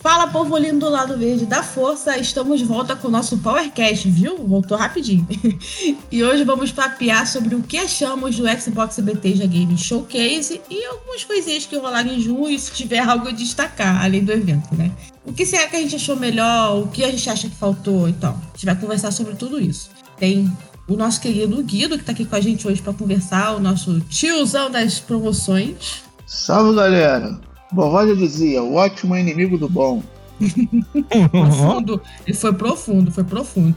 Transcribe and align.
Fala, 0.00 0.28
povo 0.28 0.56
lindo 0.56 0.78
do 0.78 0.88
lado 0.88 1.18
verde 1.18 1.44
da 1.44 1.62
força, 1.62 2.16
estamos 2.16 2.58
de 2.58 2.64
volta 2.64 2.96
com 2.96 3.08
o 3.08 3.10
nosso 3.10 3.36
Powercast, 3.36 4.08
viu? 4.08 4.38
Voltou 4.38 4.74
rapidinho. 4.74 5.28
e 6.10 6.24
hoje 6.24 6.42
vamos 6.42 6.72
papear 6.72 7.26
sobre 7.26 7.54
o 7.54 7.62
que 7.62 7.76
achamos 7.76 8.34
do 8.34 8.48
Xbox 8.48 8.98
Bethesda 8.98 9.46
Game 9.46 9.76
Showcase 9.76 10.58
e 10.70 10.84
algumas 10.86 11.22
coisinhas 11.24 11.66
que 11.66 11.76
rolaram 11.76 12.10
em 12.10 12.18
junho, 12.18 12.58
se 12.58 12.72
tiver 12.72 13.00
algo 13.00 13.28
a 13.28 13.30
destacar, 13.30 14.02
além 14.02 14.24
do 14.24 14.32
evento, 14.32 14.74
né? 14.74 14.90
O 15.22 15.34
que 15.34 15.44
será 15.44 15.68
que 15.68 15.76
a 15.76 15.80
gente 15.80 15.96
achou 15.96 16.16
melhor, 16.16 16.82
o 16.82 16.88
que 16.88 17.04
a 17.04 17.10
gente 17.10 17.28
acha 17.28 17.46
que 17.46 17.56
faltou, 17.56 18.08
então? 18.08 18.30
A 18.30 18.56
gente 18.56 18.64
vai 18.64 18.76
conversar 18.76 19.10
sobre 19.10 19.34
tudo 19.34 19.60
isso. 19.60 19.90
Tem 20.16 20.50
o 20.88 20.96
nosso 20.96 21.20
querido 21.20 21.62
Guido, 21.62 21.98
que 21.98 22.04
tá 22.04 22.12
aqui 22.12 22.24
com 22.24 22.36
a 22.36 22.40
gente 22.40 22.66
hoje 22.66 22.80
para 22.80 22.94
conversar, 22.94 23.54
o 23.54 23.60
nosso 23.60 24.00
tiozão 24.08 24.70
das 24.70 24.98
promoções. 24.98 26.02
Salve, 26.26 26.74
galera! 26.74 27.49
Vovó 27.72 28.06
já 28.06 28.14
dizia, 28.14 28.62
o 28.62 28.74
ótimo 28.74 29.14
é 29.14 29.20
inimigo 29.20 29.56
do 29.56 29.68
bom. 29.68 30.02
profundo. 31.30 32.02
Ele 32.26 32.36
foi 32.36 32.52
profundo, 32.52 33.12
foi 33.12 33.24
profundo. 33.24 33.76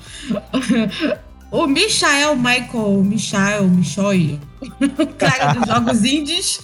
O 1.54 1.68
Michael 1.68 2.36
Michael, 2.36 3.04
Michael, 3.04 3.68
Michoi, 3.68 4.40
cara 5.20 5.54
dos 5.54 5.68
jogos 5.68 6.04
indies. 6.04 6.60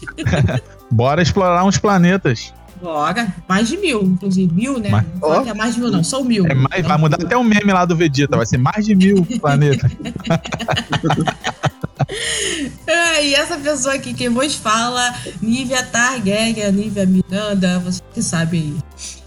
Bora 0.90 1.22
explorar 1.22 1.64
uns 1.64 1.78
planetas. 1.78 2.52
Bora. 2.82 3.32
Mais 3.48 3.68
de 3.68 3.78
mil, 3.78 4.02
inclusive. 4.02 4.52
Mil, 4.52 4.80
né? 4.80 4.90
Não 5.22 5.48
é 5.48 5.54
mais 5.54 5.76
de 5.76 5.82
mil, 5.82 5.92
não. 5.92 6.04
São 6.04 6.24
mil. 6.24 6.48
É 6.48 6.56
mais, 6.56 6.84
vai 6.84 6.98
mudar 6.98 7.24
até 7.24 7.38
o 7.38 7.44
meme 7.44 7.72
lá 7.72 7.86
do 7.86 7.96
Vegeta. 7.96 8.36
Vai 8.36 8.48
ser 8.48 8.58
mais 8.58 8.84
de 8.84 8.96
mil 8.96 9.24
planetas. 9.40 9.92
Ah, 12.88 13.22
e 13.22 13.36
essa 13.36 13.58
pessoa 13.58 13.96
aqui, 13.96 14.14
quem 14.14 14.30
vos 14.30 14.56
fala, 14.56 15.16
Nívia 15.42 15.84
Targaryen, 15.84 16.72
Nívia 16.72 17.06
Miranda, 17.06 17.80
você 17.80 18.02
que 18.14 18.22
sabe 18.22 18.58
aí. 18.58 18.78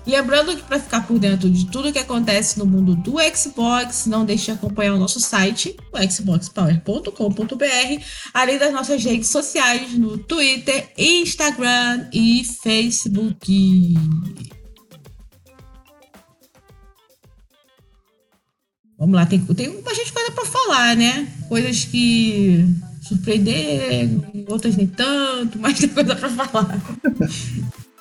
Lembrando 0.05 0.57
que 0.57 0.63
para 0.63 0.81
ficar 0.81 1.07
por 1.07 1.19
dentro 1.19 1.49
de 1.49 1.67
tudo 1.67 1.93
que 1.93 1.99
acontece 1.99 2.59
no 2.59 2.67
mundo 2.67 2.97
do 2.97 3.15
Xbox, 3.35 4.07
não 4.07 4.25
deixe 4.25 4.47
de 4.47 4.51
acompanhar 4.53 4.95
o 4.95 4.99
nosso 4.99 5.21
site, 5.21 5.77
o 5.93 6.11
xboxpower.com.br, 6.11 8.05
além 8.35 8.59
das 8.59 8.73
nossas 8.73 9.03
redes 9.05 9.29
sociais 9.29 9.97
no 9.97 10.19
Twitter, 10.19 10.89
Instagram 10.99 12.09
e 12.13 12.45
Facebook. 12.63 13.95
Vamos 19.03 19.17
lá, 19.17 19.27
tem, 19.27 19.41
tem 19.41 19.83
bastante 19.83 20.13
coisa 20.13 20.31
para 20.31 20.45
falar, 20.45 20.95
né? 20.95 21.27
Coisas 21.49 21.85
que 21.87 22.65
surpreenderam, 23.01 24.25
outras 24.47 24.77
nem 24.77 24.87
tanto, 24.87 25.59
mas 25.61 25.77
tem 25.77 25.89
coisa 25.89 26.15
para 26.15 26.29
falar. 26.29 26.81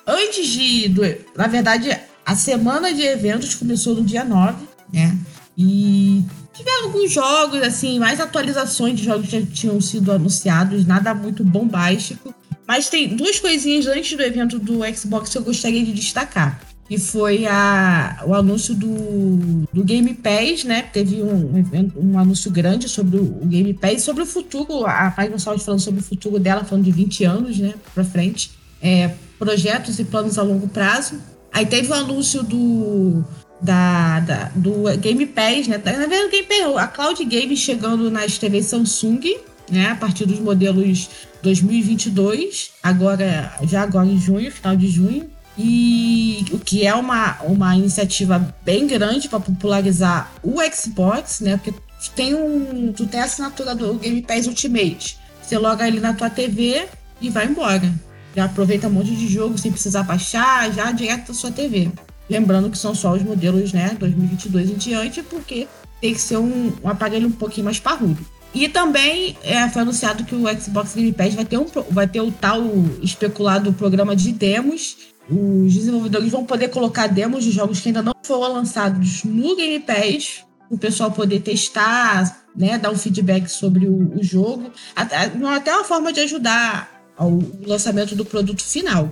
Antes 0.06 0.46
de. 0.46 0.88
Do, 0.90 1.02
na 1.36 1.48
verdade, 1.48 1.90
a 2.24 2.36
semana 2.36 2.94
de 2.94 3.02
eventos 3.02 3.56
começou 3.56 3.96
no 3.96 4.04
dia 4.04 4.22
9, 4.22 4.64
né? 4.92 5.18
E 5.58 6.22
tiveram 6.54 6.84
alguns 6.84 7.10
jogos, 7.10 7.60
assim, 7.62 7.98
mais 7.98 8.20
atualizações 8.20 8.96
de 8.96 9.04
jogos 9.04 9.28
que 9.28 9.40
já 9.40 9.44
tinham 9.44 9.80
sido 9.80 10.12
anunciados, 10.12 10.86
nada 10.86 11.12
muito 11.12 11.42
bombástico. 11.42 12.32
Mas 12.64 12.88
tem 12.88 13.16
duas 13.16 13.40
coisinhas 13.40 13.88
antes 13.88 14.16
do 14.16 14.22
evento 14.22 14.56
do 14.56 14.78
Xbox 14.94 15.30
que 15.30 15.38
eu 15.38 15.42
gostaria 15.42 15.84
de 15.84 15.92
destacar. 15.92 16.60
Que 16.92 16.98
foi 16.98 17.46
a, 17.46 18.22
o 18.26 18.34
anúncio 18.34 18.74
do, 18.74 19.66
do 19.72 19.82
Game 19.82 20.12
Pass, 20.12 20.64
né? 20.64 20.82
Teve 20.82 21.22
um, 21.22 21.64
um 21.96 22.18
anúncio 22.18 22.50
grande 22.50 22.86
sobre 22.86 23.16
o, 23.16 23.46
Game 23.46 23.72
Pass, 23.72 24.02
sobre 24.02 24.24
o 24.24 24.26
futuro, 24.26 24.84
a 24.84 25.10
Microsoft 25.16 25.64
falando 25.64 25.80
sobre 25.80 26.00
o 26.00 26.02
futuro 26.02 26.38
dela, 26.38 26.64
falando 26.64 26.84
de 26.84 26.92
20 26.92 27.24
anos, 27.24 27.58
né, 27.58 27.72
pra 27.94 28.04
frente. 28.04 28.50
É, 28.82 29.10
projetos 29.38 29.98
e 30.00 30.04
planos 30.04 30.36
a 30.36 30.42
longo 30.42 30.68
prazo. 30.68 31.18
Aí 31.50 31.64
teve 31.64 31.88
o 31.88 31.94
anúncio 31.94 32.42
do, 32.42 33.24
da, 33.58 34.20
da, 34.20 34.50
do 34.54 34.84
Game 34.98 35.24
Pass, 35.24 35.68
né? 35.68 35.80
Na 35.82 35.92
verdade, 35.92 36.26
o 36.26 36.30
Game 36.30 36.46
Pass, 36.46 36.76
a 36.76 36.86
Cloud 36.88 37.24
Game 37.24 37.56
chegando 37.56 38.10
nas 38.10 38.36
TVs 38.36 38.66
Samsung, 38.66 39.38
né? 39.70 39.88
A 39.88 39.96
partir 39.96 40.26
dos 40.26 40.40
modelos 40.40 41.08
2022, 41.42 42.72
agora, 42.82 43.50
já 43.62 43.80
agora 43.80 44.06
em 44.06 44.20
junho, 44.20 44.52
final 44.52 44.76
de 44.76 44.88
junho. 44.88 45.30
E 45.56 46.46
o 46.50 46.58
que 46.58 46.86
é 46.86 46.94
uma, 46.94 47.38
uma 47.42 47.76
iniciativa 47.76 48.54
bem 48.64 48.86
grande 48.86 49.28
para 49.28 49.40
popularizar 49.40 50.32
o 50.42 50.56
Xbox, 50.72 51.40
né? 51.40 51.58
Porque 51.58 51.78
tem 52.14 52.34
um, 52.34 52.92
tu 52.92 53.06
tem 53.06 53.20
a 53.20 53.24
assinatura 53.24 53.74
do 53.74 53.94
Game 53.94 54.22
Pass 54.22 54.46
Ultimate. 54.46 55.18
Você 55.42 55.58
loga 55.58 55.86
ele 55.86 56.00
na 56.00 56.14
tua 56.14 56.30
TV 56.30 56.86
e 57.20 57.28
vai 57.28 57.46
embora. 57.46 57.92
Já 58.34 58.44
aproveita 58.44 58.88
um 58.88 58.92
monte 58.92 59.14
de 59.14 59.28
jogo 59.28 59.58
sem 59.58 59.70
precisar 59.70 60.02
baixar, 60.04 60.72
já 60.72 60.90
direto 60.90 61.28
da 61.28 61.34
sua 61.34 61.50
TV. 61.50 61.90
Lembrando 62.30 62.70
que 62.70 62.78
são 62.78 62.94
só 62.94 63.12
os 63.12 63.22
modelos, 63.22 63.72
né, 63.72 63.94
2022 63.98 64.70
em 64.70 64.74
diante, 64.76 65.22
porque 65.22 65.68
tem 66.00 66.14
que 66.14 66.20
ser 66.20 66.38
um, 66.38 66.72
um 66.82 66.88
aparelho 66.88 67.28
um 67.28 67.32
pouquinho 67.32 67.66
mais 67.66 67.78
parrudo. 67.78 68.24
E 68.54 68.68
também 68.68 69.36
é, 69.42 69.66
foi 69.68 69.82
anunciado 69.82 70.24
que 70.24 70.34
o 70.34 70.60
Xbox 70.60 70.94
Game 70.94 71.12
Pass 71.12 71.34
vai 71.34 71.44
ter, 71.44 71.58
um, 71.58 71.66
vai 71.90 72.06
ter 72.06 72.20
o 72.20 72.30
tal 72.30 72.62
especulado 73.02 73.72
programa 73.72 74.14
de 74.14 74.30
demos. 74.32 74.96
Os 75.32 75.72
desenvolvedores 75.72 76.30
vão 76.30 76.44
poder 76.44 76.68
colocar 76.68 77.06
demos 77.06 77.42
de 77.42 77.50
jogos 77.50 77.80
que 77.80 77.88
ainda 77.88 78.02
não 78.02 78.12
foram 78.22 78.52
lançados 78.52 79.24
no 79.24 79.56
Game 79.56 79.80
Pass, 79.80 80.44
o 80.68 80.76
pessoal 80.76 81.10
poder 81.10 81.40
testar, 81.40 82.44
né, 82.54 82.76
dar 82.76 82.90
um 82.90 82.98
feedback 82.98 83.48
sobre 83.48 83.86
o, 83.86 84.18
o 84.18 84.22
jogo. 84.22 84.70
Até, 84.94 85.28
uma 85.28 85.84
forma 85.84 86.12
de 86.12 86.20
ajudar 86.20 87.02
ao 87.16 87.38
lançamento 87.66 88.14
do 88.14 88.24
produto 88.24 88.62
final. 88.62 89.10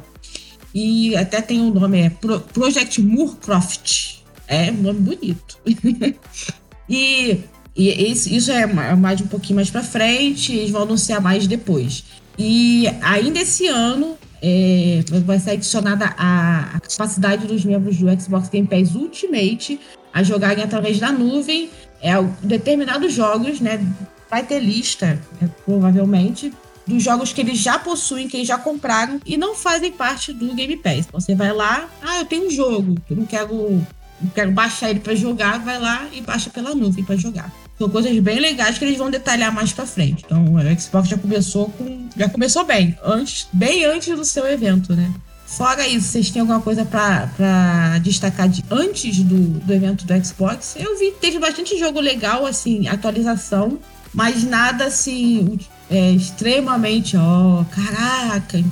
E 0.74 1.16
até 1.16 1.40
tem 1.40 1.60
um 1.60 1.70
nome, 1.70 2.00
é 2.00 2.10
Pro 2.10 2.40
Project 2.40 3.00
Moorcroft. 3.00 4.20
É 4.46 4.70
um 4.70 4.82
nome 4.82 5.00
bonito. 5.00 5.58
e, 6.88 7.40
e 7.74 8.12
isso, 8.12 8.28
isso 8.28 8.52
é 8.52 8.66
mais 8.66 9.20
um 9.20 9.26
pouquinho 9.26 9.56
mais 9.56 9.70
para 9.70 9.82
frente, 9.82 10.52
eles 10.52 10.70
vão 10.70 10.82
anunciar 10.82 11.20
mais 11.20 11.46
depois. 11.46 12.04
E 12.38 12.86
ainda 13.00 13.40
esse 13.40 13.66
ano 13.66 14.18
é, 14.42 15.02
vai 15.24 15.38
ser 15.38 15.50
adicionada 15.52 16.14
a, 16.16 16.76
a, 16.76 16.80
capacidade 16.80 17.46
dos 17.46 17.64
membros 17.64 17.96
do 17.98 18.20
Xbox 18.20 18.48
Game 18.48 18.66
Pass 18.66 18.94
Ultimate 18.94 19.78
a 20.12 20.22
jogarem 20.22 20.64
através 20.64 20.98
da 20.98 21.12
nuvem 21.12 21.70
é, 22.02 22.12
determinados 22.42 23.12
jogos, 23.12 23.60
né? 23.60 23.84
Vai 24.30 24.44
ter 24.44 24.60
lista, 24.60 25.20
é, 25.42 25.46
provavelmente, 25.64 26.52
dos 26.86 27.02
jogos 27.02 27.32
que 27.32 27.40
eles 27.40 27.58
já 27.58 27.78
possuem, 27.78 28.28
que 28.28 28.36
eles 28.36 28.48
já 28.48 28.58
compraram 28.58 29.20
e 29.26 29.36
não 29.36 29.54
fazem 29.54 29.92
parte 29.92 30.32
do 30.32 30.54
Game 30.54 30.76
Pass. 30.76 31.06
Você 31.12 31.34
vai 31.34 31.52
lá, 31.52 31.88
ah, 32.02 32.18
eu 32.18 32.24
tenho 32.24 32.46
um 32.46 32.50
jogo, 32.50 32.96
eu 33.08 33.16
não 33.16 33.26
quero, 33.26 33.82
não 34.20 34.30
quero 34.34 34.50
baixar 34.52 34.90
ele 34.90 35.00
para 35.00 35.14
jogar, 35.14 35.58
vai 35.58 35.78
lá 35.78 36.08
e 36.12 36.20
baixa 36.20 36.50
pela 36.50 36.74
nuvem 36.74 37.04
para 37.04 37.16
jogar. 37.16 37.52
São 37.80 37.88
coisas 37.88 38.18
bem 38.18 38.38
legais 38.38 38.76
que 38.76 38.84
eles 38.84 38.98
vão 38.98 39.10
detalhar 39.10 39.50
mais 39.50 39.72
para 39.72 39.86
frente. 39.86 40.22
Então, 40.26 40.44
o 40.44 40.78
Xbox 40.78 41.08
já 41.08 41.16
começou 41.16 41.70
com, 41.70 42.08
já 42.14 42.28
começou 42.28 42.62
bem, 42.62 42.94
antes, 43.02 43.48
bem 43.50 43.86
antes 43.86 44.14
do 44.14 44.22
seu 44.22 44.46
evento, 44.46 44.94
né? 44.94 45.10
Fora 45.46 45.88
isso, 45.88 46.08
vocês 46.08 46.28
têm 46.28 46.40
alguma 46.40 46.60
coisa 46.60 46.84
para 46.84 47.96
destacar 48.02 48.50
de 48.50 48.62
antes 48.70 49.20
do, 49.20 49.38
do 49.60 49.72
evento 49.72 50.04
do 50.04 50.24
Xbox? 50.24 50.76
Eu 50.78 50.98
vi, 50.98 51.12
teve 51.12 51.38
bastante 51.38 51.78
jogo 51.78 52.00
legal, 52.00 52.44
assim, 52.44 52.86
atualização, 52.86 53.78
mas 54.12 54.44
nada 54.44 54.84
assim 54.84 55.58
é, 55.88 56.10
extremamente, 56.10 57.16
ó, 57.16 57.64
caraca. 57.64 58.62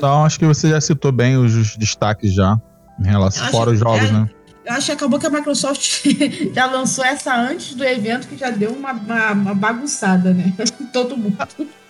Não, 0.00 0.24
acho 0.24 0.38
que 0.38 0.46
você 0.46 0.70
já 0.70 0.80
citou 0.80 1.12
bem 1.12 1.36
os 1.36 1.76
destaques 1.76 2.32
já, 2.32 2.58
em 2.98 3.06
relação 3.06 3.46
fora 3.48 3.72
os 3.72 3.78
jogos, 3.78 4.08
é, 4.08 4.12
né? 4.12 4.30
Eu 4.64 4.72
acho 4.72 4.86
que 4.86 4.92
acabou 4.92 5.18
que 5.18 5.26
a 5.26 5.30
Microsoft 5.30 6.06
já 6.54 6.66
lançou 6.66 7.04
essa 7.04 7.36
antes 7.36 7.74
do 7.74 7.84
evento, 7.84 8.26
que 8.26 8.36
já 8.36 8.50
deu 8.50 8.72
uma, 8.72 8.92
uma, 8.92 9.32
uma 9.32 9.54
bagunçada, 9.54 10.32
né? 10.32 10.52
Todo 10.92 11.16
mundo. 11.16 11.36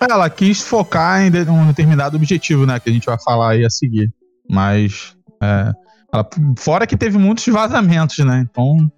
Ela 0.01 0.29
quis 0.29 0.61
focar 0.61 1.23
em 1.23 1.31
um 1.49 1.67
determinado 1.69 2.17
objetivo, 2.17 2.67
né? 2.67 2.81
Que 2.81 2.91
a 2.91 2.93
gente 2.93 3.07
vai 3.07 3.19
falar 3.23 3.53
aí 3.53 3.65
a 3.65 3.71
seguir. 3.71 4.11
Mas. 4.51 5.15
É, 5.41 5.73
ela, 6.13 6.29
fora 6.59 6.87
que 6.87 6.97
teve 6.97 7.17
muitos 7.17 7.47
vazamentos, 7.47 8.19
né? 8.19 8.45
Então. 8.51 8.91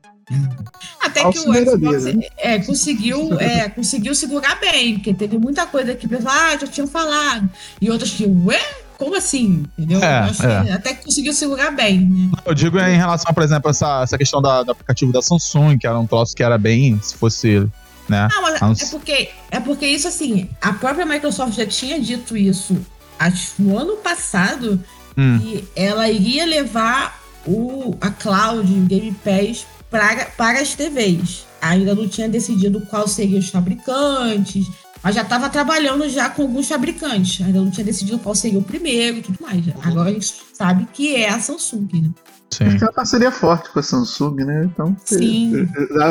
Até 1.01 1.21
que 1.31 1.39
o 1.39 1.55
Xbox 1.55 2.05
né? 2.05 2.23
é, 2.37 2.59
conseguiu, 2.59 3.39
é, 3.39 3.69
conseguiu 3.69 4.13
segurar 4.15 4.59
bem, 4.59 4.95
porque 4.95 5.15
teve 5.15 5.39
muita 5.39 5.67
coisa 5.67 5.95
que 5.95 6.09
pessoal 6.09 6.35
ah, 6.35 6.57
já 6.59 6.67
tinham 6.67 6.89
falado. 6.89 7.49
E 7.81 7.91
outras 7.91 8.11
que, 8.11 8.27
ué? 8.27 8.61
Como 8.99 9.17
assim? 9.17 9.65
Entendeu? 9.79 10.01
É, 10.03 10.31
é. 10.69 10.73
até 10.73 10.95
que 10.95 11.05
conseguiu 11.05 11.33
segurar 11.33 11.71
bem. 11.71 12.01
Né? 12.01 12.31
Eu 12.45 12.55
digo 12.55 12.79
em 12.79 12.97
relação, 12.97 13.33
por 13.33 13.43
exemplo, 13.43 13.71
essa, 13.71 14.03
essa 14.03 14.17
questão 14.17 14.41
da, 14.41 14.63
do 14.63 14.73
aplicativo 14.73 15.13
da 15.13 15.21
Samsung, 15.21 15.79
que 15.79 15.87
era 15.87 15.99
um 15.99 16.07
troço 16.07 16.35
que 16.35 16.43
era 16.43 16.57
bem, 16.57 16.99
se 17.03 17.15
fosse. 17.15 17.69
Né? 18.09 18.29
Não, 18.31 18.43
mas 18.43 18.83
é 18.83 18.87
porque, 18.87 19.31
é 19.51 19.59
porque 19.61 19.85
isso 19.85 20.07
assim, 20.07 20.49
a 20.61 20.73
própria 20.73 21.05
Microsoft 21.05 21.55
já 21.55 21.67
tinha 21.67 22.01
dito 22.01 22.37
isso 22.37 22.77
acho, 23.19 23.55
no 23.59 23.77
ano 23.77 23.97
passado, 23.97 24.81
hum. 25.17 25.39
que 25.41 25.65
ela 25.75 26.09
iria 26.09 26.47
levar 26.47 27.21
o, 27.47 27.97
a 28.01 28.11
cloud, 28.11 28.73
o 28.73 28.81
Game 28.83 29.13
Pass 29.25 29.67
para, 29.91 30.27
para 30.37 30.61
as 30.61 30.75
TVs. 30.75 31.47
Ainda 31.61 31.95
não 31.95 32.07
tinha 32.07 32.29
decidido 32.29 32.81
qual 32.83 33.09
seriam 33.09 33.39
os 33.39 33.49
fabricantes, 33.49 34.67
mas 35.07 35.15
já 35.15 35.23
estava 35.23 35.49
trabalhando 35.49 36.09
já 36.09 36.29
com 36.29 36.43
alguns 36.43 36.67
fabricantes. 36.67 37.41
Ainda 37.47 37.61
não 37.61 37.71
tinha 37.71 37.85
decidido 37.85 38.19
qual 38.19 38.35
seria 38.35 38.59
o 38.59 38.63
primeiro 38.63 39.19
e 39.19 39.23
tudo 39.23 39.39
mais. 39.41 39.63
Agora 39.85 40.11
a 40.11 40.13
gente 40.13 40.35
sabe 40.53 40.85
que 40.93 41.15
é 41.15 41.29
a 41.29 41.39
Samsung, 41.39 41.89
né? 41.93 42.11
Sim. 42.51 42.65
Acho 42.65 42.77
que 42.77 42.83
é 42.83 42.87
uma 42.89 42.93
parceria 42.93 43.31
forte 43.31 43.71
com 43.71 43.79
a 43.79 43.83
Samsung, 43.85 44.35
né? 44.45 44.65
Então, 44.65 44.97
Sim. 45.05 45.69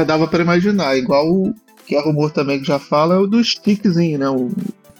dava 0.07 0.29
pra 0.29 0.41
imaginar. 0.41 0.97
Igual 0.97 1.29
o 1.29 1.53
que 1.85 1.93
é 1.93 2.01
rumor 2.01 2.31
também 2.31 2.61
que 2.61 2.67
já 2.67 2.79
fala 2.79 3.15
é 3.15 3.17
o 3.17 3.27
do 3.27 3.43
stickzinho, 3.43 4.17
né? 4.17 4.29
O, 4.29 4.49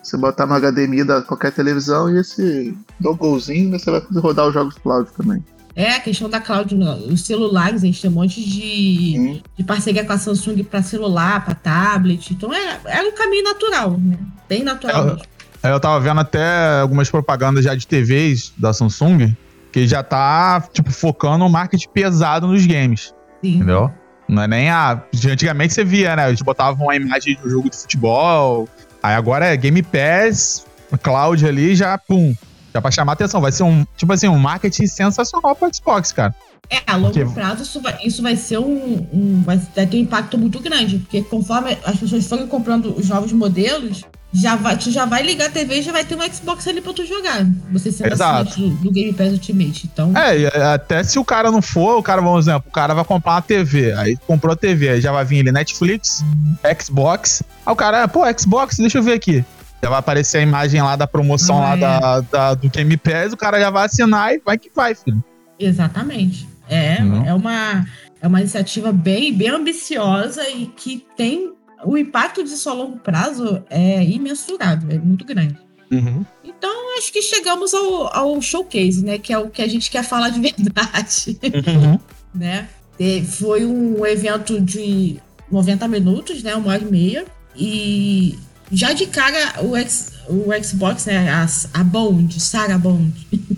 você 0.04 0.18
botar 0.18 0.46
no 0.46 0.60
HDMI 0.60 1.06
da 1.06 1.22
qualquer 1.22 1.54
televisão 1.54 2.14
e 2.14 2.20
esse 2.20 2.78
dogglezinho, 3.00 3.70
né? 3.70 3.80
Você 3.80 3.92
vai 3.92 4.02
poder 4.02 4.20
rodar 4.20 4.46
os 4.50 4.54
jogos 4.54 4.76
cloud 4.78 5.10
também. 5.16 5.42
É, 5.75 5.92
a 5.95 6.00
questão 6.00 6.30
da 6.30 6.39
cloud, 6.39 6.74
os 7.12 7.25
celulares, 7.25 7.83
a 7.83 7.86
gente 7.86 8.01
tem 8.01 8.10
um 8.10 8.13
monte 8.13 8.42
de, 8.42 8.62
Sim. 8.62 9.42
de 9.57 9.63
parceria 9.63 10.06
com 10.06 10.13
a 10.13 10.18
Samsung 10.18 10.63
para 10.63 10.81
celular, 10.81 11.44
para 11.44 11.54
tablet. 11.54 12.31
Então 12.31 12.54
é, 12.54 12.80
é 12.86 13.01
um 13.01 13.12
caminho 13.13 13.44
natural, 13.44 13.92
né? 13.98 14.18
Bem 14.48 14.63
natural 14.63 15.01
É, 15.01 15.06
mesmo. 15.06 15.22
Aí 15.62 15.72
Eu 15.72 15.80
tava 15.80 16.00
vendo 16.00 16.22
até 16.22 16.80
algumas 16.80 17.10
propagandas 17.10 17.66
já 17.66 17.75
de 17.75 17.86
TVs 17.86 18.54
da 18.57 18.72
Samsung, 18.72 19.36
que 19.72 19.86
já 19.86 20.01
tá, 20.01 20.63
tipo, 20.72 20.92
focando 20.92 21.39
no 21.39 21.50
marketing 21.50 21.89
pesado 21.89 22.48
nos 22.48 22.66
games, 22.66 23.13
Sim. 23.44 23.56
entendeu? 23.56 23.92
Não 24.30 24.44
é 24.44 24.48
nem 24.48 24.69
a. 24.69 25.04
Antigamente 25.30 25.74
você 25.74 25.83
via, 25.83 26.16
né? 26.16 26.30
Eles 26.30 26.42
botavam 26.42 26.86
uma 26.86 26.95
imagem 26.95 27.36
de 27.36 27.45
um 27.45 27.50
jogo 27.50 27.69
de 27.69 27.75
futebol. 27.77 28.68
Aí 29.04 29.13
agora 29.13 29.45
é 29.45 29.57
Game 29.57 29.83
Pass, 29.83 30.66
cloud 31.04 31.45
ali, 31.45 31.75
já, 31.75 31.98
pum. 31.98 32.33
Já 32.75 32.81
pra 32.81 32.92
chamar 32.92 33.13
atenção. 33.13 33.39
Vai 33.39 33.54
ser 33.54 33.63
um, 33.63 33.86
tipo 33.95 34.12
assim, 34.12 34.27
um 34.27 34.38
marketing 34.38 34.86
sensacional 34.86 35.56
pro 35.56 35.74
Xbox, 35.74 36.12
cara. 36.12 36.36
É, 36.69 36.80
a 36.86 36.95
longo 36.98 37.13
Porque- 37.13 37.25
prazo 37.33 37.63
isso 37.63 37.80
vai, 37.80 37.98
isso 38.04 38.22
vai 38.22 38.36
ser 38.36 38.57
um, 38.57 39.07
um- 39.13 39.44
vai, 39.45 39.57
ter 39.57 39.95
um 39.95 40.00
impacto 40.00 40.38
muito 40.38 40.60
grande, 40.60 40.98
porque 40.98 41.22
conforme 41.22 41.77
as 41.86 41.95
pessoas 41.98 42.27
forem 42.27 42.48
comprando 42.48 42.94
os 42.98 43.07
novos 43.07 43.31
modelos, 43.31 44.01
já 44.33 44.56
vai, 44.57 44.75
tu 44.75 44.89
já 44.92 45.06
vai 45.06 45.22
ligar 45.22 45.48
a 45.48 45.51
TV 45.51 45.75
e 45.77 45.81
já 45.83 45.92
vai 45.94 46.04
ter 46.04 46.16
um 46.16 46.33
Xbox 46.33 46.68
ali 46.68 46.81
pra 46.81 46.92
tu 46.92 47.06
jogar. 47.06 47.45
Você 47.72 47.92
sendo 47.92 48.12
Exato. 48.12 48.50
assinante 48.50 48.75
do, 48.77 48.83
do 48.83 48.92
Game 48.92 49.13
Pass 49.13 49.31
Ultimate. 49.31 49.89
Então, 49.94 50.12
É, 50.18 50.39
e 50.39 50.48
até 50.48 51.01
se 51.04 51.18
o 51.19 51.24
cara 51.24 51.50
não 51.51 51.62
for, 51.62 51.98
o 52.00 52.04
cara, 52.04 52.19
vamos 52.22 52.45
exemplo, 52.45 52.68
o 52.68 52.72
cara 52.72 52.94
vai 52.95 53.06
comprar 53.06 53.33
uma 53.36 53.42
TV. 53.44 53.94
Aí 53.94 54.18
comprou 54.27 54.51
a 54.51 54.56
TV, 54.57 54.89
aí 54.89 55.00
já 55.01 55.12
vai 55.13 55.24
vir 55.24 55.38
ele 55.38 55.51
Netflix, 55.51 56.25
Xbox. 56.83 57.44
Aí 57.66 57.72
o 57.72 57.75
cara, 57.75 58.07
pô, 58.07 58.22
Xbox, 58.38 58.75
deixa 58.77 58.98
eu 58.98 59.04
ver 59.04 59.13
aqui. 59.13 59.45
Já 59.86 59.90
vai 59.92 60.00
aparecer 60.00 60.40
a 60.40 60.42
imagem 60.42 60.82
lá 60.82 60.96
da 60.96 61.06
promoção 61.06 61.58
Ah, 61.58 61.62
lá 61.62 61.74
é. 61.76 61.78
da, 61.78 62.20
da- 62.22 62.54
do 62.56 62.68
Game 62.72 62.98
Pass, 62.98 63.34
o 63.34 63.38
cara 63.38 63.60
já 63.60 63.70
vai 63.70 63.86
assinar 63.86 64.34
e 64.34 64.42
vai 64.44 64.58
que 64.58 64.72
vai, 64.74 64.96
filho. 64.96 65.24
Exatamente. 65.60 66.50
É, 66.68 67.04
Uhum. 67.04 67.24
é, 67.24 67.32
uma, 67.36 67.86
é 68.20 68.28
uma 68.28 68.40
iniciativa 68.42 68.92
bem, 68.92 69.32
bem 69.32 69.50
ambiciosa 69.50 70.42
e 70.50 70.66
que 70.66 71.06
tem. 71.16 71.54
O 71.84 71.96
impacto 72.00 72.44
disso 72.44 72.68
a 72.68 72.74
longo 72.74 72.98
prazo 72.98 73.64
é 73.70 74.04
imensurável, 74.04 74.90
é 74.90 74.98
muito 74.98 75.24
grande. 75.24 75.56
Então, 76.44 76.98
acho 76.98 77.14
que 77.14 77.22
chegamos 77.22 77.72
ao, 77.76 78.08
ao 78.12 78.42
showcase, 78.42 79.06
né? 79.06 79.20
Que 79.20 79.32
é 79.32 79.38
o 79.38 79.52
que 79.52 79.62
a 79.62 79.68
gente 79.68 79.92
quer 79.92 80.04
falar 80.04 80.30
de 80.30 80.40
verdade, 80.42 81.38
né? 82.34 82.68
E 83.00 83.22
foi 83.24 83.64
um 83.68 84.04
evento 84.04 84.60
de 84.60 85.18
90 85.52 85.88
minutos, 85.88 86.42
né? 86.42 86.56
Uma 86.56 86.72
hora 86.72 86.82
e 86.82 86.92
meia. 86.92 87.26
E 87.56 88.40
já 88.75 88.92
de 88.92 89.07
cara, 89.07 89.63
o, 89.63 89.75
X, 89.77 90.12
o 90.27 90.51
Xbox, 90.63 91.06
né? 91.06 91.30
A, 91.30 91.48
a 91.74 91.83
Bond, 91.83 92.39
Sarah 92.39 92.77
Bond, 92.77 93.13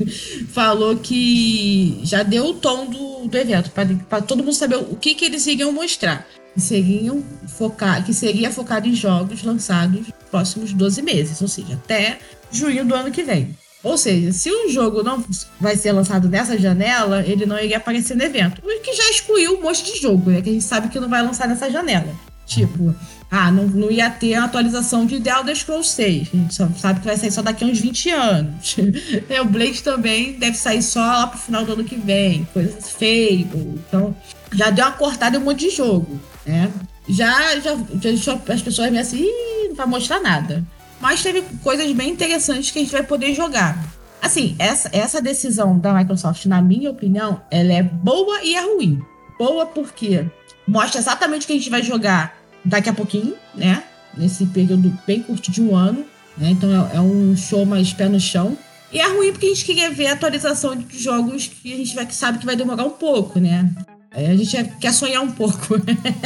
falou 0.53 0.95
que 0.97 1.99
já 2.03 2.21
deu 2.21 2.45
o 2.45 2.53
tom 2.53 2.85
do, 2.85 3.27
do 3.27 3.37
evento, 3.37 3.71
para 3.71 4.21
todo 4.21 4.43
mundo 4.43 4.53
saber 4.53 4.75
o 4.75 4.95
que, 4.95 5.15
que 5.15 5.25
eles 5.25 5.47
iriam 5.47 5.71
mostrar. 5.71 6.25
Que, 6.53 6.61
seriam 6.61 7.23
focar, 7.47 8.03
que 8.05 8.13
seria 8.13 8.51
focado 8.51 8.87
em 8.87 8.95
jogos 8.95 9.43
lançados 9.43 9.99
nos 9.99 10.11
próximos 10.31 10.73
12 10.73 11.01
meses, 11.01 11.41
ou 11.41 11.47
seja, 11.47 11.73
até 11.73 12.19
junho 12.51 12.85
do 12.85 12.95
ano 12.95 13.11
que 13.11 13.23
vem. 13.23 13.55
Ou 13.83 13.97
seja, 13.97 14.31
se 14.33 14.51
um 14.51 14.69
jogo 14.69 15.03
não 15.03 15.23
vai 15.59 15.75
ser 15.75 15.91
lançado 15.91 16.27
nessa 16.27 16.57
janela, 16.57 17.23
ele 17.25 17.45
não 17.45 17.59
iria 17.59 17.77
aparecer 17.77 18.17
no 18.17 18.23
evento. 18.23 18.61
O 18.63 18.81
que 18.81 18.93
já 18.93 19.09
excluiu 19.11 19.57
um 19.57 19.61
monte 19.61 19.83
de 19.83 19.99
jogo, 19.99 20.31
né? 20.31 20.41
Que 20.41 20.49
a 20.49 20.53
gente 20.53 20.65
sabe 20.65 20.89
que 20.89 20.99
não 20.99 21.07
vai 21.07 21.21
lançar 21.21 21.47
nessa 21.47 21.69
janela. 21.69 22.13
Tipo, 22.45 22.95
ah, 23.29 23.51
não, 23.51 23.65
não 23.65 23.91
ia 23.91 24.09
ter 24.09 24.35
a 24.35 24.45
atualização 24.45 25.05
de 25.05 25.19
The 25.19 25.29
Elder 25.29 25.55
Scrolls 25.55 25.89
6. 25.89 26.29
A 26.33 26.37
gente 26.37 26.55
só 26.55 26.69
sabe 26.77 27.01
que 27.01 27.05
vai 27.05 27.17
sair 27.17 27.31
só 27.31 27.41
daqui 27.41 27.63
a 27.63 27.67
uns 27.67 27.79
20 27.79 28.09
anos. 28.11 28.75
É, 29.29 29.41
o 29.41 29.45
Blade 29.45 29.83
também 29.83 30.33
deve 30.33 30.57
sair 30.57 30.81
só 30.81 30.99
lá 30.99 31.27
pro 31.27 31.39
final 31.39 31.65
do 31.65 31.73
ano 31.73 31.83
que 31.83 31.95
vem. 31.95 32.47
Coisas 32.53 32.91
Fable. 32.91 33.79
Então, 33.87 34.15
já 34.53 34.69
deu 34.69 34.85
uma 34.85 34.91
cortada 34.91 35.37
em 35.37 35.41
um 35.41 35.43
monte 35.43 35.69
de 35.69 35.75
jogo, 35.75 36.19
né? 36.45 36.71
Já, 37.09 37.59
já, 37.59 37.75
já 37.75 38.09
deixou 38.09 38.41
as 38.47 38.61
pessoas 38.61 38.89
meio 38.89 39.01
assim, 39.01 39.25
não 39.67 39.75
vai 39.75 39.85
mostrar 39.85 40.19
nada. 40.19 40.63
Mas 40.99 41.21
teve 41.21 41.43
coisas 41.63 41.91
bem 41.91 42.11
interessantes 42.11 42.71
que 42.71 42.79
a 42.79 42.81
gente 42.81 42.91
vai 42.91 43.03
poder 43.03 43.33
jogar. 43.33 43.77
Assim, 44.21 44.55
essa, 44.57 44.89
essa 44.91 45.21
decisão 45.21 45.77
da 45.77 45.93
Microsoft, 45.93 46.45
na 46.45 46.61
minha 46.61 46.89
opinião, 46.89 47.41
ela 47.51 47.73
é 47.73 47.83
boa 47.83 48.41
e 48.43 48.55
é 48.55 48.61
ruim. 48.61 49.01
Boa 49.37 49.65
porque 49.65 50.25
mostra 50.67 50.99
exatamente 50.99 51.43
o 51.43 51.47
que 51.47 51.53
a 51.53 51.57
gente 51.57 51.69
vai 51.69 51.83
jogar 51.83 52.46
daqui 52.67 52.89
a 52.89 52.93
pouquinho, 52.93 53.35
né? 53.55 53.83
Nesse 54.15 54.45
período 54.47 54.97
bem 55.05 55.21
curto 55.21 55.51
de 55.51 55.61
um 55.61 55.75
ano. 55.75 56.05
Né? 56.37 56.51
Então 56.51 56.69
é, 56.69 56.97
é 56.97 57.01
um 57.01 57.35
show 57.35 57.65
mais 57.65 57.93
pé 57.93 58.07
no 58.07 58.19
chão. 58.19 58.57
E 58.91 58.99
é 58.99 59.07
ruim 59.07 59.31
porque 59.31 59.47
a 59.47 59.49
gente 59.49 59.65
queria 59.65 59.91
ver 59.91 60.07
a 60.07 60.13
atualização 60.13 60.75
de 60.75 60.99
jogos 60.99 61.47
que 61.47 61.73
a 61.73 61.77
gente 61.77 61.93
vai, 61.93 62.05
que 62.05 62.15
sabe 62.15 62.39
que 62.39 62.45
vai 62.45 62.55
demorar 62.55 62.85
um 62.85 62.91
pouco, 62.91 63.39
né? 63.39 63.69
Aí 64.11 64.25
a 64.25 64.35
gente 64.35 64.63
quer 64.79 64.93
sonhar 64.93 65.21
um 65.21 65.31
pouco. 65.31 65.75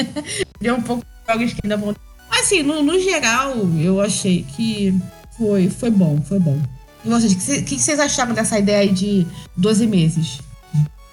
ver 0.61 0.73
um 0.73 0.81
pouco 0.81 1.03
de 1.03 1.33
jogos 1.33 1.53
que 1.53 1.61
ainda 1.63 1.77
vão. 1.77 1.95
Mas 2.29 2.41
assim, 2.41 2.63
no, 2.63 2.83
no 2.83 2.99
geral, 2.99 3.55
eu 3.79 3.99
achei 3.99 4.43
que 4.55 4.93
foi, 5.37 5.69
foi 5.69 5.89
bom, 5.89 6.21
foi 6.21 6.39
bom. 6.39 6.61
E 7.03 7.09
vocês, 7.09 7.33
o 7.33 7.37
que, 7.65 7.75
que 7.75 7.79
vocês 7.79 7.99
acharam 7.99 8.33
dessa 8.33 8.59
ideia 8.59 8.91
de 8.91 9.25
12 9.57 9.87
meses? 9.87 10.39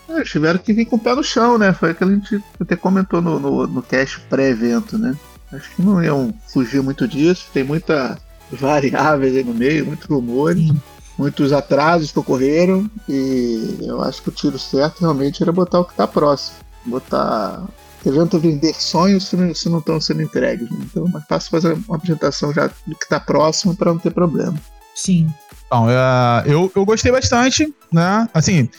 É, 0.09 0.17
eles 0.17 0.31
tiveram 0.31 0.59
que 0.59 0.73
vir 0.73 0.87
com 0.87 0.97
o 0.97 0.99
pé 0.99 1.15
no 1.15 1.23
chão, 1.23 1.59
né? 1.59 1.73
Foi 1.73 1.91
aquilo 1.91 2.11
que 2.21 2.35
a 2.35 2.39
gente 2.39 2.45
até 2.61 2.77
comentou 2.77 3.21
no, 3.21 3.39
no, 3.39 3.67
no 3.67 3.83
cast 3.83 4.21
pré-evento, 4.31 4.97
né? 4.99 5.15
Acho 5.53 5.71
que 5.75 5.83
não 5.83 6.03
iam 6.03 6.33
fugir 6.53 6.83
muito 6.83 7.07
disso. 7.07 7.47
Tem 7.53 7.63
muita 7.65 8.19
variáveis 8.51 9.37
aí 9.37 9.45
no 9.45 9.55
meio, 9.55 9.87
muitos 9.87 10.07
rumores, 10.07 10.71
muitos 11.19 11.53
atrasos 11.53 12.13
que 12.13 12.19
ocorreram. 12.19 12.91
E 13.09 13.79
eu 13.83 14.03
acho 14.03 14.23
que 14.23 14.29
o 14.29 14.33
tiro 14.33 14.59
certo 14.59 15.01
realmente 15.01 15.43
era 15.43 15.53
botar 15.53 15.81
o 15.81 15.85
que 15.85 15.95
tá 15.95 16.07
próximo. 16.07 16.57
Botar. 16.87 17.65
Adianta 18.07 18.39
vender 18.39 18.75
sonhos 18.75 19.27
se 19.27 19.37
não, 19.37 19.55
se 19.55 19.69
não 19.69 19.81
estão 19.81 20.01
sendo 20.01 20.23
entregues. 20.23 20.71
Né? 20.71 20.79
Então 20.85 21.07
é 21.07 21.11
mais 21.11 21.25
fácil 21.27 21.51
fazer 21.51 21.79
uma 21.87 21.97
apresentação 21.97 22.53
já 22.55 22.69
do 22.87 22.95
que 22.95 23.09
tá 23.09 23.21
próximo 23.21 23.77
para 23.77 23.93
não 23.93 23.99
ter 23.99 24.13
problema. 24.13 24.55
Sim. 24.95 25.29
Então, 25.67 25.87
é, 25.91 26.45
eu, 26.47 26.73
eu 26.75 26.85
gostei 26.87 27.13
bastante, 27.13 27.75
né? 27.93 28.27
Assim, 28.33 28.71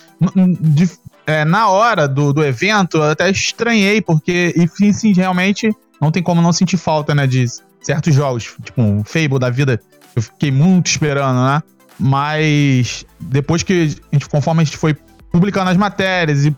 de- 0.60 0.90
é, 1.30 1.46
na 1.46 1.70
hora 1.70 2.08
do, 2.08 2.34
do 2.34 2.44
evento, 2.44 2.98
eu 2.98 3.04
até 3.04 3.30
estranhei, 3.30 4.02
porque, 4.02 4.52
enfim, 4.58 4.92
sim, 4.92 5.14
realmente 5.14 5.72
não 6.02 6.10
tem 6.10 6.24
como 6.24 6.42
não 6.42 6.52
sentir 6.52 6.78
falta, 6.78 7.14
né, 7.14 7.28
de 7.28 7.46
certos 7.80 8.16
jogos, 8.16 8.56
tipo 8.64 8.82
um 8.82 9.04
Fable 9.04 9.38
da 9.38 9.52
vida, 9.52 9.80
eu 10.16 10.24
fiquei 10.24 10.50
muito 10.50 10.88
esperando, 10.88 11.40
né? 11.40 11.62
Mas 12.00 13.06
depois 13.20 13.62
que, 13.62 13.96
a 14.12 14.14
gente, 14.16 14.28
conforme 14.28 14.62
a 14.62 14.64
gente 14.64 14.76
foi 14.76 14.98
publicando 15.32 15.70
as 15.70 15.78
matérias 15.78 16.46
e 16.46 16.56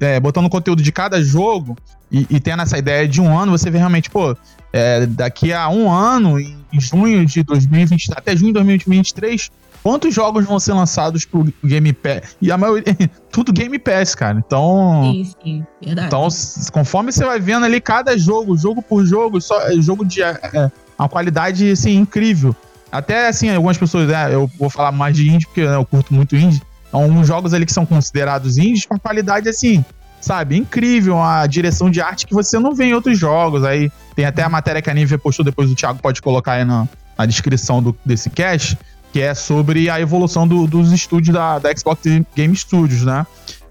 é, 0.00 0.20
botando 0.20 0.44
o 0.44 0.50
conteúdo 0.50 0.82
de 0.82 0.92
cada 0.92 1.22
jogo 1.22 1.74
e, 2.10 2.26
e 2.28 2.38
tendo 2.38 2.62
essa 2.62 2.76
ideia 2.76 3.08
de 3.08 3.18
um 3.18 3.38
ano, 3.38 3.52
você 3.52 3.70
vê 3.70 3.78
realmente, 3.78 4.10
pô, 4.10 4.36
é, 4.74 5.06
daqui 5.06 5.54
a 5.54 5.70
um 5.70 5.90
ano, 5.90 6.38
em 6.38 6.80
junho 6.80 7.24
de 7.24 7.42
2023, 7.42 8.18
até 8.18 8.36
junho 8.36 8.48
de 8.48 8.54
2023, 8.54 9.50
quantos 9.82 10.14
jogos 10.14 10.44
vão 10.44 10.60
ser 10.60 10.72
lançados 10.72 11.24
pro 11.24 11.52
Game 11.64 11.92
Pass? 11.92 12.36
E 12.40 12.50
a 12.50 12.56
maioria, 12.56 12.84
tudo 13.30 13.52
Game 13.52 13.78
Pass, 13.78 14.14
cara. 14.14 14.38
Então, 14.38 15.02
Sim, 15.12 15.32
sim. 15.42 15.66
Verdade. 15.84 16.06
então 16.06 16.28
conforme 16.72 17.12
você 17.12 17.24
vai 17.24 17.40
vendo 17.40 17.64
ali 17.64 17.80
cada 17.80 18.16
jogo, 18.16 18.56
jogo 18.56 18.82
por 18.82 19.04
jogo, 19.04 19.40
só 19.40 19.60
é 19.68 19.74
jogo 19.74 20.04
de 20.04 20.22
é, 20.22 20.38
é, 20.54 20.70
uma 20.98 21.08
qualidade 21.08 21.70
assim 21.70 21.96
incrível. 21.96 22.54
Até 22.90 23.28
assim, 23.28 23.50
algumas 23.50 23.78
pessoas, 23.78 24.06
né, 24.06 24.34
eu 24.34 24.50
vou 24.58 24.68
falar 24.68 24.92
mais 24.92 25.16
de 25.16 25.28
indie 25.28 25.46
porque 25.46 25.66
né, 25.66 25.74
eu 25.74 25.84
curto 25.84 26.12
muito 26.12 26.36
indie. 26.36 26.62
Alguns 26.92 27.26
jogos 27.26 27.54
ali 27.54 27.64
que 27.64 27.72
são 27.72 27.86
considerados 27.86 28.58
indies 28.58 28.84
com 28.84 28.98
qualidade 28.98 29.48
assim, 29.48 29.82
sabe, 30.20 30.58
incrível, 30.58 31.20
a 31.20 31.46
direção 31.46 31.90
de 31.90 32.02
arte 32.02 32.26
que 32.26 32.34
você 32.34 32.58
não 32.58 32.74
vê 32.74 32.84
em 32.84 32.94
outros 32.94 33.18
jogos. 33.18 33.64
Aí 33.64 33.90
tem 34.14 34.26
até 34.26 34.42
a 34.42 34.48
matéria 34.48 34.82
que 34.82 34.90
a 34.90 34.94
Nivea 34.94 35.18
postou 35.18 35.42
depois, 35.42 35.70
o 35.70 35.74
Thiago 35.74 36.00
pode 36.00 36.20
colocar 36.20 36.52
aí 36.52 36.64
na, 36.66 36.86
na 37.16 37.24
descrição 37.24 37.82
do, 37.82 37.96
desse 38.04 38.28
cast, 38.28 38.78
que 39.12 39.20
é 39.20 39.34
sobre 39.34 39.90
a 39.90 40.00
evolução 40.00 40.48
do- 40.48 40.66
dos 40.66 40.90
estúdios 40.92 41.34
da, 41.34 41.58
da 41.58 41.74
Xbox 41.76 42.02
Game 42.34 42.56
Studios, 42.56 43.04
né? 43.04 43.26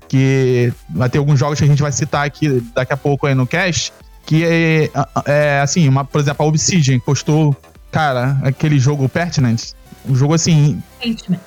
Que 0.07 0.71
vai 0.89 1.09
ter 1.09 1.17
alguns 1.17 1.39
jogos 1.39 1.57
que 1.57 1.65
a 1.65 1.67
gente 1.67 1.81
vai 1.81 1.91
citar 1.91 2.25
aqui 2.25 2.61
daqui 2.75 2.93
a 2.93 2.97
pouco 2.97 3.25
aí 3.27 3.33
no 3.33 3.47
cast, 3.47 3.91
que 4.25 4.43
é, 4.43 4.89
é, 5.25 5.61
assim, 5.61 5.87
uma, 5.87 6.05
por 6.05 6.21
exemplo, 6.21 6.45
a 6.45 6.49
Obsidian 6.49 6.99
postou, 6.99 7.55
cara, 7.91 8.37
aquele 8.43 8.77
jogo 8.77 9.07
Pertinent, 9.09 9.71
um 10.07 10.13
jogo 10.15 10.33
assim. 10.33 10.81
Pentiment. 10.99 11.39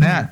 né? 0.00 0.28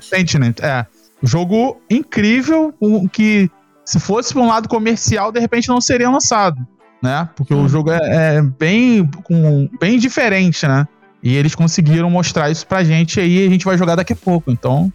É. 0.61 0.85
Um 1.23 1.27
jogo 1.27 1.79
incrível, 1.89 2.73
um, 2.81 3.07
que 3.07 3.49
se 3.85 3.99
fosse 3.99 4.33
para 4.33 4.41
um 4.41 4.47
lado 4.47 4.67
comercial, 4.67 5.31
de 5.31 5.39
repente 5.39 5.67
não 5.69 5.79
seria 5.81 6.09
lançado, 6.09 6.57
né? 7.03 7.29
Porque 7.35 7.53
o 7.53 7.67
jogo 7.67 7.91
é, 7.91 8.37
é 8.37 8.41
bem, 8.41 9.05
com, 9.23 9.69
bem 9.79 9.99
diferente, 9.99 10.65
né? 10.67 10.87
E 11.23 11.35
eles 11.35 11.53
conseguiram 11.53 12.09
mostrar 12.09 12.49
isso 12.49 12.65
pra 12.65 12.83
gente 12.83 13.19
aí 13.19 13.43
e 13.43 13.47
a 13.47 13.49
gente 13.49 13.65
vai 13.65 13.77
jogar 13.77 13.95
daqui 13.95 14.13
a 14.13 14.15
pouco. 14.15 14.51
Então, 14.51 14.91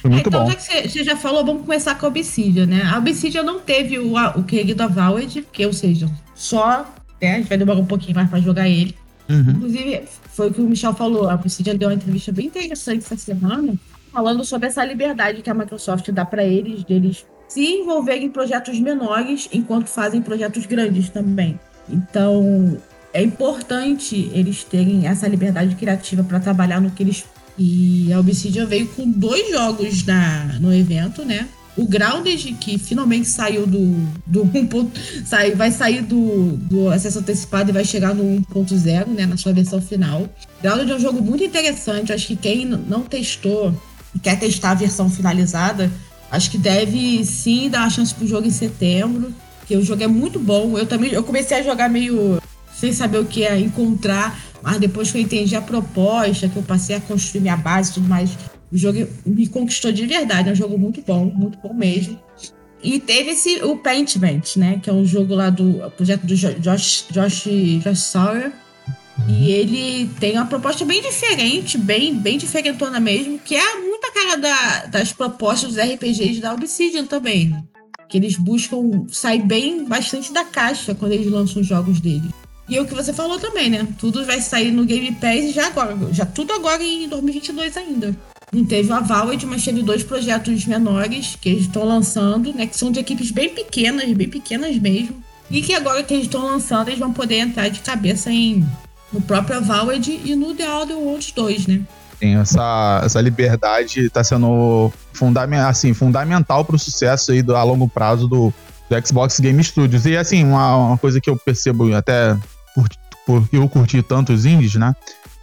Foi 0.00 0.10
muito 0.10 0.28
então, 0.28 0.44
bom. 0.44 0.50
já 0.50 0.56
que 0.56 0.88
você 0.88 1.04
já 1.04 1.16
falou, 1.16 1.44
vamos 1.44 1.62
começar 1.62 1.94
com 1.96 2.06
a 2.06 2.08
Obsidian, 2.08 2.66
né? 2.66 2.82
A 2.84 2.98
Obsidian 2.98 3.42
não 3.42 3.60
teve 3.60 3.98
o, 3.98 4.14
o 4.36 4.42
querido 4.42 4.82
Avowed, 4.82 5.46
que, 5.52 5.66
ou 5.66 5.72
seja, 5.72 6.10
só, 6.34 6.86
né? 7.20 7.34
A 7.34 7.36
gente 7.38 7.48
vai 7.48 7.58
demorar 7.58 7.80
um 7.80 7.86
pouquinho 7.86 8.14
mais 8.14 8.28
pra 8.28 8.40
jogar 8.40 8.68
ele. 8.68 8.94
Uhum. 9.28 9.50
Inclusive, 9.50 10.02
foi 10.32 10.48
o 10.48 10.52
que 10.52 10.60
o 10.60 10.64
Michel 10.64 10.94
falou. 10.94 11.28
A 11.28 11.34
Obsidian 11.34 11.76
deu 11.76 11.88
uma 11.88 11.94
entrevista 11.94 12.32
bem 12.32 12.46
interessante 12.46 13.04
essa 13.04 13.16
semana, 13.16 13.74
falando 14.12 14.44
sobre 14.44 14.68
essa 14.68 14.84
liberdade 14.84 15.42
que 15.42 15.50
a 15.50 15.54
Microsoft 15.54 16.10
dá 16.10 16.24
para 16.24 16.44
eles, 16.44 16.84
deles 16.84 17.26
se 17.48 17.64
envolverem 17.64 18.24
em 18.24 18.30
projetos 18.30 18.78
menores 18.80 19.48
enquanto 19.52 19.86
fazem 19.86 20.20
projetos 20.22 20.66
grandes 20.66 21.08
também. 21.10 21.58
Então, 21.88 22.78
é 23.14 23.22
importante 23.22 24.28
eles 24.34 24.64
terem 24.64 25.06
essa 25.06 25.28
liberdade 25.28 25.76
criativa 25.76 26.24
para 26.24 26.40
trabalhar 26.40 26.80
no 26.80 26.90
que 26.90 27.02
eles. 27.04 27.24
E 27.56 28.12
a 28.12 28.18
Obsidian 28.18 28.66
veio 28.66 28.88
com 28.88 29.08
dois 29.08 29.48
jogos 29.52 30.04
na, 30.04 30.58
no 30.60 30.74
evento, 30.74 31.24
né? 31.24 31.48
O 31.76 31.86
Grounded, 31.86 32.56
que 32.60 32.76
finalmente 32.76 33.28
saiu 33.28 33.66
do, 33.66 33.94
do 34.26 34.42
1. 34.42 34.90
Sai, 35.24 35.52
vai 35.52 35.70
sair 35.70 36.02
do, 36.02 36.56
do 36.56 36.88
acesso 36.88 37.20
antecipado 37.20 37.70
e 37.70 37.72
vai 37.72 37.84
chegar 37.84 38.12
no 38.12 38.24
1.0, 38.24 39.06
né? 39.06 39.26
Na 39.26 39.36
sua 39.36 39.52
versão 39.52 39.80
final. 39.80 40.28
Grounded 40.60 40.90
é 40.90 40.96
um 40.96 41.00
jogo 41.00 41.22
muito 41.22 41.44
interessante. 41.44 42.12
Acho 42.12 42.26
que 42.26 42.36
quem 42.36 42.64
não 42.66 43.02
testou 43.02 43.72
e 44.12 44.18
quer 44.18 44.38
testar 44.38 44.72
a 44.72 44.74
versão 44.74 45.08
finalizada, 45.08 45.90
acho 46.32 46.50
que 46.50 46.58
deve 46.58 47.24
sim 47.24 47.70
dar 47.70 47.82
uma 47.82 47.90
chance 47.90 48.12
pro 48.12 48.26
jogo 48.26 48.48
em 48.48 48.52
setembro. 48.52 49.32
Porque 49.60 49.76
o 49.76 49.84
jogo 49.84 50.02
é 50.02 50.08
muito 50.08 50.40
bom. 50.40 50.76
Eu 50.76 50.86
também 50.86 51.12
eu 51.12 51.22
comecei 51.22 51.56
a 51.56 51.62
jogar 51.62 51.88
meio 51.88 52.40
sem 52.74 52.92
saber 52.92 53.18
o 53.18 53.24
que 53.24 53.44
é 53.44 53.58
encontrar, 53.58 54.38
mas 54.62 54.78
depois 54.78 55.10
que 55.10 55.18
eu 55.18 55.22
entendi 55.22 55.54
a 55.54 55.62
proposta, 55.62 56.48
que 56.48 56.56
eu 56.56 56.62
passei 56.62 56.96
a 56.96 57.00
construir 57.00 57.40
minha 57.40 57.56
base 57.56 57.90
e 57.90 57.94
tudo 57.94 58.08
mais, 58.08 58.30
o 58.72 58.76
jogo 58.76 59.06
me 59.24 59.46
conquistou 59.46 59.92
de 59.92 60.04
verdade. 60.06 60.48
É 60.48 60.52
um 60.52 60.56
jogo 60.56 60.78
muito 60.78 61.02
bom, 61.02 61.26
muito 61.26 61.58
bom 61.58 61.72
mesmo. 61.72 62.18
E 62.82 62.98
teve 62.98 63.30
esse, 63.30 63.62
o 63.62 63.76
Paintment, 63.76 64.42
né? 64.56 64.80
Que 64.82 64.90
é 64.90 64.92
um 64.92 65.06
jogo 65.06 65.34
lá 65.34 65.48
do 65.48 65.90
projeto 65.96 66.26
do 66.26 66.34
Josh, 66.34 67.06
Josh, 67.10 67.48
Josh 67.82 67.98
Sawyer. 67.98 68.52
E 69.28 69.50
ele 69.50 70.10
tem 70.18 70.32
uma 70.32 70.46
proposta 70.46 70.84
bem 70.84 71.00
diferente, 71.00 71.78
bem, 71.78 72.14
bem 72.14 72.36
diferentona 72.36 72.98
mesmo, 72.98 73.38
que 73.38 73.54
é 73.54 73.80
muita 73.80 74.10
cara 74.12 74.36
da, 74.36 74.86
das 74.86 75.12
propostas 75.12 75.72
dos 75.72 75.82
RPGs 75.82 76.40
da 76.40 76.52
Obsidian 76.52 77.06
também. 77.06 77.56
Que 78.08 78.18
eles 78.18 78.36
buscam 78.36 79.06
sair 79.08 79.40
bem 79.40 79.84
bastante 79.84 80.32
da 80.32 80.44
caixa 80.44 80.94
quando 80.94 81.12
eles 81.12 81.30
lançam 81.30 81.62
os 81.62 81.68
jogos 81.68 82.00
deles. 82.00 82.30
E 82.68 82.78
o 82.80 82.86
que 82.86 82.94
você 82.94 83.12
falou 83.12 83.38
também, 83.38 83.68
né? 83.68 83.86
Tudo 83.98 84.24
vai 84.24 84.40
sair 84.40 84.70
no 84.70 84.84
Game 84.84 85.12
Pass 85.12 85.52
já 85.52 85.66
agora. 85.66 85.96
Já 86.12 86.24
tudo 86.24 86.52
agora 86.52 86.82
em 86.82 87.08
2022 87.08 87.76
ainda. 87.76 88.16
Não 88.52 88.64
teve 88.64 88.90
o 88.90 88.94
Avowed, 88.94 89.44
mas 89.46 89.64
teve 89.64 89.82
dois 89.82 90.02
projetos 90.02 90.64
menores 90.64 91.36
que 91.40 91.48
eles 91.48 91.62
estão 91.62 91.84
lançando, 91.84 92.52
né? 92.54 92.66
Que 92.66 92.76
são 92.76 92.90
de 92.90 93.00
equipes 93.00 93.30
bem 93.30 93.50
pequenas, 93.50 94.10
bem 94.12 94.28
pequenas 94.28 94.76
mesmo. 94.78 95.22
E 95.50 95.60
que 95.60 95.74
agora 95.74 96.02
que 96.02 96.14
eles 96.14 96.26
estão 96.26 96.44
lançando, 96.44 96.88
eles 96.88 96.98
vão 96.98 97.12
poder 97.12 97.38
entrar 97.38 97.68
de 97.68 97.80
cabeça 97.80 98.30
em 98.30 98.66
no 99.12 99.20
próprio 99.20 99.58
Avowed 99.58 100.20
e 100.24 100.34
no 100.34 100.54
The 100.54 100.68
Outer 100.68 100.96
Worlds 100.96 101.32
2, 101.32 101.66
né? 101.68 101.82
Sim, 102.18 102.36
essa, 102.36 103.02
essa 103.04 103.20
liberdade 103.20 104.06
está 104.06 104.24
sendo 104.24 104.90
fundament, 105.12 105.66
assim, 105.66 105.92
fundamental 105.92 106.64
para 106.64 106.76
o 106.76 106.78
sucesso 106.78 107.32
aí 107.32 107.42
do, 107.42 107.54
a 107.54 107.62
longo 107.62 107.88
prazo 107.88 108.26
do, 108.26 108.52
do 108.88 109.06
Xbox 109.06 109.38
Game 109.40 109.62
Studios. 109.62 110.06
E 110.06 110.16
assim, 110.16 110.44
uma, 110.44 110.76
uma 110.76 110.98
coisa 110.98 111.20
que 111.20 111.28
eu 111.28 111.36
percebo 111.36 111.94
até 111.94 112.36
porque 113.26 113.56
eu 113.56 113.68
curti 113.68 114.02
tantos 114.02 114.44
indies, 114.44 114.74
né? 114.74 114.94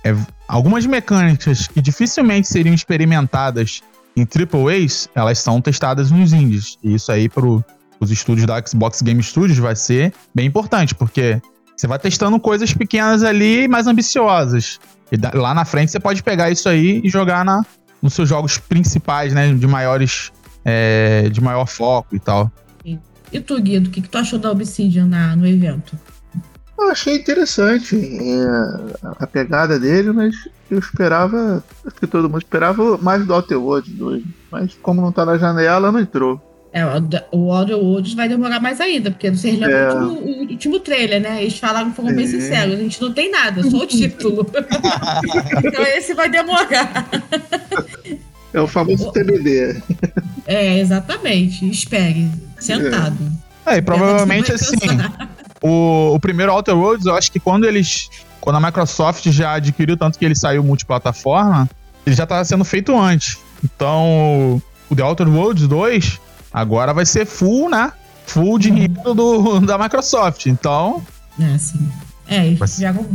É, 0.04 0.16
algumas 0.48 0.86
mecânicas 0.86 1.68
que 1.68 1.82
dificilmente 1.82 2.48
seriam 2.48 2.74
experimentadas 2.74 3.82
em 4.16 4.24
AAAs, 4.24 5.10
elas 5.16 5.40
são 5.40 5.62
testadas 5.62 6.12
nos 6.12 6.34
indies. 6.34 6.78
E 6.84 6.96
isso 6.96 7.12
aí 7.12 7.30
para 7.30 7.46
os 7.46 8.12
estúdios 8.12 8.46
da 8.46 8.62
Xbox 8.66 9.02
Game 9.02 9.22
Studios 9.24 9.58
vai 9.58 9.76
ser 9.76 10.14
bem 10.36 10.48
importante, 10.48 10.94
porque 10.94 11.42
você 11.76 11.88
vai 11.88 11.98
testando 11.98 12.40
coisas 12.40 12.74
pequenas 12.74 13.24
ali, 13.24 13.68
mais 13.68 13.88
ambiciosas. 13.88 14.80
E 15.12 15.38
lá 15.38 15.54
na 15.54 15.66
frente 15.66 15.92
você 15.92 16.00
pode 16.00 16.22
pegar 16.24 16.50
isso 16.52 16.68
aí 16.68 17.02
e 17.04 17.10
jogar 17.10 17.44
na, 17.46 17.66
nos 18.02 18.14
seus 18.14 18.28
jogos 18.28 18.58
principais, 18.58 19.34
né? 19.34 19.54
De 19.54 19.68
maiores. 19.68 20.32
É, 20.64 21.28
de 21.30 21.42
maior 21.42 21.66
foco 21.66 22.16
e 22.16 22.20
tal. 22.20 22.52
E 23.32 23.40
tu, 23.40 23.60
Guido, 23.62 23.88
o 23.88 23.92
que, 23.92 24.02
que 24.02 24.10
tu 24.10 24.18
achou 24.18 24.38
da 24.38 24.52
Obsidian 24.52 25.08
na, 25.08 25.36
no 25.36 25.48
evento? 25.48 25.98
Eu 26.82 26.90
achei 26.90 27.16
interessante 27.16 27.96
é, 27.96 29.02
a 29.20 29.28
pegada 29.28 29.80
dele, 29.80 30.12
mas 30.12 30.36
eu 30.70 30.80
esperava, 30.80 31.64
acho 31.86 31.96
que 31.96 32.08
todo 32.08 32.28
mundo 32.28 32.42
esperava 32.42 32.98
mais 32.98 33.24
do 33.26 33.34
Outer 33.34 33.62
Worlds 33.62 33.94
2. 33.94 34.24
Mas 34.52 34.74
como 34.82 35.00
não 35.00 35.12
tá 35.12 35.24
na 35.24 35.38
janela, 35.38 35.92
não 35.92 36.00
entrou. 36.00 36.42
É, 36.74 36.84
o 37.32 37.52
Outer 37.54 37.78
Worlds 37.78 38.14
vai 38.14 38.28
demorar 38.28 38.60
mais 38.60 38.82
ainda, 38.82 39.12
porque 39.12 39.30
vocês 39.30 39.60
lembram 39.60 39.78
é. 39.78 39.94
o, 39.94 40.08
último, 40.08 40.22
o, 40.22 40.40
último, 40.52 40.80
trailer, 40.80 41.22
né? 41.22 41.42
Eles 41.42 41.60
falaram, 41.60 41.94
foram 41.94 42.16
bem 42.16 42.26
sinceros, 42.26 42.76
a 42.76 42.78
gente 42.78 43.00
não 43.00 43.14
tem 43.14 43.30
nada, 43.30 43.62
só 43.64 43.78
o 43.78 43.86
título. 43.86 44.48
então 45.64 45.84
esse 45.84 46.14
vai 46.16 46.30
demorar. 46.30 47.10
É 48.54 48.60
o 48.60 48.68
famoso 48.68 49.12
TBD. 49.12 49.82
É, 50.48 50.80
exatamente. 50.80 51.70
Espere, 51.70 52.28
sentado. 52.60 53.18
É, 53.66 53.78
e 53.78 53.82
provavelmente 53.82 54.52
assim 54.52 54.78
o, 55.62 56.16
o 56.16 56.20
primeiro 56.20 56.52
Outer 56.52 56.76
Worlds, 56.76 57.06
eu 57.06 57.16
acho 57.16 57.32
que 57.32 57.40
quando 57.40 57.66
eles. 57.66 58.10
Quando 58.40 58.56
a 58.56 58.60
Microsoft 58.60 59.28
já 59.30 59.54
adquiriu 59.54 59.96
tanto 59.96 60.18
que 60.18 60.26
ele 60.26 60.36
saiu 60.36 60.64
multiplataforma, 60.64 61.70
ele 62.06 62.16
já 62.16 62.24
estava 62.24 62.44
sendo 62.44 62.66
feito 62.66 62.98
antes. 63.00 63.38
Então, 63.64 64.60
o 64.90 64.96
The 64.96 65.04
Outer 65.04 65.30
Worlds 65.30 65.68
2 65.68 66.20
agora 66.52 66.92
vai 66.92 67.06
ser 67.06 67.28
full, 67.28 67.70
né? 67.70 67.94
Full 68.26 68.58
dinheiro 68.58 68.96
uhum. 69.06 69.14
do, 69.16 69.60
da 69.68 69.78
Microsoft. 69.78 70.48
Então. 70.48 71.04
É, 71.40 71.58
sim. 71.60 71.88
É, 72.28 72.48
eles 72.48 72.78
jogaram 72.78 73.06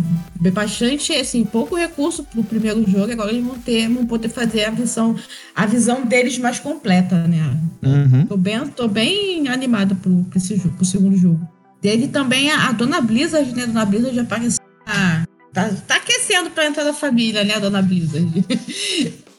bastante, 0.53 1.13
assim, 1.15 1.43
pouco 1.43 1.75
recurso 1.75 2.23
pro 2.23 2.45
primeiro 2.45 2.89
jogo, 2.89 3.11
agora 3.11 3.33
eles 3.33 3.47
vão 3.47 3.59
ter, 3.59 3.89
vão 3.89 4.05
poder 4.05 4.29
fazer 4.29 4.67
a 4.67 4.71
visão, 4.71 5.17
a 5.55 5.65
visão 5.65 6.05
deles 6.05 6.37
mais 6.39 6.61
completa, 6.61 7.27
né? 7.27 7.59
Uhum. 7.83 8.27
Tô 8.27 8.37
bem, 8.37 8.67
tô 8.69 8.87
bem 8.87 9.49
animada 9.49 9.95
pro, 9.95 10.23
pro, 10.25 10.37
esse 10.37 10.59
pro 10.59 10.85
segundo 10.85 11.17
jogo. 11.17 11.41
Teve 11.81 12.09
também 12.09 12.51
a, 12.51 12.69
a 12.69 12.73
Dona 12.73 13.01
Blizzard, 13.01 13.55
né? 13.55 13.67
Dona 13.67 13.85
Blizzard 13.85 14.17
já 14.17 14.23
apareceu. 14.23 14.65
Tá, 15.53 15.71
tá 15.87 15.97
aquecendo 15.97 16.51
pra 16.51 16.67
entrar 16.67 16.85
da 16.85 16.93
família, 16.93 17.43
né, 17.43 17.59
Dona 17.59 17.81
Blizzard? 17.81 18.27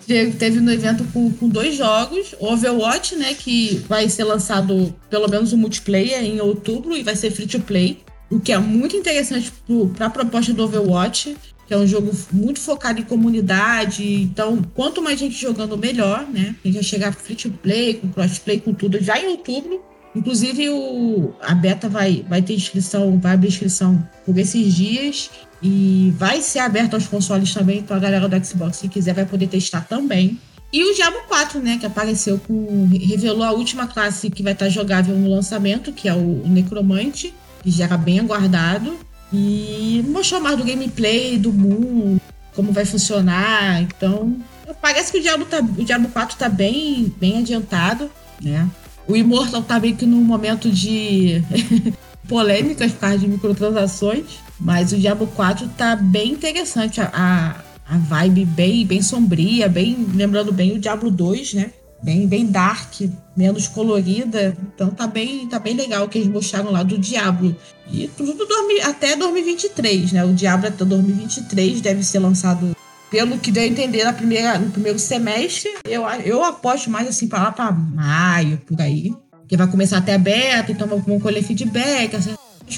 Teve 0.08 0.62
no 0.62 0.72
evento 0.72 1.04
com, 1.14 1.32
com, 1.32 1.50
dois 1.50 1.76
jogos, 1.76 2.34
Overwatch, 2.40 3.16
né, 3.18 3.34
que 3.34 3.84
vai 3.88 4.10
ser 4.10 4.24
lançado 4.24 4.96
pelo 5.10 5.28
menos 5.28 5.54
o 5.54 5.58
multiplayer 5.58 6.24
em 6.24 6.40
outubro 6.40 6.96
e 6.96 7.04
vai 7.04 7.16
ser 7.16 7.30
free 7.30 7.46
to 7.46 7.60
play, 7.60 8.00
o 8.32 8.40
que 8.40 8.52
é 8.52 8.58
muito 8.58 8.96
interessante 8.96 9.52
para 9.96 10.08
a 10.08 10.10
proposta 10.10 10.54
do 10.54 10.64
Overwatch, 10.64 11.36
que 11.68 11.74
é 11.74 11.78
um 11.78 11.86
jogo 11.86 12.12
muito 12.32 12.60
focado 12.60 13.02
em 13.02 13.04
comunidade. 13.04 14.22
Então, 14.22 14.62
quanto 14.74 15.02
mais 15.02 15.20
gente 15.20 15.36
jogando, 15.36 15.78
melhor, 15.78 16.26
né? 16.28 16.56
A 16.64 16.68
gente 16.68 16.76
vai 16.76 16.84
chegar 16.84 17.14
free 17.14 17.36
to 17.36 17.52
play, 17.52 17.96
com 17.96 18.08
crossplay, 18.10 18.60
com 18.60 18.74
tudo 18.74 19.04
já 19.04 19.20
em 19.20 19.28
outubro. 19.28 19.84
Inclusive, 20.18 20.68
o, 20.70 21.36
a 21.44 21.54
beta 21.54 21.88
vai, 21.88 22.26
vai 22.28 22.42
ter 22.42 22.56
inscrição, 22.56 23.20
vai 23.20 23.34
abrir 23.36 23.50
inscrição 23.50 24.04
por 24.26 24.36
esses 24.36 24.74
dias 24.74 25.30
e 25.62 26.12
vai 26.18 26.42
ser 26.42 26.60
aberto 26.60 26.96
aos 26.96 27.06
consoles 27.06 27.54
também, 27.54 27.80
então 27.80 27.96
a 27.96 28.00
galera 28.00 28.28
do 28.28 28.46
Xbox, 28.46 28.78
se 28.78 28.88
quiser, 28.88 29.14
vai 29.14 29.26
poder 29.26 29.46
testar 29.46 29.82
também. 29.82 30.40
E 30.74 30.84
o 30.84 30.96
Diablo 30.96 31.22
4, 31.28 31.60
né, 31.60 31.78
que 31.80 31.86
apareceu 31.86 32.40
com. 32.40 32.90
revelou 32.90 33.44
a 33.44 33.52
última 33.52 33.86
classe 33.86 34.30
que 34.32 34.42
vai 34.42 34.54
estar 34.54 34.70
jogável 34.70 35.16
no 35.16 35.30
lançamento, 35.30 35.94
que 35.94 36.10
é 36.10 36.14
o 36.14 36.44
Necromante, 36.48 37.32
que 37.62 37.70
já 37.70 37.86
era 37.86 37.98
bem 37.98 38.20
aguardado. 38.20 38.98
E 39.32 40.04
mostrou 40.08 40.42
mais 40.42 40.58
do 40.58 40.64
gameplay, 40.64 41.38
do 41.38 41.54
mundo, 41.54 42.20
como 42.56 42.72
vai 42.72 42.86
funcionar. 42.86 43.82
Então, 43.84 44.36
parece 44.82 45.12
que 45.12 45.20
o 45.20 45.22
Diablo, 45.22 45.46
tá, 45.46 45.60
o 45.60 45.86
Diablo 45.86 46.10
4 46.10 46.34
está 46.34 46.50
bem, 46.50 47.14
bem 47.18 47.38
adiantado, 47.40 48.10
né? 48.42 48.68
O 49.08 49.16
Immortal 49.16 49.64
tá 49.64 49.80
meio 49.80 49.96
que 49.96 50.06
num 50.06 50.24
momento 50.24 50.70
de 50.70 51.42
polêmicas 52.28 52.92
por 52.92 53.00
causa 53.00 53.18
de 53.20 53.28
microtransações, 53.28 54.26
mas 54.60 54.92
o 54.92 54.98
Diablo 54.98 55.28
4 55.28 55.70
tá 55.78 55.96
bem 55.96 56.34
interessante. 56.34 57.00
A, 57.00 57.10
a, 57.14 57.96
a 57.96 57.98
vibe 57.98 58.46
bem, 58.46 58.86
bem 58.86 59.02
sombria, 59.02 59.70
bem 59.70 60.06
lembrando 60.14 60.52
bem 60.52 60.74
o 60.74 60.80
Diablo 60.80 61.10
2, 61.10 61.54
né? 61.54 61.72
Bem, 62.04 62.28
bem 62.28 62.46
dark, 62.46 63.02
menos 63.36 63.68
colorida. 63.68 64.56
Então 64.76 64.90
tá 64.90 65.08
bem, 65.08 65.48
tá 65.48 65.58
bem 65.58 65.76
legal 65.76 66.06
o 66.06 66.10
que 66.10 66.20
eles 66.20 66.30
mostraram 66.30 66.72
lá 66.72 66.84
do 66.84 66.98
Diablo. 66.98 67.56
E 67.92 68.08
tudo 68.10 68.46
dormi, 68.46 68.82
até 68.82 69.16
2023, 69.16 70.12
né? 70.12 70.26
O 70.26 70.34
Diablo 70.34 70.68
até 70.68 70.86
2023 70.86 71.82
deve 71.82 72.04
ser 72.04 72.20
lançado 72.20 72.77
pelo 73.10 73.38
que 73.38 73.52
deu 73.52 73.64
a 73.64 73.68
entender 73.68 74.04
na 74.04 74.14
primeira, 74.14 74.58
no 74.60 74.72
primeiro 74.72 75.00
semestre, 75.00 75.72
eu, 75.86 76.04
eu 76.26 76.44
aposto 76.44 76.90
mais 76.90 77.08
assim 77.08 77.28
para 77.28 77.44
lá 77.44 77.52
para 77.52 77.72
maio, 77.72 78.58
por 78.66 78.80
aí. 78.82 79.14
Que 79.48 79.56
vai 79.56 79.68
começar 79.68 80.00
até 80.00 80.16
aberto, 80.16 80.72
então 80.72 80.88
vão 80.88 81.20
colher 81.20 81.42
feedback, 81.42 82.14
essas 82.14 82.36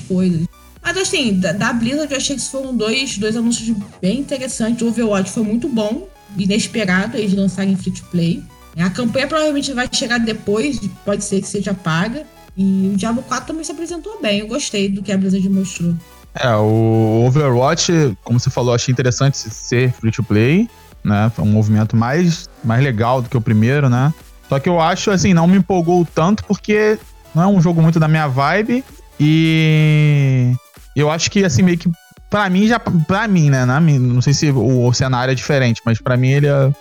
coisas. 0.08 0.46
Mas 0.82 0.98
assim, 0.98 1.40
da, 1.40 1.52
da 1.52 1.74
Blizzard 1.74 2.12
eu 2.12 2.18
achei 2.18 2.36
que 2.36 2.42
foram 2.44 2.76
dois, 2.76 3.18
dois 3.18 3.36
anúncios 3.36 3.76
bem 4.02 4.20
interessantes. 4.20 4.82
O 4.82 4.88
Overwatch 4.88 5.32
foi 5.32 5.44
muito 5.44 5.68
bom, 5.68 6.08
inesperado 6.38 7.18
eles 7.18 7.34
lançarem 7.34 7.76
free 7.76 7.92
to 7.92 8.06
play. 8.06 8.44
A 8.78 8.90
campanha 8.90 9.28
provavelmente 9.28 9.74
vai 9.74 9.90
chegar 9.92 10.20
depois, 10.20 10.80
pode 11.04 11.24
ser 11.24 11.42
que 11.42 11.48
seja 11.48 11.74
paga. 11.74 12.26
E 12.56 12.92
o 12.94 12.98
Diablo 12.98 13.24
4 13.24 13.48
também 13.48 13.64
se 13.64 13.72
apresentou 13.72 14.22
bem. 14.22 14.40
Eu 14.40 14.48
gostei 14.48 14.90
do 14.90 15.02
que 15.02 15.12
a 15.12 15.18
Blizzard 15.18 15.48
mostrou. 15.50 15.96
É, 16.40 16.56
o 16.56 17.26
Overwatch, 17.28 18.18
como 18.24 18.40
você 18.40 18.50
falou, 18.50 18.74
achei 18.74 18.92
interessante 18.92 19.38
ser 19.38 19.92
free 19.94 20.12
to 20.12 20.24
play, 20.24 20.70
né? 21.04 21.32
Foi 21.36 21.44
um 21.44 21.50
movimento 21.50 21.96
mais, 21.96 22.50
mais 22.64 22.84
legal 22.84 23.22
do 23.22 23.30
que 23.30 23.38
o 23.38 23.42
primeiro, 23.42 23.90
né? 23.90 24.14
Só 24.48 24.58
que 24.60 24.70
eu 24.70 24.80
acho, 24.80 25.12
assim, 25.12 25.34
não 25.34 25.48
me 25.48 25.58
empolgou 25.58 26.06
tanto 26.06 26.44
porque 26.46 26.98
não 27.36 27.44
é 27.44 27.48
um 27.48 27.62
jogo 27.62 27.82
muito 27.82 28.00
da 28.00 28.08
minha 28.08 28.28
vibe 28.28 28.84
e 29.20 30.54
eu 30.96 31.12
acho 31.12 31.30
que, 31.30 31.44
assim, 31.44 31.62
meio 31.62 31.78
que 31.78 31.90
pra 32.30 32.50
mim, 32.50 32.68
já, 32.68 32.80
pra 32.80 33.28
mim, 33.28 33.50
né? 33.50 33.66
Não 33.66 34.22
sei 34.22 34.34
se 34.34 34.50
o, 34.52 34.88
o 34.88 34.94
cenário 34.94 35.32
é 35.32 35.36
diferente, 35.36 35.82
mas 35.86 36.00
pra 36.00 36.16
mim 36.16 36.30
ele 36.30 36.48
é. 36.48 36.72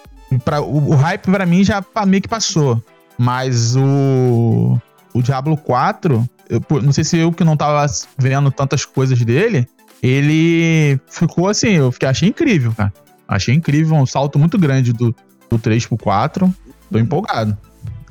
Pra, 0.45 0.61
o, 0.61 0.91
o 0.91 0.95
hype 0.95 1.23
pra 1.23 1.47
mim 1.47 1.65
já 1.65 1.83
meio 2.07 2.23
que 2.23 2.29
passou. 2.29 2.83
Mas 3.17 3.75
o. 3.77 4.79
O 5.15 5.23
Diablo 5.23 5.57
4, 5.57 6.29
eu, 6.49 6.63
não 6.83 6.93
sei 6.93 7.05
se 7.05 7.19
eu 7.19 7.33
que 7.33 7.45
não 7.45 7.57
tava 7.57 7.87
vendo 8.17 8.51
tantas 8.51 8.85
coisas 8.85 9.23
dele, 9.23 9.69
ele 10.03 10.99
ficou 11.09 11.49
assim, 11.49 11.71
eu 11.71 11.93
fiquei, 11.93 12.09
achei 12.09 12.29
incrível, 12.29 12.73
cara. 12.73 12.93
Achei 13.27 13.55
incrível, 13.55 13.97
um 13.97 14.07
salto 14.07 14.39
muito 14.39 14.57
grande 14.59 14.93
do, 14.93 15.15
do 15.51 15.59
3 15.59 15.87
pro 15.87 15.99
4. 15.99 16.55
Tô 16.91 16.99
empolgado. 16.99 17.57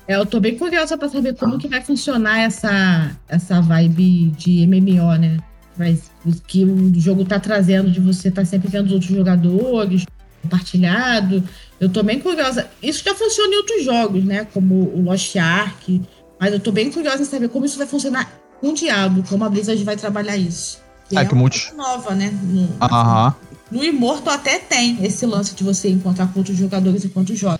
É, 0.07 0.15
eu 0.15 0.25
tô 0.25 0.39
bem 0.39 0.57
curiosa 0.57 0.97
pra 0.97 1.09
saber 1.09 1.35
como 1.35 1.57
que 1.57 1.67
vai 1.67 1.81
funcionar 1.81 2.39
essa, 2.39 3.11
essa 3.27 3.59
vibe 3.61 4.31
de 4.37 4.65
MMO, 4.67 5.15
né? 5.15 5.37
Mas 5.75 6.11
que 6.45 6.63
o 6.63 6.99
jogo 6.99 7.25
tá 7.25 7.39
trazendo 7.39 7.91
de 7.91 7.99
você 7.99 8.31
tá 8.31 8.45
sempre 8.45 8.69
vendo 8.69 8.87
os 8.87 8.91
outros 8.93 9.11
jogadores, 9.11 10.05
compartilhado. 10.41 11.43
Eu 11.79 11.89
tô 11.89 12.03
bem 12.03 12.19
curiosa. 12.19 12.67
Isso 12.81 13.03
já 13.03 13.13
funciona 13.13 13.53
em 13.53 13.57
outros 13.57 13.83
jogos, 13.83 14.23
né? 14.23 14.47
Como 14.53 14.75
o 14.75 15.03
Lost 15.03 15.35
Ark. 15.35 16.01
Mas 16.39 16.53
eu 16.53 16.59
tô 16.59 16.71
bem 16.71 16.91
curiosa 16.91 17.21
em 17.21 17.25
saber 17.25 17.49
como 17.49 17.65
isso 17.65 17.77
vai 17.77 17.87
funcionar 17.87 18.31
com 18.59 18.69
o 18.69 18.73
Diabo, 18.73 19.23
como 19.27 19.43
a 19.43 19.49
Blizzard 19.49 19.83
vai 19.83 19.95
trabalhar 19.95 20.37
isso. 20.37 20.79
Que 21.09 21.17
é, 21.17 21.21
é 21.21 21.25
que 21.25 21.35
multi... 21.35 21.73
nova, 21.75 22.13
né? 22.13 22.33
No, 22.43 22.69
Aham. 22.81 23.35
no 23.71 23.83
Immortal 23.83 24.33
até 24.33 24.59
tem 24.59 25.03
esse 25.03 25.25
lance 25.25 25.55
de 25.55 25.63
você 25.63 25.89
encontrar 25.89 26.27
com 26.27 26.39
outros 26.39 26.57
jogadores 26.57 27.05
enquanto 27.05 27.35
joga. 27.35 27.59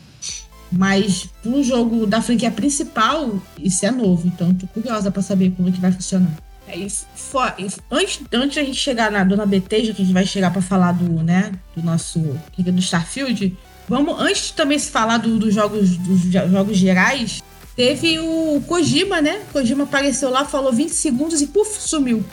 Mas 0.71 1.29
pro 1.41 1.63
jogo 1.63 2.05
da 2.05 2.21
franquia 2.21 2.51
principal, 2.51 3.41
isso 3.57 3.85
é 3.85 3.91
novo. 3.91 4.27
Então 4.27 4.53
tô 4.53 4.67
curiosa 4.67 5.09
para 5.09 5.21
saber 5.21 5.51
como 5.51 5.69
é 5.69 5.71
que 5.71 5.79
vai 5.79 5.91
funcionar. 5.91 6.31
É 6.67 6.77
isso. 6.77 7.05
For, 7.15 7.53
antes, 7.89 8.19
antes 8.29 8.53
de 8.53 8.59
a 8.59 8.63
gente 8.63 8.77
chegar 8.77 9.09
na 9.09 9.23
Dona 9.23 9.45
BT, 9.45 9.85
já 9.85 9.93
que 9.93 10.01
a 10.01 10.05
gente 10.05 10.13
vai 10.13 10.25
chegar 10.25 10.51
para 10.51 10.61
falar 10.61 10.91
do, 10.91 11.23
né, 11.23 11.53
do 11.73 11.81
nosso 11.81 12.19
do 12.19 12.79
Starfield, 12.79 13.57
vamos 13.87 14.19
antes 14.19 14.47
de 14.47 14.53
também 14.53 14.77
se 14.77 14.91
falar 14.91 15.17
dos 15.17 15.39
do 15.39 15.49
jogos 15.49 15.95
dos 15.95 16.19
jogos 16.23 16.75
gerais, 16.75 17.41
teve 17.77 18.19
o 18.19 18.61
Kojima, 18.67 19.21
né? 19.21 19.43
Kojima 19.53 19.83
apareceu 19.83 20.31
lá, 20.31 20.43
falou 20.43 20.73
20 20.73 20.89
segundos 20.89 21.41
e 21.41 21.47
puf, 21.47 21.79
sumiu. 21.79 22.25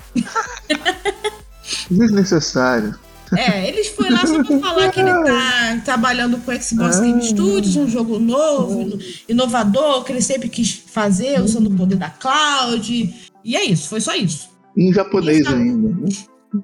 Desnecessário. 1.90 2.98
É, 3.36 3.68
eles 3.68 3.88
foi 3.88 4.10
lá 4.10 4.24
só 4.26 4.42
pra 4.42 4.58
falar 4.58 4.90
que 4.90 5.00
ele 5.00 5.10
tá 5.10 5.80
trabalhando 5.84 6.38
com 6.38 6.50
o 6.50 6.62
Xbox 6.62 7.00
Game 7.00 7.18
ah. 7.18 7.22
Studios, 7.22 7.76
um 7.76 7.88
jogo 7.88 8.18
novo, 8.18 8.98
inovador, 9.28 10.04
que 10.04 10.12
ele 10.12 10.22
sempre 10.22 10.48
quis 10.48 10.82
fazer, 10.86 11.40
usando 11.40 11.66
o 11.66 11.76
poder 11.76 11.96
da 11.96 12.10
cloud. 12.10 13.14
E 13.44 13.56
é 13.56 13.64
isso, 13.64 13.88
foi 13.88 14.00
só 14.00 14.14
isso. 14.14 14.48
Em 14.76 14.92
japonês 14.92 15.46
ainda, 15.46 15.88
né? 15.88 16.08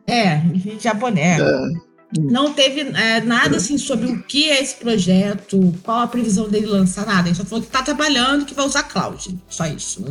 É, 0.06 0.37
em 0.37 0.78
japonês. 0.78 1.40
É. 1.40 1.89
Não 2.19 2.52
teve 2.52 2.81
é, 2.81 3.21
nada 3.21 3.57
assim 3.57 3.79
sobre 3.79 4.07
o 4.07 4.23
que 4.23 4.50
é 4.50 4.61
esse 4.61 4.75
projeto, 4.75 5.73
qual 5.84 6.00
a 6.00 6.06
previsão 6.08 6.49
dele 6.49 6.67
lançar, 6.67 7.06
nada. 7.06 7.28
Ele 7.28 7.37
só 7.37 7.45
falou 7.45 7.65
que 7.65 7.71
tá 7.71 7.82
trabalhando, 7.82 8.45
que 8.45 8.54
vai 8.54 8.67
usar 8.67 8.82
cloud. 8.84 9.39
Só 9.49 9.67
isso. 9.67 10.04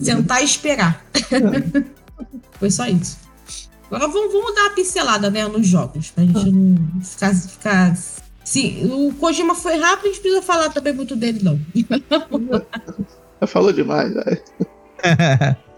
Sentar 0.00 0.42
e 0.42 0.44
esperar. 0.44 1.04
É. 1.14 1.90
Foi 2.58 2.70
só 2.70 2.86
isso. 2.86 3.18
Agora 3.86 4.06
vamos, 4.08 4.32
vamos 4.32 4.54
dar 4.54 4.62
uma 4.62 4.70
pincelada 4.70 5.30
né, 5.30 5.46
nos 5.48 5.66
jogos, 5.66 6.10
pra 6.10 6.24
gente 6.24 6.50
não 6.50 7.00
ficar, 7.02 7.34
ficar. 7.34 7.96
Sim, 8.44 8.88
o 8.90 9.12
Kojima 9.14 9.54
foi 9.54 9.76
rápido, 9.76 10.06
a 10.06 10.08
gente 10.08 10.20
precisa 10.20 10.42
falar 10.42 10.70
também 10.70 10.92
muito 10.92 11.16
dele, 11.16 11.40
não. 11.42 11.60
Já 13.40 13.46
falou 13.48 13.72
demais, 13.72 14.12
velho. 14.12 14.42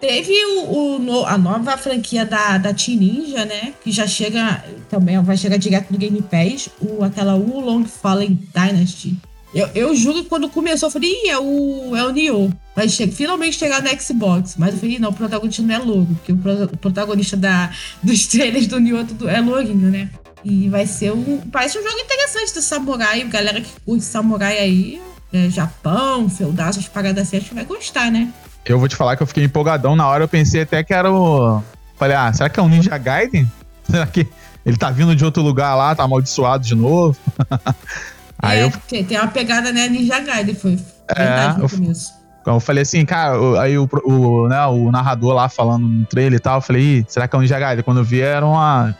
Teve 0.00 0.32
o, 0.44 1.00
o, 1.00 1.26
a 1.26 1.38
nova 1.38 1.76
franquia 1.76 2.26
da, 2.26 2.58
da 2.58 2.74
Team 2.74 2.98
Ninja, 2.98 3.44
né? 3.44 3.72
Que 3.82 3.92
já 3.92 4.06
chega, 4.06 4.64
também 4.90 5.20
vai 5.22 5.36
chegar 5.36 5.56
direto 5.56 5.92
no 5.92 5.98
Game 5.98 6.20
Pass, 6.22 6.68
o, 6.80 7.04
aquela 7.04 7.34
Long 7.34 7.84
Fallen 7.84 8.38
Dynasty. 8.52 9.16
Eu, 9.54 9.68
eu 9.74 9.94
juro 9.94 10.22
que 10.22 10.28
quando 10.28 10.48
começou, 10.48 10.88
eu 10.88 10.90
falei, 10.90 11.10
Ih, 11.10 11.28
é 11.28 11.38
o, 11.38 11.94
é 11.94 12.04
o 12.04 12.10
Nioh. 12.10 12.50
Vai 12.74 12.88
che 12.88 13.06
finalmente 13.06 13.58
chegar 13.58 13.82
no 13.82 14.00
Xbox. 14.00 14.56
Mas 14.56 14.74
eu 14.74 14.80
falei, 14.80 14.98
não, 14.98 15.10
o 15.10 15.12
protagonista 15.12 15.62
não 15.62 15.74
é 15.74 15.78
logo, 15.78 16.06
porque 16.14 16.32
o, 16.32 16.36
pro, 16.38 16.64
o 16.64 16.76
protagonista 16.78 17.36
da, 17.36 17.70
dos 18.02 18.26
trailers 18.26 18.66
do 18.66 18.80
Nioh 18.80 19.06
é 19.28 19.40
lourinho, 19.40 19.90
né? 19.90 20.08
E 20.42 20.68
vai 20.68 20.86
ser 20.86 21.12
um. 21.12 21.38
Parece 21.52 21.78
um 21.78 21.82
jogo 21.82 22.00
interessante 22.00 22.54
do 22.54 22.62
samurai. 22.62 23.22
Galera 23.24 23.60
que 23.60 23.70
curte 23.84 24.04
samurai 24.04 24.58
aí, 24.58 25.00
é, 25.32 25.48
Japão, 25.50 26.28
feudal, 26.28 26.70
essas 26.70 26.88
paradas 26.88 27.28
assim, 27.28 27.36
acho 27.36 27.50
que 27.50 27.54
vai 27.54 27.64
gostar, 27.64 28.10
né? 28.10 28.32
Eu 28.64 28.78
vou 28.78 28.88
te 28.88 28.96
falar 28.96 29.16
que 29.16 29.22
eu 29.22 29.26
fiquei 29.26 29.44
empolgadão 29.44 29.96
na 29.96 30.06
hora, 30.06 30.24
eu 30.24 30.28
pensei 30.28 30.62
até 30.62 30.82
que 30.82 30.94
era 30.94 31.10
o. 31.10 31.62
Falei, 31.96 32.16
ah, 32.16 32.32
será 32.32 32.48
que 32.48 32.58
é 32.58 32.62
um 32.62 32.68
Ninja 32.68 32.96
Gaiden? 32.98 33.50
Será 33.88 34.06
que 34.06 34.26
ele 34.64 34.76
tá 34.76 34.90
vindo 34.90 35.14
de 35.14 35.24
outro 35.24 35.42
lugar 35.42 35.74
lá, 35.74 35.94
tá 35.94 36.04
amaldiçoado 36.04 36.64
de 36.64 36.74
novo? 36.74 37.16
Aí 38.38 38.60
é, 38.60 38.64
eu... 38.64 39.04
tem 39.04 39.18
uma 39.18 39.28
pegada, 39.28 39.72
né, 39.72 39.88
Ninja 39.88 40.18
Gaiden, 40.20 40.54
foi 40.54 40.76
verdade 41.14 41.58
é, 41.58 41.62
no 41.62 41.68
começo. 41.68 42.12
Eu 42.44 42.58
falei 42.58 42.82
assim, 42.82 43.04
cara, 43.04 43.36
aí 43.60 43.78
o, 43.78 43.88
o, 44.04 44.48
né, 44.48 44.66
o 44.66 44.90
narrador 44.90 45.32
lá 45.32 45.48
falando 45.48 45.86
no 45.86 46.04
trailer 46.06 46.38
e 46.38 46.40
tal, 46.40 46.56
eu 46.56 46.60
falei, 46.60 47.04
será 47.06 47.28
que 47.28 47.36
é 47.36 47.38
um 47.38 47.42
Ninja 47.42 47.58
Gaiden? 47.58 47.84
Quando 47.84 47.98
eu 47.98 48.04
vi, 48.04 48.20
era 48.20 48.44
uma, 48.44 48.96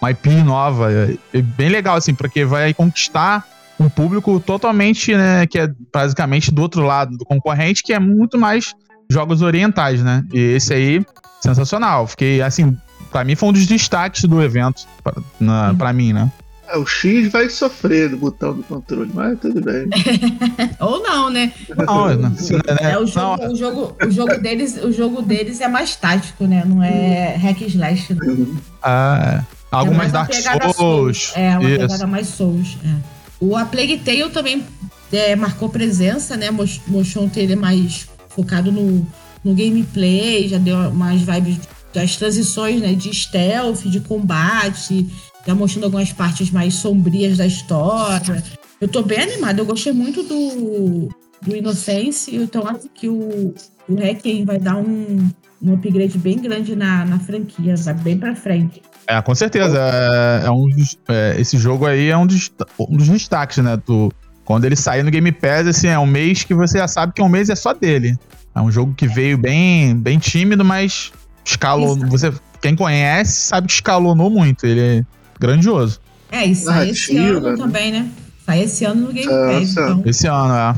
uma 0.00 0.10
IP 0.12 0.30
nova. 0.44 0.88
É 1.34 1.42
bem 1.42 1.68
legal, 1.68 1.96
assim, 1.96 2.14
porque 2.14 2.44
vai 2.44 2.72
conquistar 2.72 3.44
um 3.78 3.88
público 3.88 4.38
totalmente, 4.38 5.16
né, 5.16 5.46
que 5.46 5.58
é 5.58 5.68
basicamente 5.92 6.52
do 6.52 6.62
outro 6.62 6.82
lado 6.82 7.16
do 7.16 7.24
concorrente, 7.24 7.82
que 7.82 7.92
é 7.92 7.98
muito 7.98 8.38
mais 8.38 8.72
jogos 9.08 9.42
orientais, 9.42 10.02
né? 10.02 10.24
E 10.32 10.38
esse 10.38 10.72
aí, 10.72 11.04
sensacional. 11.40 12.06
Fiquei, 12.06 12.42
assim, 12.42 12.76
pra 13.10 13.24
mim 13.24 13.34
foi 13.34 13.48
um 13.48 13.52
dos 13.52 13.66
destaques 13.66 14.22
do 14.22 14.42
evento, 14.42 14.86
pra, 15.02 15.14
na, 15.40 15.74
pra 15.74 15.92
mim, 15.92 16.12
né? 16.12 16.30
É, 16.68 16.76
o 16.76 16.84
X 16.84 17.30
vai 17.30 17.48
sofrer 17.48 18.10
do 18.10 18.16
botão 18.16 18.52
do 18.52 18.62
controle, 18.64 19.10
mas 19.14 19.38
tudo 19.38 19.60
bem. 19.60 19.88
Ou 20.80 21.00
não, 21.00 21.30
né? 21.30 21.52
Não, 21.76 22.08
não, 22.08 22.16
né? 22.16 22.32
É, 22.80 22.98
o, 22.98 23.06
jogo, 23.06 23.42
não. 23.42 23.52
O, 23.52 23.56
jogo, 23.56 23.96
o, 24.04 24.10
jogo 24.10 24.38
deles, 24.38 24.76
o 24.82 24.90
jogo 24.90 25.22
deles 25.22 25.60
é 25.60 25.68
mais 25.68 25.94
tático, 25.94 26.44
né? 26.44 26.64
Não 26.66 26.82
é 26.82 27.36
hack 27.36 27.60
slash. 27.62 28.14
Né? 28.14 28.26
Uhum. 28.26 28.56
Ah, 28.82 29.40
é. 29.40 29.44
algo 29.70 29.92
é 29.92 29.96
mais, 29.96 30.12
Dark 30.12 30.32
Souls. 30.32 30.76
Souls. 30.76 31.32
É, 31.36 31.56
uma 31.56 31.70
Isso. 31.70 31.80
pegada 31.80 32.06
mais 32.06 32.26
Souls. 32.26 32.76
É. 32.84 32.94
O 33.38 33.56
A 33.56 33.64
Plague 33.64 33.98
Tale 33.98 34.30
também 34.30 34.64
é, 35.12 35.36
marcou 35.36 35.68
presença, 35.68 36.36
né? 36.36 36.50
Mostrou 36.50 37.24
um 37.24 37.28
trailer 37.28 37.56
mais 37.56 38.08
focado 38.36 38.70
no, 38.70 39.06
no 39.42 39.54
gameplay, 39.54 40.46
já 40.46 40.58
deu 40.58 40.76
umas 40.90 41.22
vibes 41.22 41.58
das 41.92 42.16
transições, 42.16 42.80
né? 42.80 42.92
De 42.92 43.12
stealth, 43.12 43.86
de 43.86 44.00
combate 44.00 45.06
já 45.46 45.54
mostrando 45.54 45.84
algumas 45.84 46.12
partes 46.12 46.50
mais 46.50 46.74
sombrias 46.74 47.38
da 47.38 47.46
história. 47.46 48.42
Eu 48.80 48.88
tô 48.88 49.02
bem 49.02 49.20
animada, 49.20 49.60
eu 49.60 49.66
gostei 49.66 49.92
muito 49.92 50.22
do, 50.24 51.08
do 51.40 51.56
Innocence, 51.56 52.34
então 52.34 52.66
acho 52.66 52.88
que 52.92 53.08
o, 53.08 53.54
o 53.88 53.94
Requiem 53.94 54.44
vai 54.44 54.58
dar 54.58 54.76
um, 54.76 55.30
um 55.62 55.74
upgrade 55.74 56.18
bem 56.18 56.38
grande 56.38 56.74
na, 56.74 57.04
na 57.04 57.18
franquia, 57.20 57.76
vai 57.76 57.94
bem 57.94 58.18
pra 58.18 58.34
frente. 58.34 58.82
É, 59.06 59.22
com 59.22 59.34
certeza. 59.34 59.78
É, 59.78 60.46
é 60.46 60.50
um 60.50 60.66
é, 61.08 61.40
esse 61.40 61.56
jogo 61.56 61.86
aí 61.86 62.08
é 62.08 62.18
um 62.18 62.26
dos, 62.26 62.50
um 62.78 62.96
dos 62.96 63.08
destaques, 63.08 63.58
né? 63.58 63.80
Do, 63.86 64.12
quando 64.46 64.64
ele 64.64 64.76
sair 64.76 65.02
no 65.02 65.10
Game 65.10 65.30
Pass, 65.32 65.66
assim, 65.66 65.88
é 65.88 65.98
um 65.98 66.06
mês 66.06 66.44
que 66.44 66.54
você 66.54 66.78
já 66.78 66.86
sabe 66.86 67.12
que 67.12 67.20
um 67.20 67.28
mês 67.28 67.50
é 67.50 67.56
só 67.56 67.74
dele. 67.74 68.16
É 68.54 68.60
um 68.60 68.70
jogo 68.70 68.94
que 68.94 69.08
veio 69.08 69.36
bem, 69.36 69.94
bem 69.94 70.18
tímido, 70.18 70.64
mas 70.64 71.12
escalou. 71.44 71.98
Você, 72.08 72.32
quem 72.62 72.76
conhece 72.76 73.48
sabe 73.48 73.66
que 73.66 73.72
escalonou 73.74 74.30
muito. 74.30 74.64
Ele 74.64 75.04
grandioso. 75.38 76.00
É, 76.30 76.46
e 76.46 76.54
sai 76.54 76.90
esse 76.90 77.16
ano 77.18 77.40
né? 77.40 77.56
também, 77.56 77.92
né? 77.92 78.08
Sai 78.46 78.62
esse 78.62 78.84
ano 78.84 79.08
no 79.08 79.12
Game 79.12 79.30
é, 79.30 79.58
Pass. 79.58 79.72
Então. 79.72 80.02
Esse 80.06 80.28
ano, 80.28 80.54
é. 80.54 80.74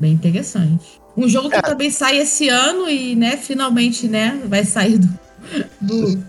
Bem 0.00 0.12
interessante. 0.14 1.00
Um 1.14 1.28
jogo 1.28 1.50
que 1.50 1.56
é. 1.56 1.62
também 1.62 1.90
sai 1.90 2.16
esse 2.16 2.48
ano 2.48 2.88
e, 2.88 3.14
né, 3.14 3.36
finalmente, 3.36 4.08
né, 4.08 4.40
vai 4.48 4.64
sair 4.64 4.98
do, 4.98 5.08
do 5.80 6.24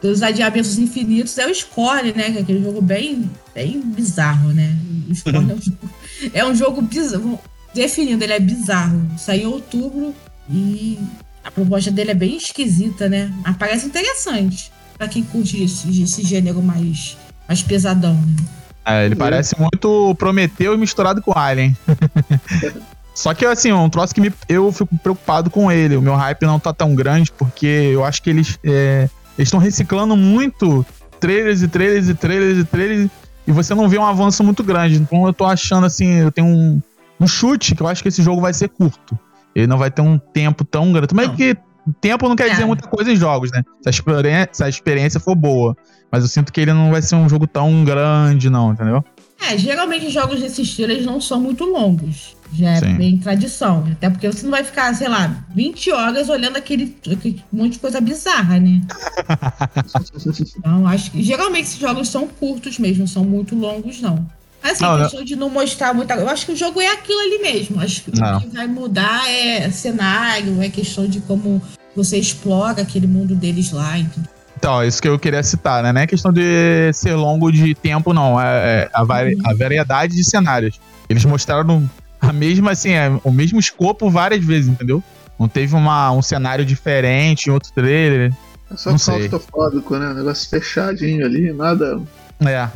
dos 0.00 0.22
adiamentos 0.22 0.78
infinitos 0.78 1.36
é 1.38 1.46
o 1.46 1.54
Score, 1.54 2.12
né? 2.16 2.30
Que 2.30 2.38
é 2.38 2.40
aquele 2.40 2.62
jogo 2.62 2.80
bem, 2.80 3.30
bem 3.54 3.80
bizarro, 3.80 4.48
né? 4.52 4.74
O 5.08 5.14
Score 5.14 5.36
é, 5.36 5.38
um 5.38 5.60
jogo, 5.60 5.78
é 6.32 6.44
um 6.44 6.54
jogo 6.54 6.82
bizarro. 6.82 7.40
Definindo, 7.74 8.24
ele 8.24 8.32
é 8.32 8.40
bizarro. 8.40 9.06
Saiu 9.16 9.50
em 9.50 9.52
outubro 9.52 10.14
e 10.48 10.98
a 11.44 11.50
proposta 11.50 11.90
dele 11.90 12.10
é 12.10 12.14
bem 12.14 12.36
esquisita, 12.36 13.08
né? 13.08 13.32
Mas 13.44 13.56
parece 13.56 13.86
interessante. 13.86 14.72
Pra 14.98 15.08
quem 15.08 15.22
curte 15.22 15.62
esse, 15.62 16.02
esse 16.02 16.22
gênero 16.22 16.62
mais 16.62 17.16
mais 17.50 17.62
pesadão. 17.62 18.14
Né? 18.14 18.44
É, 18.84 19.06
ele 19.06 19.16
parece 19.16 19.56
muito 19.58 20.14
Prometeu 20.14 20.78
misturado 20.78 21.20
com 21.20 21.36
Alien. 21.36 21.76
Só 23.12 23.34
que, 23.34 23.44
assim, 23.44 23.72
um 23.72 23.90
troço 23.90 24.14
que 24.14 24.20
me, 24.20 24.32
eu 24.48 24.70
fico 24.72 24.96
preocupado 24.98 25.50
com 25.50 25.70
ele. 25.70 25.96
O 25.96 26.02
meu 26.02 26.14
hype 26.14 26.42
não 26.42 26.60
tá 26.60 26.72
tão 26.72 26.94
grande, 26.94 27.30
porque 27.32 27.66
eu 27.66 28.04
acho 28.04 28.22
que 28.22 28.30
eles 28.30 28.58
é, 28.64 29.10
estão 29.36 29.58
reciclando 29.58 30.16
muito 30.16 30.86
trailers 31.18 31.60
e 31.60 31.68
trailers 31.68 32.08
e 32.08 32.14
trailers 32.14 32.58
e 32.58 32.64
trailers, 32.64 33.10
e 33.50 33.52
você 33.52 33.74
não 33.74 33.88
vê 33.88 33.98
um 33.98 34.06
avanço 34.06 34.44
muito 34.44 34.62
grande. 34.62 34.96
Então 34.96 35.26
eu 35.26 35.32
tô 35.32 35.44
achando, 35.44 35.84
assim, 35.84 36.20
eu 36.20 36.30
tenho 36.30 36.46
um, 36.46 36.80
um 37.18 37.26
chute 37.26 37.74
que 37.74 37.82
eu 37.82 37.88
acho 37.88 38.00
que 38.00 38.08
esse 38.08 38.22
jogo 38.22 38.40
vai 38.40 38.54
ser 38.54 38.68
curto. 38.68 39.18
Ele 39.54 39.66
não 39.66 39.76
vai 39.76 39.90
ter 39.90 40.02
um 40.02 40.16
tempo 40.18 40.64
tão 40.64 40.92
grande. 40.92 41.08
Também 41.08 41.34
que 41.34 41.56
tempo 42.00 42.28
não 42.28 42.36
quer 42.36 42.46
é. 42.46 42.50
dizer 42.50 42.64
muita 42.64 42.86
coisa 42.86 43.10
em 43.10 43.16
jogos, 43.16 43.50
né? 43.50 43.64
Se 43.82 43.88
a, 43.88 43.90
experiência, 43.90 44.48
se 44.52 44.64
a 44.64 44.68
experiência 44.68 45.18
for 45.18 45.34
boa. 45.34 45.76
Mas 46.12 46.22
eu 46.22 46.28
sinto 46.28 46.52
que 46.52 46.60
ele 46.60 46.72
não 46.72 46.92
vai 46.92 47.02
ser 47.02 47.16
um 47.16 47.28
jogo 47.28 47.46
tão 47.46 47.84
grande, 47.84 48.48
não, 48.48 48.72
entendeu? 48.72 49.04
É, 49.48 49.58
geralmente 49.58 50.08
jogos 50.10 50.40
desse 50.40 50.62
estilo 50.62 50.92
eles 50.92 51.04
não 51.04 51.20
são 51.20 51.40
muito 51.40 51.64
longos. 51.64 52.36
Já 52.52 52.70
é 52.70 52.80
Sim. 52.80 52.94
bem 52.94 53.18
tradição. 53.18 53.86
Até 53.92 54.10
porque 54.10 54.26
você 54.26 54.42
não 54.42 54.50
vai 54.50 54.64
ficar, 54.64 54.94
sei 54.94 55.08
lá, 55.08 55.44
20 55.54 55.92
horas 55.92 56.28
olhando 56.28 56.56
aquele, 56.56 56.96
aquele 57.10 57.42
monte 57.52 57.74
de 57.74 57.78
coisa 57.78 58.00
bizarra, 58.00 58.58
né? 58.58 58.80
então, 60.58 60.86
acho 60.86 61.10
que 61.10 61.22
geralmente 61.22 61.64
esses 61.64 61.78
jogos 61.78 62.08
são 62.08 62.26
curtos 62.26 62.78
mesmo, 62.78 63.06
são 63.06 63.24
muito 63.24 63.54
longos, 63.54 64.00
não. 64.00 64.26
Assim, 64.62 64.84
não, 64.84 64.98
questão 64.98 65.20
não. 65.20 65.24
de 65.24 65.36
não 65.36 65.48
mostrar 65.48 65.94
muita 65.94 66.14
Eu 66.14 66.28
acho 66.28 66.44
que 66.44 66.52
o 66.52 66.56
jogo 66.56 66.80
é 66.80 66.88
aquilo 66.88 67.18
ali 67.20 67.38
mesmo. 67.38 67.80
Acho 67.80 68.02
que 68.02 68.20
não. 68.20 68.38
o 68.38 68.40
que 68.40 68.48
vai 68.48 68.66
mudar 68.66 69.28
é 69.30 69.70
cenário, 69.70 70.60
é 70.62 70.68
questão 70.68 71.06
de 71.06 71.20
como 71.20 71.62
você 71.96 72.18
explora 72.18 72.82
aquele 72.82 73.06
mundo 73.06 73.34
deles 73.34 73.72
lá. 73.72 73.98
Entendeu? 73.98 74.28
Então, 74.60 74.84
isso 74.84 75.00
que 75.00 75.08
eu 75.08 75.18
queria 75.18 75.42
citar, 75.42 75.82
né? 75.82 75.90
Não 75.90 76.02
é 76.02 76.06
questão 76.06 76.30
de 76.30 76.92
ser 76.92 77.14
longo 77.14 77.50
de 77.50 77.74
tempo, 77.74 78.12
não. 78.12 78.38
É, 78.38 78.82
é 78.82 78.90
a, 78.92 79.02
vari 79.02 79.38
a, 79.42 79.54
variedade 79.54 80.14
de 80.14 80.22
cenários. 80.22 80.78
Eles 81.08 81.24
mostraram 81.24 81.88
a 82.30 82.32
mesma, 82.32 82.70
assim, 82.70 82.92
é, 82.92 83.10
o 83.24 83.32
mesmo 83.32 83.58
escopo 83.58 84.08
várias 84.08 84.44
vezes, 84.44 84.68
entendeu? 84.68 85.02
Não 85.38 85.48
teve 85.48 85.74
uma, 85.74 86.12
um 86.12 86.22
cenário 86.22 86.64
diferente 86.64 87.46
em 87.46 87.50
outro 87.50 87.72
trailer. 87.72 88.32
É 88.70 88.76
só 88.76 88.96
claustrofóbico, 88.96 89.96
né? 89.96 90.08
Um 90.08 90.14
negócio 90.14 90.48
fechadinho 90.48 91.26
ali, 91.26 91.52
nada. 91.52 92.00
É. 92.40 92.68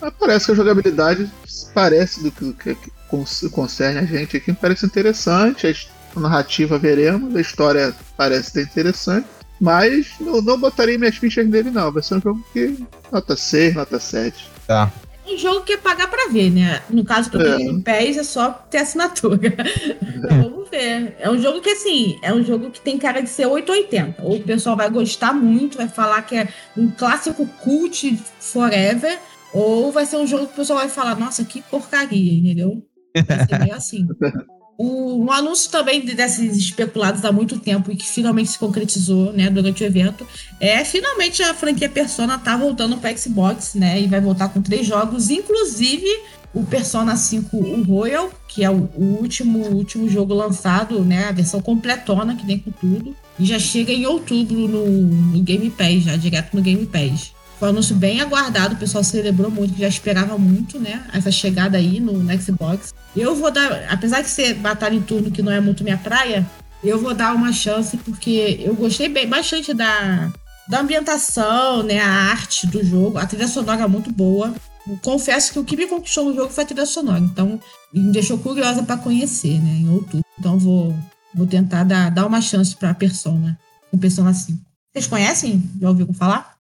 Mas 0.00 0.12
parece 0.18 0.46
que 0.46 0.52
a 0.52 0.54
jogabilidade 0.54 1.30
parece 1.74 2.22
do 2.22 2.30
que, 2.30 2.52
que, 2.52 2.74
que 2.74 3.48
concerne 3.50 3.98
a 3.98 4.04
gente 4.04 4.36
aqui, 4.36 4.52
parece 4.52 4.86
interessante. 4.86 5.88
A 6.14 6.20
narrativa 6.20 6.78
veremos, 6.78 7.34
a 7.34 7.40
história 7.40 7.94
parece 8.16 8.52
ter 8.52 8.62
interessante. 8.62 9.26
Mas 9.60 10.12
não, 10.20 10.40
não 10.40 10.58
botaria 10.58 10.98
minhas 10.98 11.16
fichas 11.16 11.46
nele, 11.46 11.70
não. 11.70 11.92
Vai 11.92 12.02
ser 12.02 12.14
um 12.14 12.20
jogo 12.20 12.44
que. 12.52 12.82
Nota 13.12 13.36
6, 13.36 13.74
nota 13.74 13.98
7. 13.98 14.48
Tá. 14.66 14.90
É 15.30 15.34
um 15.34 15.38
jogo 15.38 15.64
que 15.64 15.74
é 15.74 15.76
pagar 15.76 16.10
pra 16.10 16.28
ver, 16.28 16.50
né? 16.50 16.82
No 16.90 17.04
caso 17.04 17.30
do 17.30 17.40
é. 17.40 17.56
Game 17.56 17.82
Pass 17.82 18.16
é 18.16 18.24
só 18.24 18.50
ter 18.50 18.78
assinatura. 18.78 19.54
então 20.00 20.42
vamos 20.42 20.68
ver. 20.68 21.16
É 21.20 21.30
um 21.30 21.38
jogo 21.38 21.60
que, 21.60 21.70
assim, 21.70 22.18
é 22.22 22.32
um 22.32 22.42
jogo 22.42 22.70
que 22.70 22.80
tem 22.80 22.98
cara 22.98 23.20
de 23.22 23.28
ser 23.28 23.46
880. 23.46 24.22
Ou 24.22 24.36
o 24.36 24.42
pessoal 24.42 24.76
vai 24.76 24.90
gostar 24.90 25.32
muito, 25.32 25.78
vai 25.78 25.88
falar 25.88 26.22
que 26.22 26.36
é 26.36 26.48
um 26.76 26.90
clássico 26.90 27.46
cult 27.62 28.16
forever. 28.40 29.18
Ou 29.52 29.92
vai 29.92 30.04
ser 30.04 30.16
um 30.16 30.26
jogo 30.26 30.46
que 30.46 30.54
o 30.54 30.56
pessoal 30.56 30.80
vai 30.80 30.88
falar, 30.88 31.18
nossa, 31.18 31.44
que 31.44 31.62
porcaria, 31.62 32.32
entendeu? 32.32 32.84
Vai 33.26 33.46
ser 33.46 33.58
meio 33.58 33.74
assim. 33.74 34.06
Um 34.82 35.30
anúncio 35.30 35.70
também 35.70 36.00
desses 36.00 36.56
especulados 36.56 37.22
há 37.22 37.30
muito 37.30 37.58
tempo 37.58 37.92
e 37.92 37.96
que 37.96 38.06
finalmente 38.06 38.52
se 38.52 38.58
concretizou, 38.58 39.30
né, 39.30 39.50
durante 39.50 39.84
o 39.84 39.86
evento, 39.86 40.26
é 40.58 40.82
finalmente 40.86 41.42
a 41.42 41.52
franquia 41.52 41.86
Persona 41.86 42.38
tá 42.38 42.56
voltando 42.56 42.96
para 42.96 43.14
Xbox, 43.14 43.74
né, 43.74 44.00
e 44.00 44.06
vai 44.06 44.22
voltar 44.22 44.48
com 44.48 44.62
três 44.62 44.86
jogos, 44.86 45.28
inclusive 45.28 46.06
o 46.54 46.64
Persona 46.64 47.14
5 47.14 47.56
o 47.58 47.82
Royal, 47.82 48.30
que 48.48 48.64
é 48.64 48.70
o, 48.70 48.88
o 48.96 49.18
último 49.20 49.58
último 49.68 50.08
jogo 50.08 50.32
lançado, 50.32 51.04
né, 51.04 51.26
a 51.26 51.32
versão 51.32 51.60
completona 51.60 52.34
que 52.34 52.46
vem 52.46 52.58
com 52.58 52.70
tudo, 52.70 53.14
e 53.38 53.44
já 53.44 53.58
chega 53.58 53.92
em 53.92 54.06
outubro 54.06 54.66
no, 54.66 54.86
no 54.86 55.42
Game 55.42 55.68
Pass, 55.68 56.04
já 56.04 56.16
direto 56.16 56.54
no 56.56 56.62
Game 56.62 56.86
Pass. 56.86 57.32
Foi 57.60 57.68
um 57.68 57.72
anúncio 57.72 57.94
bem 57.94 58.22
aguardado, 58.22 58.74
o 58.74 58.78
pessoal 58.78 59.04
celebrou 59.04 59.50
muito, 59.50 59.78
já 59.78 59.86
esperava 59.86 60.38
muito, 60.38 60.80
né? 60.80 61.04
Essa 61.12 61.30
chegada 61.30 61.76
aí 61.76 62.00
no, 62.00 62.14
Xbox. 62.40 62.94
Eu 63.14 63.36
vou 63.36 63.50
dar, 63.50 63.84
apesar 63.90 64.22
de 64.22 64.30
ser 64.30 64.54
batalha 64.54 64.94
em 64.94 65.02
turno 65.02 65.30
que 65.30 65.42
não 65.42 65.52
é 65.52 65.60
muito 65.60 65.84
minha 65.84 65.98
praia, 65.98 66.48
eu 66.82 66.98
vou 66.98 67.12
dar 67.12 67.34
uma 67.34 67.52
chance 67.52 67.98
porque 67.98 68.58
eu 68.64 68.74
gostei 68.74 69.10
bem, 69.10 69.28
bastante 69.28 69.74
da, 69.74 70.32
da 70.66 70.80
ambientação, 70.80 71.82
né? 71.82 72.00
A 72.00 72.08
arte 72.30 72.66
do 72.66 72.82
jogo, 72.82 73.18
a 73.18 73.26
trilha 73.26 73.46
sonora 73.46 73.82
é 73.82 73.86
muito 73.86 74.10
boa. 74.10 74.54
confesso 75.02 75.52
que 75.52 75.58
o 75.58 75.64
que 75.64 75.76
me 75.76 75.86
conquistou 75.86 76.24
no 76.24 76.34
jogo 76.34 76.50
foi 76.50 76.64
a 76.64 76.66
trilha 76.66 76.86
sonora, 76.86 77.20
então 77.20 77.60
me 77.92 78.10
deixou 78.10 78.38
curiosa 78.38 78.82
para 78.82 78.96
conhecer, 78.96 79.60
né? 79.60 79.80
Em 79.82 79.90
outubro. 79.90 80.24
Então 80.38 80.58
vou, 80.58 80.96
vou 81.34 81.46
tentar 81.46 81.84
dar, 81.84 82.08
dar 82.10 82.24
uma 82.24 82.40
chance 82.40 82.74
para 82.74 82.94
Persona, 82.94 83.58
com 83.90 83.98
Persona 83.98 84.32
5. 84.32 84.58
Vocês 84.94 85.06
conhecem? 85.06 85.62
Já 85.78 85.90
ouviram 85.90 86.14
falar? 86.14 86.59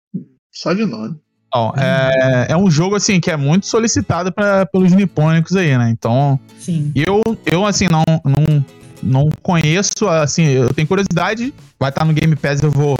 Só 0.57 0.73
de 0.73 0.87
nome. 0.87 1.15
Bom, 1.55 1.75
é, 1.77 2.47
é 2.49 2.57
um 2.57 2.71
jogo 2.71 2.97
assim 2.97 3.21
que 3.21 3.31
é 3.31 3.37
muito 3.37 3.67
solicitado 3.67 4.33
pra, 4.33 4.65
pelos 4.65 4.91
nipônicos 4.91 5.55
aí, 5.55 5.77
né? 5.77 5.91
Então, 5.91 6.41
Sim. 6.59 6.93
eu 6.95 7.23
eu 7.45 7.67
assim 7.67 7.87
não, 7.91 8.03
não 8.25 8.65
não 9.03 9.29
conheço, 9.43 10.09
assim, 10.09 10.47
eu 10.47 10.73
tenho 10.73 10.89
curiosidade, 10.89 11.53
vai 11.79 11.91
estar 11.91 12.07
no 12.07 12.15
Game 12.15 12.35
Pass, 12.37 12.63
eu 12.63 12.71
vou 12.71 12.97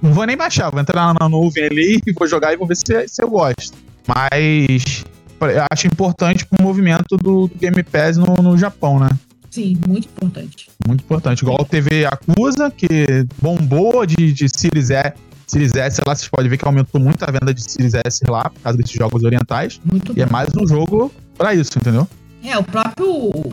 não 0.00 0.14
vou 0.14 0.24
nem 0.24 0.38
baixar, 0.38 0.70
vou 0.70 0.80
entrar 0.80 1.14
na 1.20 1.28
nuvem 1.28 1.64
ali 1.64 2.00
e 2.06 2.12
vou 2.12 2.26
jogar 2.26 2.54
e 2.54 2.56
vou 2.56 2.66
ver 2.66 2.76
se, 2.76 3.08
se 3.08 3.22
eu 3.22 3.28
gosto. 3.28 3.76
Mas 4.08 5.04
eu 5.38 5.64
acho 5.70 5.86
importante 5.86 6.46
pro 6.46 6.64
movimento 6.64 7.18
do, 7.18 7.46
do 7.46 7.58
Game 7.58 7.82
Pass 7.82 8.16
no, 8.16 8.36
no 8.42 8.56
Japão, 8.56 8.98
né? 8.98 9.10
Sim, 9.50 9.78
muito 9.86 10.08
importante. 10.08 10.70
Muito 10.86 11.04
importante. 11.04 11.42
Igual 11.42 11.60
a 11.60 11.64
TV 11.64 12.06
Acusa, 12.06 12.70
que 12.70 13.26
bombou 13.40 14.06
de, 14.06 14.32
de 14.32 14.48
Series 14.48 14.88
E 14.88 15.12
Series 15.46 15.74
S 15.74 16.00
lá, 16.06 16.14
vocês 16.14 16.28
podem 16.28 16.50
ver 16.50 16.58
que 16.58 16.64
aumentou 16.64 17.00
muito 17.00 17.22
a 17.22 17.30
venda 17.30 17.54
de 17.54 17.62
Series 17.62 17.94
S 17.94 18.20
lá, 18.28 18.50
por 18.50 18.60
causa 18.60 18.76
desses 18.76 18.92
jogos 18.92 19.22
orientais. 19.22 19.80
Muito 19.84 20.12
e 20.16 20.20
é 20.20 20.24
bom. 20.26 20.30
é 20.30 20.32
mais 20.32 20.48
um 20.56 20.66
jogo 20.66 21.12
para 21.38 21.54
isso, 21.54 21.78
entendeu? 21.78 22.06
É, 22.42 22.56
o 22.58 22.64
próprio. 22.64 23.52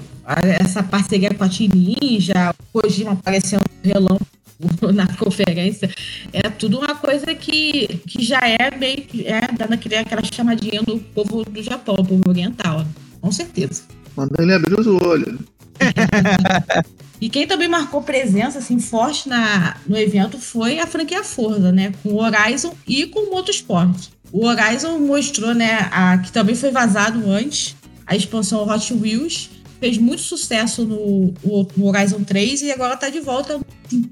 Essa 0.61 0.81
parceria 0.81 1.33
com 1.33 1.43
a 1.43 1.49
Team 1.49 1.71
Ninja, 1.73 2.53
o 2.73 2.81
Kojima 2.81 3.11
aparecendo 3.11 3.63
relâmpago 3.83 4.25
na 4.93 5.07
conferência, 5.17 5.89
é 6.31 6.49
tudo 6.49 6.79
uma 6.79 6.95
coisa 6.95 7.33
que, 7.35 7.99
que 8.07 8.23
já 8.23 8.39
é 8.39 8.75
meio. 8.75 9.05
É 9.25 9.51
dando 9.51 9.73
aquele, 9.73 9.95
aquela 9.95 10.23
chamadinha 10.23 10.81
do 10.81 10.97
povo 10.97 11.43
do 11.43 11.61
Japão, 11.61 11.95
povo 11.95 12.21
oriental, 12.27 12.85
com 13.19 13.31
certeza. 13.31 13.83
Manda 14.15 14.35
ele 14.39 14.53
abrir 14.53 14.79
os 14.79 14.87
olhos. 14.87 15.39
E 17.23 17.29
quem 17.29 17.47
também 17.47 17.69
marcou 17.69 18.01
presença 18.01 18.59
assim 18.59 18.81
forte 18.81 19.29
na, 19.29 19.77
no 19.87 19.97
evento 19.97 20.37
foi 20.37 20.79
a 20.79 20.85
franquia 20.85 21.23
Forza, 21.23 21.71
né, 21.71 21.93
com 22.03 22.09
o 22.09 22.21
Horizon 22.21 22.75
e 22.85 23.05
com 23.05 23.21
o 23.21 23.31
Motorsport. 23.31 24.09
O 24.29 24.45
Horizon 24.45 24.99
mostrou, 24.99 25.53
né, 25.53 25.87
a, 25.89 26.17
que 26.17 26.33
também 26.33 26.53
foi 26.53 26.69
vazado 26.69 27.31
antes, 27.31 27.77
a 28.05 28.13
expansão 28.13 28.67
Hot 28.67 28.93
Wheels, 28.93 29.49
fez 29.79 29.97
muito 29.97 30.21
sucesso 30.21 30.83
no, 30.83 31.33
no 31.77 31.87
Horizon 31.87 32.25
3 32.25 32.63
e 32.63 32.71
agora 32.73 32.95
está 32.95 33.07
de 33.07 33.21
volta 33.21 33.57
no 33.57 33.65
5. 33.89 34.09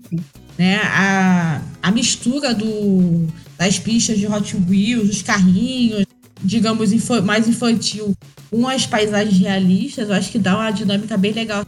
Né? 0.58 0.78
A, 0.78 1.62
a 1.84 1.92
mistura 1.92 2.54
do, 2.54 3.28
das 3.58 3.78
pistas 3.78 4.18
de 4.18 4.26
Hot 4.26 4.56
Wheels, 4.70 5.10
os 5.10 5.22
carrinhos, 5.22 6.06
digamos, 6.44 6.92
mais 7.24 7.48
infantil, 7.48 8.16
com 8.50 8.68
as 8.68 8.86
paisagens 8.86 9.38
realistas, 9.38 10.10
eu 10.10 10.16
acho 10.16 10.32
que 10.32 10.40
dá 10.40 10.56
uma 10.56 10.72
dinâmica 10.72 11.18
bem 11.18 11.32
legal 11.32 11.66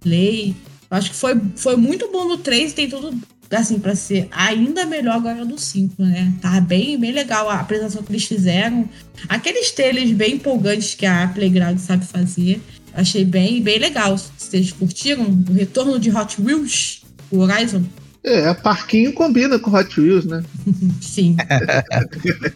play. 0.00 0.54
Eu 0.90 0.96
acho 0.96 1.10
que 1.10 1.16
foi, 1.16 1.40
foi 1.56 1.76
muito 1.76 2.10
bom 2.12 2.26
no 2.26 2.36
3 2.36 2.72
e 2.72 2.74
tem 2.74 2.88
tudo 2.88 3.16
assim 3.50 3.78
para 3.78 3.94
ser 3.94 4.28
ainda 4.30 4.86
melhor 4.86 5.16
agora 5.16 5.44
no 5.44 5.58
5, 5.58 6.02
né? 6.02 6.32
Tá 6.40 6.60
bem, 6.60 6.98
bem 6.98 7.12
legal 7.12 7.48
a 7.48 7.60
apresentação 7.60 8.02
que 8.02 8.12
eles 8.12 8.24
fizeram. 8.24 8.88
Aqueles 9.28 9.70
trailers 9.70 10.10
bem 10.10 10.34
empolgantes 10.34 10.94
que 10.94 11.04
a 11.04 11.28
Playground 11.28 11.78
sabe 11.78 12.04
fazer. 12.04 12.60
Achei 12.94 13.24
bem, 13.24 13.62
bem 13.62 13.78
legal. 13.78 14.16
Vocês 14.16 14.72
curtiram 14.72 15.24
o 15.24 15.52
retorno 15.52 15.98
de 15.98 16.10
Hot 16.10 16.40
Wheels, 16.40 17.02
o 17.30 17.38
Horizon? 17.38 17.82
É, 18.24 18.48
a 18.48 18.54
parquinho 18.54 19.12
combina 19.12 19.58
com 19.58 19.70
Hot 19.70 20.00
Wheels, 20.00 20.24
né? 20.24 20.42
Sim. 21.00 21.36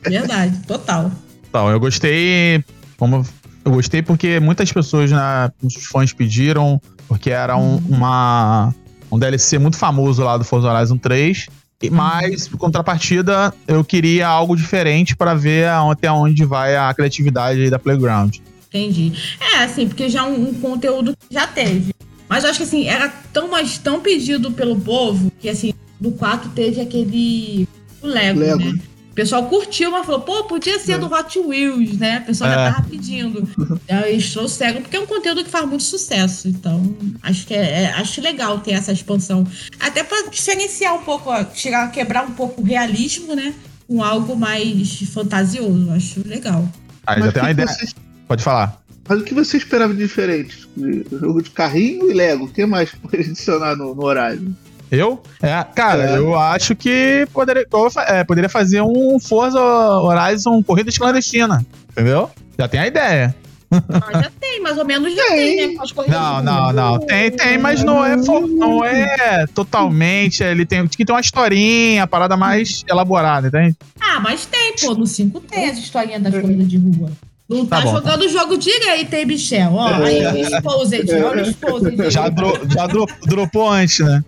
Verdade, 0.02 0.58
total. 0.66 1.10
Então, 1.48 1.70
eu 1.70 1.80
gostei, 1.80 2.64
como 2.96 3.24
eu 3.64 3.72
gostei 3.72 4.00
porque 4.00 4.38
muitas 4.38 4.70
pessoas, 4.70 5.10
né, 5.10 5.50
os 5.62 5.74
fãs 5.86 6.12
pediram 6.12 6.80
porque 7.08 7.30
era 7.30 7.56
um, 7.56 7.78
uma, 7.88 8.74
um 9.10 9.18
DLC 9.18 9.58
muito 9.58 9.76
famoso 9.76 10.22
lá 10.22 10.36
do 10.36 10.44
Forza 10.44 10.70
Horizon 10.70 10.98
3. 10.98 11.46
Mas, 11.90 12.48
por 12.48 12.56
contrapartida, 12.56 13.52
eu 13.68 13.84
queria 13.84 14.26
algo 14.26 14.56
diferente 14.56 15.14
para 15.14 15.34
ver 15.34 15.68
até 15.68 16.10
onde 16.10 16.44
vai 16.44 16.74
a 16.74 16.92
criatividade 16.94 17.68
da 17.68 17.78
Playground. 17.78 18.38
Entendi. 18.68 19.12
É, 19.40 19.64
assim, 19.64 19.86
porque 19.86 20.08
já 20.08 20.24
um, 20.24 20.48
um 20.48 20.54
conteúdo 20.54 21.14
já 21.30 21.46
teve. 21.46 21.94
Mas 22.28 22.44
eu 22.44 22.50
acho 22.50 22.58
que 22.58 22.64
assim, 22.64 22.86
era 22.86 23.08
tão, 23.32 23.48
mas 23.48 23.78
tão 23.78 24.00
pedido 24.00 24.50
pelo 24.52 24.78
povo 24.80 25.30
que 25.40 25.48
assim, 25.48 25.72
do 26.00 26.10
4 26.12 26.50
teve 26.50 26.80
aquele 26.80 27.68
o 28.02 28.06
Lego, 28.06 28.40
Lego. 28.40 28.58
né? 28.58 28.74
pessoal 29.14 29.46
curtiu, 29.46 29.90
mas 29.90 30.04
falou, 30.04 30.20
pô, 30.20 30.44
podia 30.44 30.78
ser 30.78 30.98
do 30.98 31.06
Hot 31.06 31.38
Wheels, 31.38 31.96
né? 31.96 32.18
O 32.18 32.26
pessoal 32.26 32.50
já 32.50 32.60
É. 32.60 32.70
tava 32.70 32.86
pedindo. 32.86 33.48
Eles 34.06 34.30
trouxeram, 34.30 34.82
porque 34.82 34.94
é 34.94 35.00
um 35.00 35.06
conteúdo 35.06 35.42
que 35.42 35.48
faz 35.48 35.66
muito 35.66 35.84
sucesso. 35.84 36.48
Então, 36.48 36.94
acho 37.22 37.46
que 37.46 37.54
é, 37.54 37.84
é- 37.84 37.92
acho 37.92 38.20
legal 38.20 38.58
ter 38.60 38.72
essa 38.72 38.92
expansão. 38.92 39.46
Até 39.80 40.04
pra 40.04 40.28
diferenciar 40.30 40.94
um 40.94 41.02
pouco, 41.02 41.30
ó, 41.30 41.46
chegar 41.54 41.84
a 41.84 41.88
quebrar 41.88 42.24
um 42.26 42.32
pouco 42.32 42.60
o 42.60 42.64
realismo, 42.64 43.34
né? 43.34 43.54
Com 43.88 44.04
algo 44.04 44.36
mais 44.36 44.98
fantasioso. 45.14 45.90
Acho 45.92 46.20
legal. 46.28 46.68
Aí 47.06 47.18
já 47.20 47.24
Mas 47.24 47.32
tem 47.32 47.42
o 47.42 47.44
uma 47.46 47.50
ideia. 47.52 47.68
vocês- 47.68 47.94
Pode 48.28 48.42
falar. 48.44 48.82
Mas 49.08 49.20
o 49.20 49.24
que 49.24 49.34
você 49.34 49.56
esperava 49.56 49.92
de 49.92 49.98
diferente? 50.00 50.68
Jogo 51.10 51.42
de 51.42 51.50
carrinho 51.50 52.10
e 52.10 52.14
Lego. 52.14 52.44
O 52.44 52.48
que 52.48 52.64
mais 52.66 52.90
pode 52.96 53.16
adicionar 53.16 53.76
no, 53.76 53.94
no 53.94 54.04
horário? 54.04 54.54
Eu? 54.90 55.20
É, 55.42 55.64
cara, 55.74 56.10
É. 56.12 56.18
eu 56.18 56.36
acho 56.38 56.74
que 56.76 57.26
poderia, 57.32 57.66
é, 58.08 58.24
poderia 58.24 58.48
fazer 58.48 58.82
um 58.82 59.18
Forza 59.18 59.60
Horizon 59.60 60.62
Corridas 60.62 60.96
Clandestina. 60.96 61.64
Entendeu? 61.90 62.30
Já 62.58 62.68
tem 62.68 62.80
a 62.80 62.86
ideia. 62.86 63.34
Ah, 63.68 64.22
já 64.22 64.30
tem, 64.40 64.62
mais 64.62 64.78
ou 64.78 64.84
menos 64.84 65.12
já 65.12 65.26
tem, 65.26 65.56
Tem. 65.56 65.68
né? 65.70 65.74
Com 65.76 65.82
as 65.82 65.90
corridas 65.90 66.16
Não, 66.16 66.40
não, 66.42 66.72
não. 66.72 66.98
Tem, 67.00 67.32
tem, 67.32 67.58
mas 67.58 67.82
não 67.82 68.04
é, 68.04 68.14
não 68.16 68.84
é 68.84 69.44
totalmente. 69.48 70.42
Ele 70.44 70.64
tem 70.64 70.86
que 70.86 71.04
ter 71.04 71.12
uma 71.12 71.20
historinha, 71.20 72.04
a 72.04 72.06
parada 72.06 72.36
mais 72.36 72.84
elaborada, 72.88 73.48
entende? 73.48 73.76
Ah, 74.00 74.20
mas 74.20 74.46
tem, 74.46 74.72
pô. 74.80 74.94
No 74.94 75.04
5 75.06 75.40
tem 75.40 75.68
as 75.68 75.78
historinhas 75.78 76.22
das 76.22 76.40
corridas 76.40 76.68
de 76.68 76.78
rua. 76.78 77.10
Não 77.48 77.64
tá, 77.64 77.76
Tá 77.78 77.82
bom. 77.84 77.92
jogando 77.92 78.22
o 78.22 78.28
jogo 78.28 78.58
direito, 78.58 79.14
hein, 79.14 79.24
Michel? 79.26 79.72
Ó, 79.72 79.86
aí, 79.86 80.26
o 80.26 80.36
Exposed, 80.36 81.10
olha 81.12 81.44
o 81.44 81.48
Exposed. 81.48 82.10
Já, 82.10 82.28
dro- 82.28 82.60
já 82.72 82.86
dro- 82.88 83.06
dropou 83.26 83.70
antes, 83.70 84.00
né? 84.00 84.24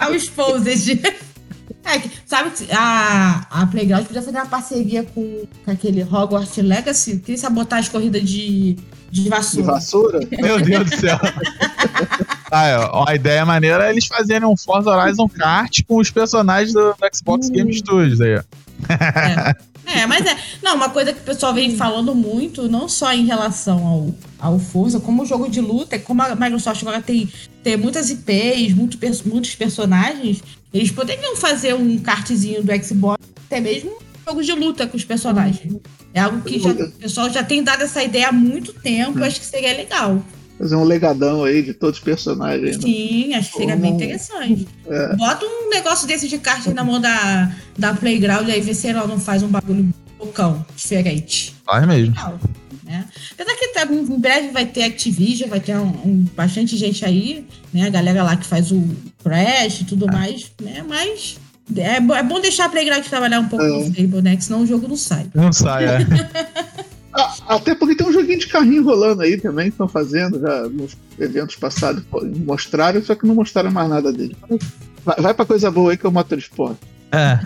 Olha 0.00 0.10
o 0.12 0.14
Exposed. 0.14 1.00
É, 1.84 2.02
sabe 2.26 2.50
que 2.50 2.66
a, 2.72 3.46
a 3.50 3.66
Playground 3.66 4.04
podia 4.06 4.22
fazer 4.22 4.36
uma 4.36 4.46
parceria 4.46 5.02
com, 5.04 5.42
com 5.64 5.70
aquele 5.70 6.02
Hogwarts 6.02 6.56
Legacy, 6.56 7.18
que 7.18 7.36
sabotar 7.36 7.78
as 7.80 7.88
corridas 7.88 8.22
de, 8.22 8.74
de 9.10 9.24
De 9.24 9.28
vassoura. 9.28 9.72
vassoura? 9.72 10.20
Meu 10.38 10.60
Deus 10.60 10.90
do 10.90 10.96
céu. 10.98 11.18
Ah, 12.50 12.66
é, 12.66 12.76
ó, 12.78 13.04
a 13.08 13.14
ideia 13.14 13.44
maneira 13.44 13.86
é 13.86 13.90
eles 13.90 14.06
fazerem 14.06 14.46
um 14.48 14.56
Forza 14.56 14.90
Horizon 14.90 15.28
Kart 15.28 15.80
com 15.86 15.96
os 15.98 16.10
personagens 16.10 16.72
do, 16.72 16.92
do 16.94 16.96
Xbox 17.16 17.48
Game 17.50 17.72
Studios 17.74 18.20
aí. 18.20 18.36
ó. 18.36 18.42
É, 18.92 19.54
mas 20.06 20.26
é. 20.26 20.36
Não, 20.62 20.76
uma 20.76 20.90
coisa 20.90 21.12
que 21.12 21.20
o 21.20 21.24
pessoal 21.24 21.54
vem 21.54 21.76
falando 21.76 22.14
muito, 22.14 22.68
não 22.68 22.88
só 22.88 23.12
em 23.12 23.24
relação 23.24 23.86
ao, 23.86 24.14
ao 24.38 24.58
Forza, 24.58 25.00
como 25.00 25.22
o 25.22 25.26
jogo 25.26 25.48
de 25.48 25.60
luta, 25.60 25.98
como 25.98 26.22
a 26.22 26.34
Microsoft 26.34 26.82
agora 26.82 27.00
tem, 27.00 27.28
tem 27.62 27.76
muitas 27.76 28.10
IPs, 28.10 28.74
muito, 28.74 28.98
muitos 29.26 29.54
personagens, 29.54 30.42
eles 30.72 30.90
poderiam 30.90 31.34
fazer 31.36 31.74
um 31.74 31.98
kartzinho 31.98 32.62
do 32.62 32.84
Xbox, 32.84 33.18
até 33.46 33.60
mesmo 33.60 33.90
um 33.90 34.30
jogo 34.30 34.42
de 34.44 34.52
luta 34.52 34.86
com 34.86 34.96
os 34.96 35.04
personagens. 35.04 35.74
É 36.12 36.20
algo 36.20 36.42
que 36.42 36.58
já- 36.58 36.70
o 36.70 36.90
pessoal 36.92 37.30
já 37.30 37.42
tem 37.42 37.62
dado 37.62 37.82
essa 37.82 38.02
ideia 38.02 38.28
há 38.28 38.32
muito 38.32 38.72
tempo, 38.74 39.18
eu 39.18 39.24
acho 39.24 39.40
que 39.40 39.46
seria 39.46 39.74
legal. 39.74 40.22
Fazer 40.58 40.74
um 40.76 40.82
legadão 40.84 41.44
aí 41.44 41.62
de 41.62 41.72
todos 41.72 41.98
os 41.98 42.04
personagens. 42.04 42.76
né? 42.78 42.82
Sim, 42.82 43.34
acho 43.34 43.52
que 43.52 43.58
seria 43.58 43.76
bem 43.76 43.92
interessante. 43.92 44.66
É. 44.88 45.14
Bota 45.16 45.46
um 45.46 45.70
negócio 45.70 46.06
desse 46.08 46.26
de 46.28 46.36
kart 46.38 46.66
na 46.68 46.82
mão 46.82 47.00
da, 47.00 47.52
da 47.78 47.94
Playground 47.94 48.48
aí, 48.48 48.60
vê 48.60 48.74
se 48.74 48.88
ela 48.88 49.06
não 49.06 49.20
faz 49.20 49.42
um 49.42 49.48
bagulho 49.48 49.88
loucão, 50.18 50.66
diferente. 50.74 51.54
Faz 51.64 51.86
mesmo. 51.86 52.08
Legal, 52.14 52.40
né? 52.84 53.04
Apesar 53.32 53.54
que 53.56 53.68
tá- 53.68 53.84
em 53.88 54.18
breve 54.18 54.48
vai 54.50 54.66
ter 54.66 54.82
Activision, 54.82 55.48
vai 55.48 55.60
ter 55.60 55.76
um, 55.76 55.86
um- 55.86 56.26
bastante 56.34 56.76
gente 56.76 57.04
aí, 57.04 57.46
né? 57.72 57.86
A 57.86 57.90
galera 57.90 58.24
lá 58.24 58.36
que 58.36 58.44
faz 58.46 58.72
o 58.72 58.82
Crash 59.22 59.82
e 59.82 59.84
tudo 59.84 60.06
mais, 60.06 60.50
né? 60.60 60.84
Mas 60.88 61.38
é, 61.76 61.96
é 61.98 62.22
bom 62.24 62.40
deixar 62.40 62.64
a 62.64 62.68
Playground 62.68 63.04
trabalhar 63.04 63.38
um 63.40 63.46
pouco 63.48 63.64
É. 63.64 63.68
no 63.68 63.94
Fable, 63.94 64.22
né? 64.22 64.36
Que 64.36 64.44
senão 64.44 64.62
o 64.62 64.66
jogo 64.66 64.88
não 64.88 64.96
sai. 64.96 65.26
Não 65.34 65.52
sai, 65.52 65.84
é. 65.84 65.98
Ah, 67.12 67.34
até 67.48 67.74
porque 67.74 67.94
tem 67.94 68.06
um 68.06 68.12
joguinho 68.12 68.38
de 68.38 68.46
carrinho 68.48 68.84
rolando 68.84 69.22
aí 69.22 69.40
também, 69.40 69.66
que 69.66 69.72
estão 69.72 69.88
fazendo 69.88 70.38
já 70.40 70.68
nos 70.68 70.96
eventos 71.18 71.56
passados. 71.56 72.04
Mostraram, 72.44 73.02
só 73.02 73.14
que 73.14 73.26
não 73.26 73.34
mostraram 73.34 73.70
mais 73.70 73.88
nada 73.88 74.12
dele. 74.12 74.36
Vai, 75.04 75.16
vai 75.16 75.34
pra 75.34 75.46
coisa 75.46 75.70
boa 75.70 75.90
aí 75.90 75.96
que 75.96 76.04
é 76.04 76.08
o 76.08 76.12
Motorsport. 76.12 76.76
É. 77.10 77.38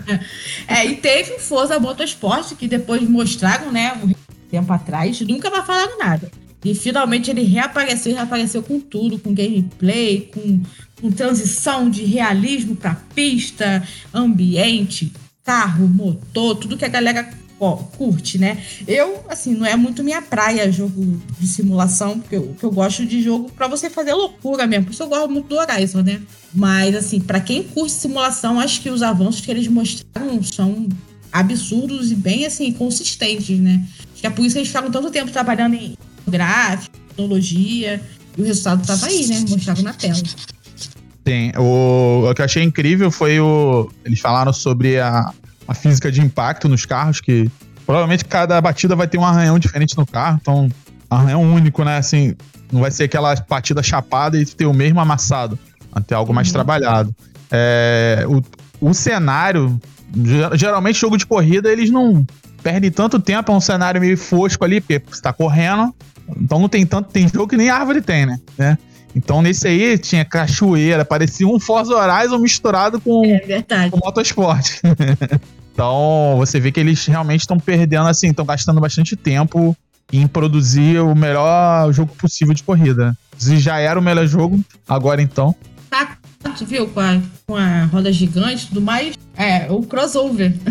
É, 0.66 0.86
e 0.86 0.96
teve 0.96 1.34
o 1.34 1.38
Forza 1.38 1.78
Motorsport, 1.78 2.54
que 2.56 2.66
depois 2.66 3.08
mostraram, 3.08 3.70
né? 3.70 3.92
Um 4.02 4.12
tempo 4.50 4.72
atrás, 4.72 5.20
nunca 5.20 5.50
mais 5.50 5.64
falaram 5.64 5.98
nada. 5.98 6.30
E 6.64 6.74
finalmente 6.74 7.30
ele 7.30 7.42
reapareceu, 7.42 8.12
e 8.12 8.14
reapareceu 8.14 8.62
com 8.62 8.78
tudo, 8.78 9.18
com 9.18 9.34
gameplay, 9.34 10.30
com, 10.32 10.62
com 11.00 11.10
transição 11.10 11.90
de 11.90 12.04
realismo 12.04 12.76
pra 12.76 12.96
pista, 13.14 13.82
ambiente, 14.14 15.12
carro, 15.44 15.88
motor, 15.88 16.56
tudo 16.56 16.76
que 16.76 16.84
a 16.84 16.88
galera 16.88 17.28
curte, 17.96 18.38
né? 18.38 18.58
Eu, 18.86 19.24
assim, 19.28 19.54
não 19.54 19.64
é 19.64 19.76
muito 19.76 20.02
minha 20.02 20.20
praia 20.20 20.70
jogo 20.70 21.20
de 21.38 21.46
simulação, 21.46 22.18
porque 22.18 22.36
eu, 22.36 22.54
que 22.58 22.64
eu 22.64 22.70
gosto 22.70 23.06
de 23.06 23.22
jogo 23.22 23.50
pra 23.52 23.68
você 23.68 23.88
fazer 23.88 24.12
loucura 24.14 24.66
mesmo. 24.66 24.86
Por 24.86 24.92
isso 24.92 25.02
eu 25.02 25.08
gosto 25.08 25.30
muito 25.30 25.48
do 25.48 25.56
Horizon, 25.56 26.02
né? 26.02 26.20
Mas, 26.52 26.94
assim, 26.94 27.20
pra 27.20 27.40
quem 27.40 27.62
curte 27.62 27.92
simulação, 27.92 28.58
acho 28.58 28.80
que 28.80 28.90
os 28.90 29.02
avanços 29.02 29.40
que 29.40 29.50
eles 29.50 29.68
mostraram 29.68 30.42
são 30.42 30.88
absurdos 31.32 32.10
e 32.10 32.14
bem, 32.14 32.44
assim, 32.44 32.72
consistentes, 32.72 33.58
né? 33.58 33.84
Acho 34.12 34.20
que 34.20 34.26
é 34.26 34.30
por 34.30 34.44
isso 34.44 34.54
que 34.54 34.58
eles 34.58 34.68
ficaram 34.68 34.90
tanto 34.90 35.10
tempo 35.10 35.30
trabalhando 35.30 35.74
em 35.74 35.96
gráfico, 36.26 36.96
tecnologia, 37.08 38.00
e 38.36 38.42
o 38.42 38.44
resultado 38.44 38.86
tava 38.86 39.06
aí, 39.06 39.26
né? 39.26 39.44
Mostrado 39.48 39.82
na 39.82 39.92
tela. 39.92 40.20
Tem. 41.24 41.52
O, 41.56 42.28
o 42.28 42.34
que 42.34 42.40
eu 42.40 42.44
achei 42.44 42.62
incrível 42.62 43.10
foi 43.10 43.38
o. 43.38 43.90
Eles 44.04 44.18
falaram 44.18 44.52
sobre 44.52 44.98
a, 44.98 45.32
a 45.66 45.74
física 45.74 46.10
de 46.10 46.20
impacto 46.20 46.68
nos 46.68 46.84
carros, 46.86 47.20
que 47.20 47.50
provavelmente 47.86 48.24
cada 48.24 48.60
batida 48.60 48.94
vai 48.96 49.06
ter 49.06 49.18
um 49.18 49.24
arranhão 49.24 49.58
diferente 49.58 49.96
no 49.96 50.06
carro, 50.06 50.38
então 50.40 50.68
arranhão 51.10 51.42
único, 51.42 51.84
né? 51.84 51.96
Assim, 51.98 52.34
não 52.72 52.80
vai 52.80 52.90
ser 52.90 53.04
aquela 53.04 53.34
batida 53.48 53.82
chapada 53.82 54.38
e 54.38 54.44
ter 54.46 54.66
o 54.66 54.72
mesmo 54.72 54.98
amassado. 55.00 55.58
Ter 56.06 56.14
algo 56.14 56.32
mais 56.32 56.48
Uhum. 56.48 56.52
trabalhado. 56.54 57.14
É, 57.50 58.24
o, 58.26 58.42
o 58.88 58.94
cenário, 58.94 59.78
ge- 60.24 60.56
geralmente 60.56 60.98
jogo 60.98 61.18
de 61.18 61.26
corrida, 61.26 61.70
eles 61.70 61.90
não 61.90 62.26
perdem 62.62 62.90
tanto 62.90 63.18
tempo, 63.20 63.52
é 63.52 63.54
um 63.54 63.60
cenário 63.60 64.00
meio 64.00 64.16
fosco 64.16 64.64
ali, 64.64 64.80
porque 64.80 65.02
você 65.10 65.20
tá 65.20 65.32
correndo, 65.34 65.94
então 66.38 66.58
não 66.58 66.68
tem 66.68 66.86
tanto, 66.86 67.10
tem 67.10 67.28
jogo 67.28 67.48
que 67.48 67.56
nem 67.58 67.68
árvore 67.68 68.00
tem, 68.00 68.24
né? 68.24 68.38
né? 68.56 68.78
Então 69.14 69.42
nesse 69.42 69.68
aí 69.68 69.98
tinha 69.98 70.24
cachoeira, 70.24 71.04
parecia 71.04 71.46
um 71.46 71.60
Forza 71.60 71.94
Horizon 71.94 72.38
misturado 72.38 73.00
com, 73.00 73.24
É 73.24 73.90
com 73.90 73.98
motorsport. 73.98 74.80
então 75.72 76.34
você 76.38 76.58
vê 76.58 76.72
que 76.72 76.80
eles 76.80 77.04
realmente 77.06 77.40
estão 77.40 77.58
perdendo, 77.58 78.08
assim, 78.08 78.30
estão 78.30 78.44
gastando 78.44 78.80
bastante 78.80 79.16
tempo 79.16 79.76
em 80.12 80.26
produzir 80.26 81.00
o 81.00 81.14
melhor 81.14 81.92
jogo 81.92 82.14
possível 82.14 82.54
de 82.54 82.62
corrida. 82.62 83.16
Se 83.38 83.58
já 83.58 83.78
era 83.78 83.98
o 83.98 84.02
melhor 84.02 84.26
jogo, 84.26 84.60
agora 84.88 85.22
então. 85.22 85.54
Tá, 85.90 86.16
viu? 86.66 86.86
Com 86.88 87.00
a, 87.00 87.20
com 87.46 87.56
a 87.56 87.84
roda 87.84 88.12
gigante 88.12 88.64
e 88.64 88.68
tudo 88.68 88.80
mais. 88.80 89.14
É, 89.36 89.70
o 89.70 89.82
crossover. 89.82 90.54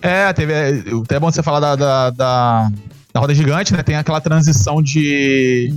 É, 0.00 0.32
teve. 0.32 0.52
é, 0.52 0.68
Até 1.02 1.16
é 1.16 1.18
bom 1.18 1.28
você 1.28 1.42
falar 1.42 1.58
da, 1.58 1.74
da, 1.74 2.10
da, 2.10 2.72
da 3.12 3.20
roda 3.20 3.34
gigante, 3.34 3.72
né? 3.72 3.82
Tem 3.82 3.96
aquela 3.96 4.20
transição 4.20 4.80
de. 4.80 5.74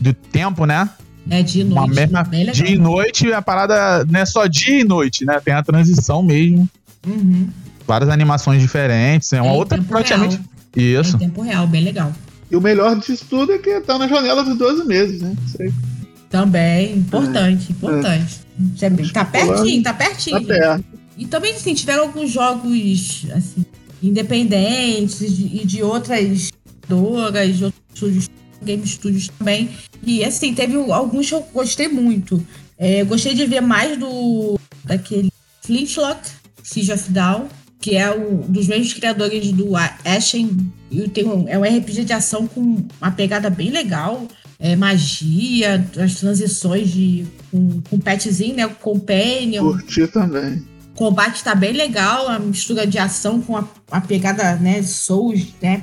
de 0.00 0.12
tempo, 0.12 0.64
né? 0.64 0.88
É, 1.30 1.42
de 1.42 1.62
Uma 1.62 1.82
noite. 1.82 1.94
mesma 1.94 2.22
Bem 2.24 2.40
legal. 2.44 2.54
dia 2.54 2.74
e 2.74 2.78
noite, 2.78 3.32
a 3.32 3.40
parada 3.40 4.04
não 4.04 4.20
é 4.20 4.26
só 4.26 4.46
dia 4.46 4.80
e 4.80 4.84
noite, 4.84 5.24
né? 5.24 5.40
Tem 5.42 5.54
a 5.54 5.62
transição 5.62 6.22
mesmo. 6.22 6.68
Uhum. 7.06 7.48
Várias 7.86 8.10
animações 8.10 8.60
diferentes. 8.60 9.32
É 9.32 9.40
uma 9.40 9.52
Em 9.52 9.56
outra 9.56 9.80
praticamente. 9.82 10.36
real. 10.76 11.00
Isso. 11.02 11.16
Em 11.16 11.20
tempo 11.20 11.40
real, 11.42 11.66
bem 11.66 11.82
legal. 11.84 12.12
E 12.50 12.56
o 12.56 12.60
melhor 12.60 12.98
disso 12.98 13.24
tudo 13.28 13.52
é 13.52 13.58
que 13.58 13.80
tá 13.80 13.98
na 13.98 14.06
janela 14.06 14.44
dos 14.44 14.56
12 14.58 14.84
meses, 14.86 15.22
né? 15.22 15.34
Isso 15.46 15.62
aí 15.62 15.72
Também, 16.28 16.96
importante, 16.98 17.72
importante. 17.72 18.40
Isso 18.74 18.84
é 18.84 18.90
bem- 18.90 19.08
tá 19.08 19.24
pertinho, 19.24 19.82
tá 19.82 19.94
pertinho. 19.94 20.40
tá 20.40 20.46
perto. 20.46 20.84
E 21.16 21.26
também, 21.26 21.54
assim, 21.54 21.74
tiveram 21.74 22.02
alguns 22.04 22.30
jogos, 22.30 23.26
assim, 23.34 23.64
independentes 24.02 25.20
e 25.20 25.28
de, 25.30 25.64
de 25.64 25.82
outras 25.82 26.18
editoras, 26.20 27.56
de 27.56 27.64
outros 27.64 27.82
estúdios, 27.94 28.30
game 28.64 28.86
studios 28.86 29.28
também. 29.28 29.70
E, 30.02 30.24
assim, 30.24 30.54
teve 30.54 30.74
alguns 30.90 31.28
que 31.28 31.34
eu 31.34 31.46
gostei 31.52 31.88
muito. 31.88 32.44
É, 32.78 33.02
eu 33.02 33.06
gostei 33.06 33.34
de 33.34 33.46
ver 33.46 33.60
mais 33.60 33.98
do 33.98 34.58
daquele 34.84 35.30
Flintlock, 35.62 36.28
Siege 36.62 36.92
of 36.92 37.10
Down, 37.10 37.48
que 37.80 37.96
é 37.96 38.10
um 38.10 38.38
dos 38.40 38.66
mesmos 38.66 38.92
criadores 38.92 39.52
do 39.52 39.72
Ashen. 40.04 40.50
E 40.90 41.08
tem 41.08 41.26
um, 41.26 41.48
é 41.48 41.58
um 41.58 41.62
RPG 41.62 42.04
de 42.04 42.12
ação 42.12 42.46
com 42.46 42.84
uma 43.00 43.10
pegada 43.10 43.50
bem 43.50 43.70
legal. 43.70 44.26
É, 44.58 44.76
magia, 44.76 45.84
as 45.98 46.14
transições 46.14 46.88
de 46.88 47.26
com, 47.50 47.82
com 47.82 47.98
petzinho, 47.98 48.54
né? 48.54 48.66
Com 48.68 48.92
companion 48.92 49.72
Curti 49.72 50.06
também. 50.06 50.64
o 50.94 50.96
combate 50.96 51.42
tá 51.42 51.54
bem 51.54 51.72
legal, 51.72 52.28
a 52.28 52.38
mistura 52.38 52.86
de 52.86 52.96
ação 52.96 53.42
com 53.42 53.56
a, 53.56 53.64
a 53.90 54.00
pegada, 54.00 54.54
né, 54.56 54.80
Souls, 54.82 55.48
né, 55.60 55.82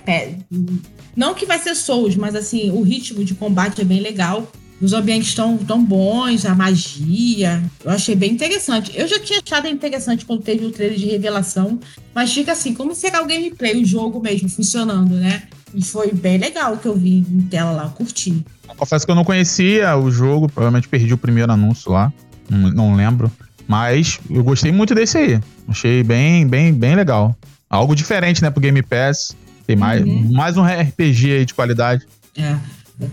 não 1.15 1.33
que 1.33 1.45
vai 1.45 1.59
ser 1.59 1.75
Souls, 1.75 2.15
mas 2.15 2.35
assim, 2.35 2.71
o 2.71 2.81
ritmo 2.81 3.23
de 3.23 3.33
combate 3.33 3.81
é 3.81 3.83
bem 3.83 3.99
legal. 3.99 4.49
Os 4.81 4.93
ambientes 4.93 5.29
estão 5.29 5.57
tão 5.59 5.83
bons, 5.83 6.43
a 6.43 6.55
magia. 6.55 7.61
Eu 7.85 7.91
achei 7.91 8.15
bem 8.15 8.31
interessante. 8.31 8.91
Eu 8.95 9.07
já 9.07 9.19
tinha 9.19 9.39
achado 9.45 9.67
interessante 9.67 10.25
quando 10.25 10.41
teve 10.41 10.65
o 10.65 10.71
trailer 10.71 10.97
de 10.97 11.05
revelação, 11.05 11.79
mas 12.15 12.33
fica 12.33 12.53
assim, 12.53 12.73
como 12.73 12.95
será 12.95 13.21
o 13.21 13.27
gameplay, 13.27 13.79
o 13.79 13.85
jogo 13.85 14.19
mesmo 14.19 14.49
funcionando, 14.49 15.13
né? 15.13 15.43
E 15.73 15.83
foi 15.83 16.11
bem 16.11 16.39
legal 16.39 16.77
que 16.77 16.87
eu 16.87 16.95
vi 16.95 17.19
em 17.19 17.41
tela 17.43 17.71
lá, 17.71 17.89
curti. 17.89 18.43
Confesso 18.75 19.05
que 19.05 19.11
eu 19.11 19.15
não 19.15 19.23
conhecia 19.23 19.95
o 19.95 20.09
jogo, 20.09 20.49
provavelmente 20.49 20.87
perdi 20.87 21.13
o 21.13 21.17
primeiro 21.17 21.51
anúncio 21.51 21.91
lá, 21.91 22.11
não, 22.49 22.71
não 22.71 22.95
lembro. 22.95 23.31
Mas 23.67 24.19
eu 24.29 24.43
gostei 24.43 24.71
muito 24.71 24.95
desse 24.95 25.17
aí. 25.17 25.39
Achei 25.67 26.03
bem, 26.03 26.47
bem, 26.47 26.73
bem 26.73 26.95
legal. 26.95 27.35
Algo 27.69 27.95
diferente, 27.95 28.41
né, 28.41 28.49
pro 28.49 28.59
Game 28.59 28.81
Pass. 28.81 29.35
Tem 29.65 29.75
mais, 29.75 30.03
uhum. 30.03 30.31
mais 30.31 30.57
um 30.57 30.63
RPG 30.63 31.31
aí 31.31 31.45
de 31.45 31.53
qualidade. 31.53 32.05
É. 32.37 32.57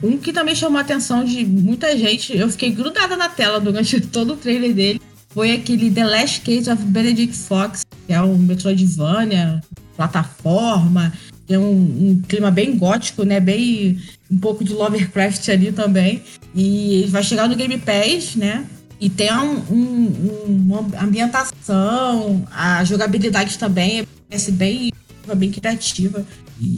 Um 0.03 0.19
que 0.19 0.33
também 0.33 0.55
chamou 0.55 0.79
a 0.79 0.83
atenção 0.83 1.25
de 1.25 1.45
muita 1.45 1.97
gente, 1.97 2.37
eu 2.37 2.49
fiquei 2.51 2.71
grudada 2.71 3.17
na 3.17 3.29
tela 3.29 3.59
durante 3.59 4.01
todo 4.09 4.35
o 4.35 4.37
trailer 4.37 4.75
dele, 4.75 5.01
foi 5.31 5.53
aquele 5.53 5.91
The 5.91 6.05
Last 6.05 6.41
Case 6.41 6.71
of 6.71 6.83
Benedict 6.85 7.37
Fox, 7.37 7.85
que 8.07 8.13
é 8.13 8.21
um 8.21 8.37
Metroidvania, 8.37 9.63
plataforma, 9.97 11.13
tem 11.49 11.57
um, 11.57 12.11
um, 12.11 12.23
clima 12.29 12.51
bem 12.51 12.77
gótico, 12.77 13.25
né? 13.25 13.41
Bem 13.41 13.99
um 14.31 14.39
pouco 14.39 14.63
de 14.63 14.75
Lovecraft 14.75 15.49
ali 15.49 15.73
também. 15.73 16.23
E 16.55 17.07
vai 17.09 17.23
chegar 17.23 17.49
no 17.49 17.57
Game 17.57 17.79
Pass, 17.79 18.37
né? 18.37 18.67
E 19.01 19.09
tem 19.09 19.33
um, 19.33 19.57
um, 19.71 20.47
uma 20.47 20.87
ambientação, 21.03 22.47
a 22.53 22.85
jogabilidade 22.85 23.57
também 23.57 24.07
parece 24.29 24.53
bem, 24.53 24.93
bem 25.35 25.51
criativa. 25.51 26.25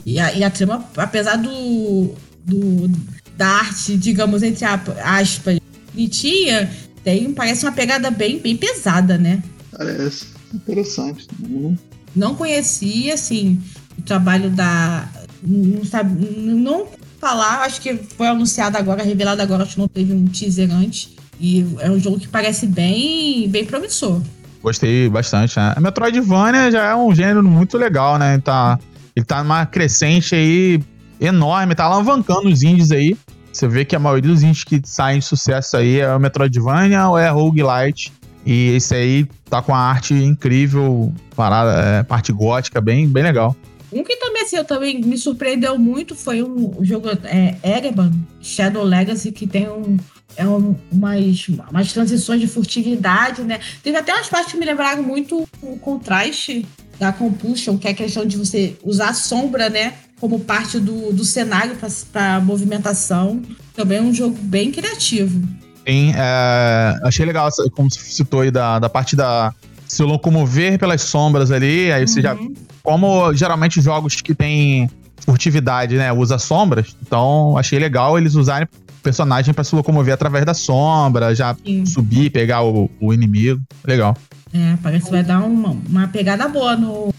E 0.04 0.18
a, 0.18 0.32
e 0.32 0.44
a 0.44 0.50
trama, 0.50 0.84
apesar 0.96 1.36
do, 1.36 2.14
do, 2.44 2.90
da 3.36 3.46
arte, 3.46 3.96
digamos, 3.96 4.42
entre 4.42 4.64
aspas, 4.64 5.58
bonitinha, 5.92 6.70
tem, 7.02 7.32
parece 7.32 7.64
uma 7.64 7.72
pegada 7.72 8.10
bem, 8.10 8.38
bem 8.38 8.56
pesada, 8.56 9.16
né? 9.16 9.42
Parece 9.72 10.26
interessante. 10.54 11.26
Né? 11.38 11.76
Não 12.14 12.34
conhecia, 12.34 13.14
assim, 13.14 13.60
o 13.98 14.02
trabalho 14.02 14.50
da. 14.50 15.08
Não, 15.42 15.84
sabe, 15.84 16.26
não 16.36 16.86
falar, 17.18 17.62
acho 17.62 17.80
que 17.80 17.94
foi 17.94 18.26
anunciado 18.26 18.76
agora, 18.76 19.02
revelado 19.02 19.40
agora, 19.40 19.62
acho 19.62 19.74
que 19.74 19.80
não 19.80 19.88
teve 19.88 20.12
um 20.12 20.26
teaser 20.26 20.70
antes. 20.70 21.10
E 21.38 21.64
é 21.78 21.90
um 21.90 21.98
jogo 21.98 22.18
que 22.18 22.28
parece 22.28 22.66
bem, 22.66 23.48
bem 23.48 23.64
promissor. 23.64 24.20
Gostei 24.62 25.08
bastante, 25.08 25.58
né? 25.58 25.72
A 25.76 25.80
Metroidvania 25.80 26.70
já 26.70 26.90
é 26.90 26.94
um 26.94 27.14
gênero 27.14 27.42
muito 27.42 27.78
legal, 27.78 28.18
né? 28.18 28.38
Tá, 28.38 28.78
ele 29.16 29.24
tá 29.24 29.42
numa 29.42 29.64
crescente 29.64 30.34
aí 30.34 30.80
enorme, 31.20 31.74
tá 31.74 31.84
alavancando 31.84 32.48
os 32.48 32.62
indies 32.62 32.90
aí. 32.90 33.16
Você 33.52 33.66
vê 33.66 33.84
que 33.84 33.96
a 33.96 33.98
maioria 33.98 34.30
dos 34.30 34.42
indies 34.42 34.64
que 34.64 34.80
saem 34.84 35.18
de 35.18 35.24
sucesso 35.24 35.76
aí 35.76 36.00
é 36.00 36.14
o 36.14 36.20
Metroidvania 36.20 37.08
ou 37.08 37.18
é 37.18 37.28
roguelite. 37.28 38.12
E 38.44 38.70
esse 38.70 38.94
aí 38.94 39.26
tá 39.48 39.60
com 39.60 39.74
a 39.74 39.78
arte 39.78 40.14
incrível, 40.14 41.12
parada, 41.36 41.80
é, 41.80 42.02
parte 42.02 42.32
gótica, 42.32 42.80
bem, 42.80 43.06
bem 43.06 43.22
legal. 43.22 43.54
Um 43.92 44.04
que 44.04 44.16
também, 44.16 44.42
assim, 44.42 44.56
eu 44.56 44.64
também 44.64 45.00
me 45.00 45.18
surpreendeu 45.18 45.76
muito 45.76 46.14
foi 46.14 46.42
um, 46.42 46.76
jogo 46.80 47.08
é, 47.24 47.56
Ereban, 47.62 48.12
Shadow 48.40 48.84
Legacy, 48.84 49.32
que 49.32 49.46
tem 49.46 49.68
um, 49.68 49.96
é 50.36 50.46
um, 50.46 50.76
umas, 50.90 51.48
umas 51.70 51.92
transições 51.92 52.40
de 52.40 52.46
furtividade, 52.46 53.42
né? 53.42 53.60
Teve 53.82 53.96
até 53.96 54.14
umas 54.14 54.28
partes 54.28 54.52
que 54.52 54.58
me 54.58 54.66
lembraram 54.66 55.02
muito 55.02 55.46
o 55.62 55.78
contraste 55.78 56.66
da 56.98 57.12
Compulsion, 57.12 57.78
que 57.78 57.88
é 57.88 57.90
a 57.90 57.94
questão 57.94 58.24
de 58.24 58.36
você 58.36 58.76
usar 58.82 59.10
a 59.10 59.14
sombra, 59.14 59.68
né? 59.68 59.94
Como 60.20 60.40
parte 60.40 60.78
do, 60.78 61.12
do 61.12 61.24
cenário 61.24 61.76
para 62.12 62.40
movimentação. 62.40 63.42
Também 63.74 63.98
é 63.98 64.02
um 64.02 64.12
jogo 64.12 64.36
bem 64.42 64.70
criativo. 64.70 65.40
Sim, 65.86 66.12
é, 66.14 67.00
achei 67.02 67.24
legal, 67.24 67.48
como 67.72 67.90
você 67.90 68.00
citou 68.00 68.40
aí, 68.40 68.50
da, 68.50 68.78
da 68.78 68.88
parte 68.88 69.16
da 69.16 69.52
se 69.88 70.02
locomover 70.04 70.78
pelas 70.78 71.02
sombras 71.02 71.50
ali, 71.50 71.90
aí 71.90 72.02
uhum. 72.02 72.06
você 72.06 72.22
já 72.22 72.34
uhum. 72.34 72.54
Como 72.82 73.32
geralmente 73.34 73.80
jogos 73.80 74.20
que 74.20 74.34
tem 74.34 74.88
furtividade, 75.18 75.96
né, 75.96 76.12
usa 76.12 76.38
sombras, 76.38 76.96
então 77.02 77.56
achei 77.58 77.78
legal 77.78 78.18
eles 78.18 78.34
usarem 78.34 78.66
personagem 79.02 79.52
para 79.52 79.64
se 79.64 79.74
locomover 79.74 80.14
através 80.14 80.44
da 80.44 80.54
sombra, 80.54 81.34
já 81.34 81.56
Sim. 81.64 81.84
subir, 81.86 82.30
pegar 82.30 82.62
o, 82.62 82.90
o, 83.00 83.12
inimigo. 83.12 83.60
Legal. 83.84 84.16
É, 84.52 84.76
parece 84.82 85.06
que 85.06 85.10
vai 85.10 85.22
dar 85.22 85.40
uma, 85.40 85.76
uma 85.88 86.08
pegada 86.08 86.48
boa 86.48 86.76
no 86.76 87.12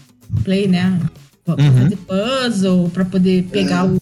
play, 0.44 0.68
né? 0.68 1.00
Pra 1.44 1.54
uhum. 1.54 1.72
fazer 1.72 1.96
puzzle, 1.96 2.90
pra 2.90 3.04
poder 3.04 3.44
pegar 3.44 3.86
o. 3.86 4.00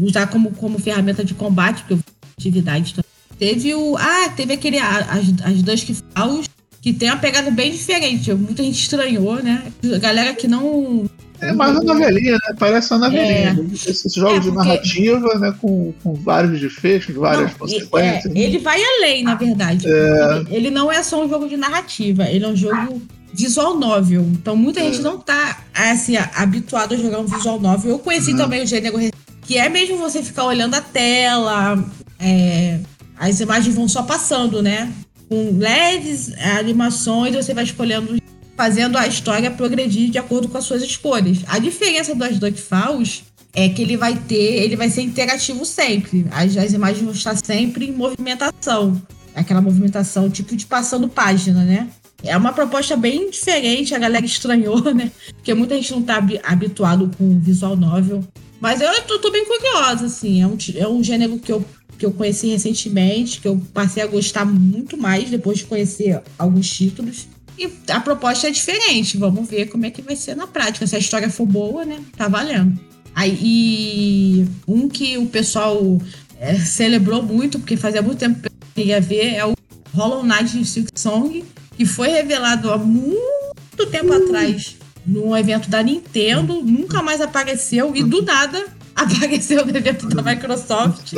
usar 0.00 0.26
como, 0.28 0.52
como 0.52 0.78
ferramenta 0.78 1.24
de 1.24 1.34
combate, 1.34 1.82
porque 1.82 2.02
furtividade 2.34 2.94
também. 2.94 3.08
Teve 3.38 3.74
o. 3.74 3.96
Ah, 3.96 4.28
teve 4.36 4.54
aquele. 4.54 4.78
As, 4.78 5.28
as 5.44 5.62
Dusk 5.62 5.90
Falls 6.14 6.48
que 6.80 6.92
tem 6.92 7.10
uma 7.10 7.18
pegada 7.18 7.50
bem 7.50 7.72
diferente. 7.72 8.32
Muita 8.34 8.62
gente 8.62 8.80
estranhou, 8.80 9.42
né? 9.42 9.72
Galera 10.00 10.34
que 10.34 10.46
não. 10.46 11.08
É 11.40 11.52
mais 11.52 11.72
uma 11.72 11.84
novelinha, 11.84 12.32
né? 12.32 12.54
Parece 12.58 12.92
uma 12.92 13.08
novelinha. 13.08 13.58
É. 13.58 13.74
Esses 13.74 14.12
jogos 14.12 14.32
é, 14.32 14.40
porque... 14.40 14.50
de 14.50 14.56
narrativa, 14.56 15.38
né? 15.38 15.54
Com, 15.60 15.92
com 16.02 16.14
vários 16.14 16.60
desfechos, 16.60 17.14
várias 17.14 17.52
não, 17.52 17.58
consequências. 17.58 18.34
É, 18.34 18.38
ele 18.38 18.58
vai 18.58 18.80
além, 18.82 19.22
na 19.22 19.34
verdade. 19.34 19.86
É. 19.86 20.36
Ele, 20.36 20.56
ele, 20.56 20.70
não 20.70 20.90
é 20.90 21.02
só 21.02 21.24
um 21.24 21.28
jogo 21.28 21.48
de 21.48 21.56
narrativa, 21.56 22.24
ele 22.24 22.44
é 22.44 22.48
um 22.48 22.56
jogo 22.56 23.00
visual 23.32 23.78
novel. 23.78 24.22
Então 24.32 24.56
muita 24.56 24.80
gente 24.80 24.98
é. 24.98 25.02
não 25.02 25.18
tá 25.18 25.58
assim, 25.74 26.16
habituado 26.34 26.94
a 26.94 26.96
jogar 26.96 27.20
um 27.20 27.26
visual 27.26 27.60
novel. 27.60 27.92
Eu 27.92 27.98
conheci 27.98 28.32
uhum. 28.32 28.38
também 28.38 28.62
o 28.62 28.66
gênero 28.66 28.98
que 29.42 29.56
é 29.56 29.68
mesmo 29.68 29.96
você 29.96 30.22
ficar 30.22 30.44
olhando 30.44 30.74
a 30.74 30.80
tela, 30.80 31.82
é, 32.20 32.80
as 33.18 33.40
imagens 33.40 33.74
vão 33.74 33.88
só 33.88 34.02
passando, 34.02 34.60
né? 34.60 34.92
com 35.28 35.58
LEDs, 35.58 36.32
animações, 36.56 37.36
você 37.36 37.52
vai 37.52 37.64
escolhendo, 37.64 38.16
fazendo 38.58 38.98
a 38.98 39.06
história 39.06 39.52
progredir 39.52 40.10
de 40.10 40.18
acordo 40.18 40.48
com 40.48 40.58
as 40.58 40.64
suas 40.64 40.82
escolhas. 40.82 41.38
A 41.46 41.60
diferença 41.60 42.12
das 42.12 42.36
Falls 42.58 43.22
é 43.54 43.68
que 43.68 43.80
ele 43.80 43.96
vai 43.96 44.16
ter, 44.16 44.64
ele 44.64 44.74
vai 44.74 44.90
ser 44.90 45.02
interativo 45.02 45.64
sempre. 45.64 46.26
As, 46.32 46.56
as 46.56 46.72
imagens 46.72 47.04
vão 47.04 47.12
estar 47.12 47.36
sempre 47.36 47.86
em 47.86 47.92
movimentação. 47.92 49.00
Aquela 49.32 49.60
movimentação 49.60 50.28
tipo 50.28 50.56
de 50.56 50.66
passando 50.66 51.08
página, 51.08 51.62
né? 51.62 51.88
É 52.24 52.36
uma 52.36 52.52
proposta 52.52 52.96
bem 52.96 53.30
diferente, 53.30 53.94
a 53.94 53.98
galera 53.98 54.26
estranhou, 54.26 54.92
né? 54.92 55.12
Porque 55.34 55.54
muita 55.54 55.76
gente 55.76 55.92
não 55.92 56.02
tá 56.02 56.20
habituado 56.42 57.08
com 57.16 57.38
visual 57.38 57.76
novel. 57.76 58.24
Mas 58.60 58.80
eu 58.80 59.02
tô, 59.02 59.20
tô 59.20 59.30
bem 59.30 59.44
curiosa, 59.44 60.06
assim. 60.06 60.42
É 60.42 60.46
um, 60.48 60.58
é 60.74 60.88
um 60.88 61.00
gênero 61.00 61.38
que 61.38 61.52
eu 61.52 61.64
que 61.96 62.06
eu 62.06 62.12
conheci 62.12 62.46
recentemente, 62.46 63.40
que 63.40 63.48
eu 63.48 63.60
passei 63.74 64.00
a 64.04 64.06
gostar 64.06 64.44
muito 64.44 64.96
mais 64.96 65.28
depois 65.28 65.58
de 65.58 65.64
conhecer 65.64 66.22
alguns 66.38 66.70
títulos. 66.70 67.26
E 67.58 67.70
a 67.90 68.00
proposta 68.00 68.46
é 68.46 68.50
diferente. 68.50 69.16
Vamos 69.16 69.48
ver 69.48 69.66
como 69.66 69.84
é 69.84 69.90
que 69.90 70.00
vai 70.00 70.14
ser 70.14 70.36
na 70.36 70.46
prática. 70.46 70.86
Se 70.86 70.94
a 70.94 70.98
história 70.98 71.28
for 71.28 71.46
boa, 71.46 71.84
né? 71.84 72.00
Tá 72.16 72.28
valendo. 72.28 72.78
Aí, 73.14 74.46
um 74.66 74.88
que 74.88 75.18
o 75.18 75.26
pessoal 75.26 75.98
é, 76.38 76.54
celebrou 76.56 77.22
muito, 77.22 77.58
porque 77.58 77.76
fazia 77.76 78.00
muito 78.00 78.18
tempo 78.18 78.40
que 78.40 78.46
eu 78.46 78.52
queria 78.74 79.00
ver, 79.00 79.34
é 79.34 79.44
o 79.44 79.54
Hollow 79.92 80.22
Knight 80.22 80.64
Silk 80.64 80.90
Song, 80.94 81.44
que 81.76 81.84
foi 81.84 82.08
revelado 82.10 82.70
há 82.70 82.78
muito 82.78 83.86
tempo 83.90 84.12
uh. 84.12 84.24
atrás 84.24 84.76
num 85.08 85.34
evento 85.34 85.70
da 85.70 85.82
Nintendo, 85.82 86.62
nunca 86.62 87.02
mais 87.02 87.20
apareceu 87.20 87.96
e 87.96 88.04
do 88.04 88.20
nada 88.22 88.66
apareceu 88.94 89.64
no 89.64 89.74
evento 89.74 90.06
da 90.08 90.22
Microsoft 90.22 91.14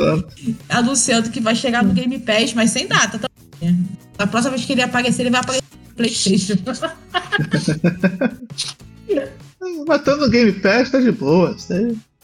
anunciando 0.69 1.29
que 1.29 1.41
vai 1.41 1.55
chegar 1.55 1.83
no 1.83 1.93
Game 1.93 2.17
Pass, 2.19 2.53
mas 2.53 2.71
sem 2.71 2.87
data 2.87 3.19
também. 3.19 3.85
A 4.17 4.25
próxima 4.25 4.55
vez 4.55 4.65
que 4.65 4.71
ele 4.71 4.81
aparecer, 4.81 5.23
ele 5.23 5.29
vai 5.29 5.41
aparecer 5.41 5.70
PlayStation. 5.95 6.55
Matando 9.87 10.25
o 10.25 10.29
Game 10.29 10.53
Pass 10.53 10.89
tá 10.89 10.99
de 10.99 11.11
boa. 11.11 11.55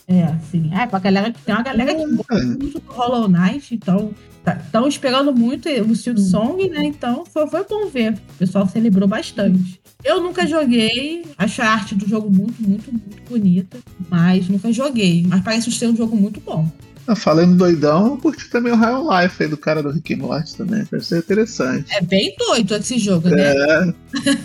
É, 0.07 0.35
sim. 0.49 0.71
É, 0.73 0.87
pra 0.87 0.99
galera, 0.99 1.33
tem 1.45 1.53
uma 1.53 1.63
galera 1.63 1.93
que 1.93 2.15
gosta 2.15 2.35
é. 2.35 2.43
muito 2.43 2.79
do 2.79 2.91
Hollow 2.91 3.27
Knight, 3.27 3.75
então 3.75 4.13
estão 4.39 4.83
tá, 4.83 4.87
esperando 4.87 5.35
muito 5.35 5.67
o 5.69 5.95
Silk 5.95 6.21
Song, 6.21 6.69
né? 6.69 6.85
Então 6.85 7.25
foi, 7.25 7.47
foi 7.47 7.65
bom 7.65 7.87
ver. 7.87 8.13
O 8.13 8.37
pessoal 8.39 8.67
celebrou 8.67 9.07
bastante. 9.07 9.81
Eu 10.03 10.21
nunca 10.21 10.47
joguei, 10.47 11.25
acho 11.37 11.61
a 11.61 11.65
arte 11.65 11.95
do 11.95 12.07
jogo 12.07 12.29
muito, 12.29 12.61
muito, 12.61 12.91
muito 12.91 13.29
bonita, 13.29 13.77
mas 14.09 14.47
nunca 14.47 14.71
joguei. 14.71 15.25
Mas 15.27 15.41
parece 15.43 15.71
ser 15.71 15.87
um 15.87 15.95
jogo 15.95 16.15
muito 16.15 16.39
bom. 16.39 16.69
Ah, 17.07 17.15
falando 17.15 17.55
doidão, 17.55 18.07
eu 18.07 18.17
curti 18.17 18.49
também 18.49 18.73
o 18.73 18.75
High 18.75 19.23
Life 19.23 19.41
aí 19.41 19.49
do 19.49 19.55
cara 19.55 19.81
do 19.81 19.91
Rick 19.91 20.13
Morty 20.17 20.57
também. 20.57 20.85
Parece 20.85 21.07
ser 21.07 21.19
interessante. 21.19 21.85
É 21.95 22.01
bem 22.01 22.35
doido 22.37 22.75
esse 22.75 22.99
jogo, 22.99 23.29
né? 23.29 23.53
É. 23.55 23.93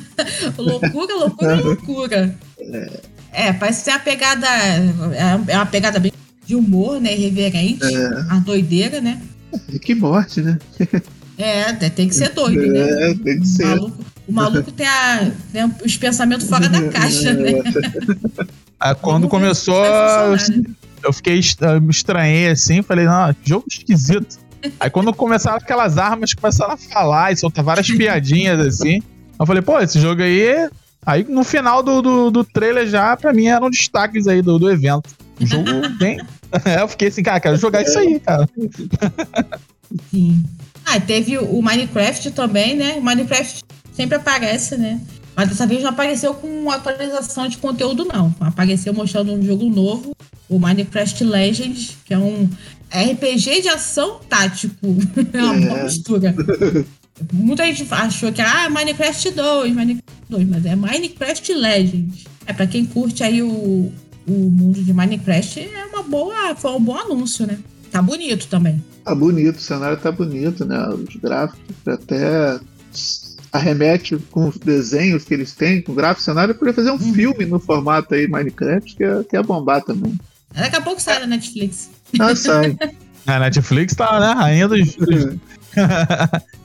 loucura, 0.57 1.15
loucura, 1.17 1.55
loucura. 1.57 2.39
É. 2.61 3.01
é, 3.33 3.53
parece 3.53 3.85
ser 3.85 3.91
uma 3.91 3.99
pegada. 3.99 4.47
É 5.49 5.57
uma 5.57 5.67
pegada 5.67 5.99
bem 5.99 6.13
de 6.47 6.55
humor, 6.55 7.01
né? 7.01 7.15
Irreverente. 7.15 7.85
É. 7.85 8.27
A 8.31 8.39
doideira, 8.39 9.01
né? 9.01 9.21
Rick 9.69 9.97
Morty, 9.97 10.43
né? 10.43 10.59
É, 11.37 11.73
tem 11.73 12.09
que 12.09 12.15
ser 12.15 12.29
doido, 12.29 12.65
né? 12.69 13.11
É, 13.11 13.15
tem 13.15 13.41
que 13.41 13.47
ser. 13.47 13.67
Maluco, 13.67 14.05
o 14.29 14.33
maluco 14.33 14.71
tem, 14.71 14.87
a, 14.87 15.33
tem 15.53 15.75
os 15.85 15.97
pensamentos 15.97 16.49
fora 16.49 16.69
da 16.69 16.81
caixa, 16.91 17.33
né? 17.33 17.53
Ah, 18.85 18.97
quando 18.97 19.29
começou, 19.29 19.81
eu 21.03 21.13
fiquei 21.13 21.41
eu 21.61 21.81
me 21.81 21.91
estranhei 21.91 22.49
assim, 22.49 22.83
falei, 22.83 23.05
não, 23.05 23.35
jogo 23.45 23.67
esquisito. 23.69 24.39
Aí 24.79 24.89
quando 24.91 25.13
começaram 25.13 25.57
aquelas 25.57 25.99
armas, 25.99 26.35
começaram 26.35 26.75
a 26.75 26.77
falar 26.77 27.33
e 27.33 27.37
soltar 27.37 27.65
várias 27.65 27.91
piadinhas 27.91 28.61
assim. 28.61 29.03
Eu 29.39 29.47
falei, 29.47 29.63
pô, 29.63 29.79
esse 29.81 30.01
jogo 30.01 30.23
aí. 30.23 30.69
Aí 31.05 31.25
no 31.29 31.43
final 31.43 31.83
do, 31.83 32.01
do, 32.01 32.31
do 32.31 32.45
trailer 32.45 32.87
já, 32.87 33.17
pra 33.17 33.33
mim, 33.33 33.47
eram 33.47 33.69
destaques 33.69 34.29
aí 34.29 34.41
do, 34.41 34.59
do 34.59 34.71
evento. 34.71 35.11
Um 35.41 35.47
jogo 35.47 35.71
bem. 35.99 36.21
eu 36.81 36.89
fiquei 36.89 37.09
assim, 37.09 37.23
cara, 37.23 37.41
quero 37.41 37.57
jogar 37.57 37.83
isso 37.83 37.99
aí, 37.99 38.21
cara. 38.21 38.49
Sim. 40.11 40.45
Ah, 40.85 41.01
teve 41.01 41.39
o 41.39 41.63
Minecraft 41.63 42.31
também, 42.33 42.77
né? 42.77 42.95
O 42.99 43.03
Minecraft 43.03 43.63
sempre 43.93 44.17
aparece, 44.17 44.77
né? 44.77 45.01
Mas 45.35 45.49
dessa 45.49 45.67
vez 45.67 45.83
não 45.83 45.91
apareceu 45.91 46.35
com 46.35 46.71
atualização 46.71 47.49
de 47.49 47.59
conteúdo, 47.59 48.05
não. 48.05 48.35
Apareceu 48.41 48.93
mostrando 48.93 49.33
um 49.33 49.43
jogo 49.43 49.69
novo, 49.71 50.13
o 50.49 50.59
Minecraft 50.59 51.25
Legends, 51.25 51.97
que 52.05 52.13
é 52.13 52.19
um 52.19 52.49
RPG 52.93 53.63
de 53.63 53.69
ação 53.69 54.21
tático. 54.29 54.75
É 55.33 55.43
uma 55.43 55.55
boa 55.55 55.79
É. 55.79 55.85
mistura. 55.85 56.35
Muita 57.33 57.65
gente 57.67 57.87
achou 57.91 58.33
que 58.33 58.41
era 58.41 58.65
ah, 58.67 58.71
Minecraft 58.71 59.31
2, 59.31 59.75
Minecraft 59.75 60.03
2, 60.29 60.49
mas 60.49 60.67
é 60.67 60.77
Minecraft 60.77 61.55
Legends. 61.55 62.25
É, 62.47 62.53
pra 62.53 62.67
quem 62.67 62.85
curte 62.85 63.23
aí 63.23 63.41
o, 63.43 63.93
o 64.27 64.33
mundo 64.33 64.83
de 64.83 64.93
Minecraft, 64.93 65.61
é 65.61 65.85
uma 65.87 66.03
boa, 66.03 66.55
foi 66.57 66.73
um 66.73 66.81
bom 66.81 66.97
anúncio, 66.99 67.47
né? 67.47 67.59
Tá 67.91 68.03
bonito 68.03 68.47
também. 68.49 68.83
Tá 69.05 69.15
bonito, 69.15 69.57
o 69.57 69.61
cenário 69.61 69.97
tá 69.99 70.11
bonito, 70.11 70.65
né? 70.65 70.89
Os 70.89 71.15
gráficos 71.17 71.61
até 71.87 72.59
arremete 73.53 74.17
com 74.31 74.49
os 74.49 74.57
desenhos 74.57 75.25
que 75.25 75.35
eles 75.35 75.53
têm, 75.53 75.83
com 75.83 75.93
o 75.93 75.95
gráfico, 75.95 76.23
cenário, 76.23 76.55
podia 76.55 76.73
fazer 76.73 76.91
um 76.91 76.95
Uhum. 76.95 77.13
filme 77.13 77.45
no 77.45 77.61
formato 77.61 78.15
aí 78.15 78.27
Minecraft, 78.27 78.97
que 78.97 79.05
é, 79.05 79.23
que 79.25 79.37
é 79.37 79.43
bombar 79.43 79.83
também. 79.83 80.19
Daqui 80.55 80.77
a 80.77 80.81
pouco 80.81 81.01
sai 81.01 81.21
na 81.21 81.27
Netflix. 81.27 81.91
Ah, 82.19 82.35
sai. 82.35 82.77
A 83.27 83.39
Netflix 83.41 83.95
tá, 83.95 84.19
né, 84.21 84.33
rainha 84.33 84.69
dos, 84.69 84.95
dos- 84.97 85.37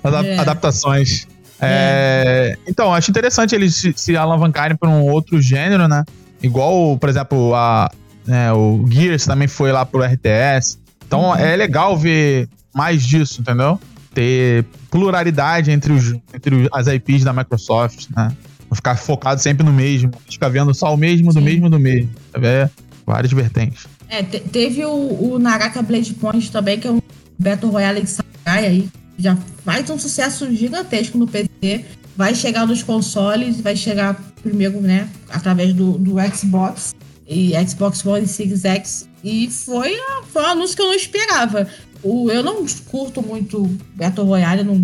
É. 0.04 0.38
adaptações. 0.40 1.28
É, 1.60 2.58
Então, 2.68 2.94
acho 2.94 3.10
interessante 3.12 3.56
eles 3.56 3.76
se, 3.76 3.94
se 3.96 4.16
alavancarem 4.16 4.78
para 4.78 4.90
um 4.90 5.02
outro 5.04 5.42
gênero, 5.42 5.88
né? 5.88 6.04
Igual, 6.42 6.98
por 6.98 7.10
exemplo, 7.10 7.54
a, 7.56 7.90
né, 8.26 8.52
o 8.54 8.86
Gears 8.90 9.26
também 9.26 9.48
foi 9.48 9.72
lá 9.72 9.86
pro 9.86 10.04
RTS. 10.04 10.78
Então 11.08 11.30
Uhum. 11.30 11.36
é 11.36 11.56
legal 11.56 11.98
ver 11.98 12.48
mais 12.74 13.04
disso, 13.04 13.42
entendeu? 13.42 13.80
Ter 14.18 14.66
pluralidade 14.90 15.70
entre, 15.70 15.94
os, 15.94 16.12
entre 16.34 16.68
as 16.74 16.88
IPs 16.88 17.24
da 17.24 17.32
Microsoft, 17.32 18.08
né? 18.16 18.36
Não 18.68 18.76
ficar 18.76 18.96
focado 18.96 19.40
sempre 19.40 19.64
no 19.64 19.72
mesmo. 19.72 20.12
Ficar 20.28 20.50
vendo 20.50 20.74
só 20.74 20.92
o 20.92 20.98
mesmo, 20.98 21.32
do 21.32 21.38
Sim. 21.38 21.46
mesmo, 21.46 21.70
do 21.70 21.80
mesmo. 21.80 22.10
É, 22.34 22.68
várias 23.06 23.32
vertentes. 23.32 23.86
É, 24.10 24.24
te- 24.24 24.40
teve 24.40 24.84
o, 24.84 25.34
o 25.34 25.38
Naraka 25.38 25.84
Blade 25.84 26.16
Point 26.16 26.52
também, 26.52 26.80
que 26.80 26.88
é 26.88 26.92
um 26.92 27.00
Battle 27.38 27.72
Royale 27.72 28.02
de 28.02 28.10
Samurai 28.10 28.66
aí. 28.66 28.90
Já 29.20 29.38
faz 29.64 29.88
um 29.92 30.00
sucesso 30.00 30.52
gigantesco 30.52 31.16
no 31.16 31.28
PC. 31.28 31.86
Vai 32.16 32.34
chegar 32.34 32.66
nos 32.66 32.82
consoles, 32.82 33.62
vai 33.62 33.76
chegar 33.76 34.20
primeiro, 34.42 34.82
né, 34.82 35.08
através 35.30 35.74
do, 35.76 35.92
do 36.00 36.16
Xbox 36.36 36.96
e 37.28 37.52
Xbox 37.68 38.04
One 38.04 38.26
e 38.26 38.28
Series 38.28 38.66
X. 38.66 39.08
E 39.24 39.50
foi, 39.52 39.96
foi 40.32 40.42
um 40.42 40.46
anúncio 40.48 40.76
que 40.76 40.82
eu 40.82 40.88
não 40.88 40.96
esperava. 40.96 41.68
O, 42.04 42.30
eu 42.32 42.44
não 42.44 42.66
curto 42.90 43.22
muito 43.22 43.64
Battle 43.96 44.26
Royale, 44.26 44.64
não 44.64 44.82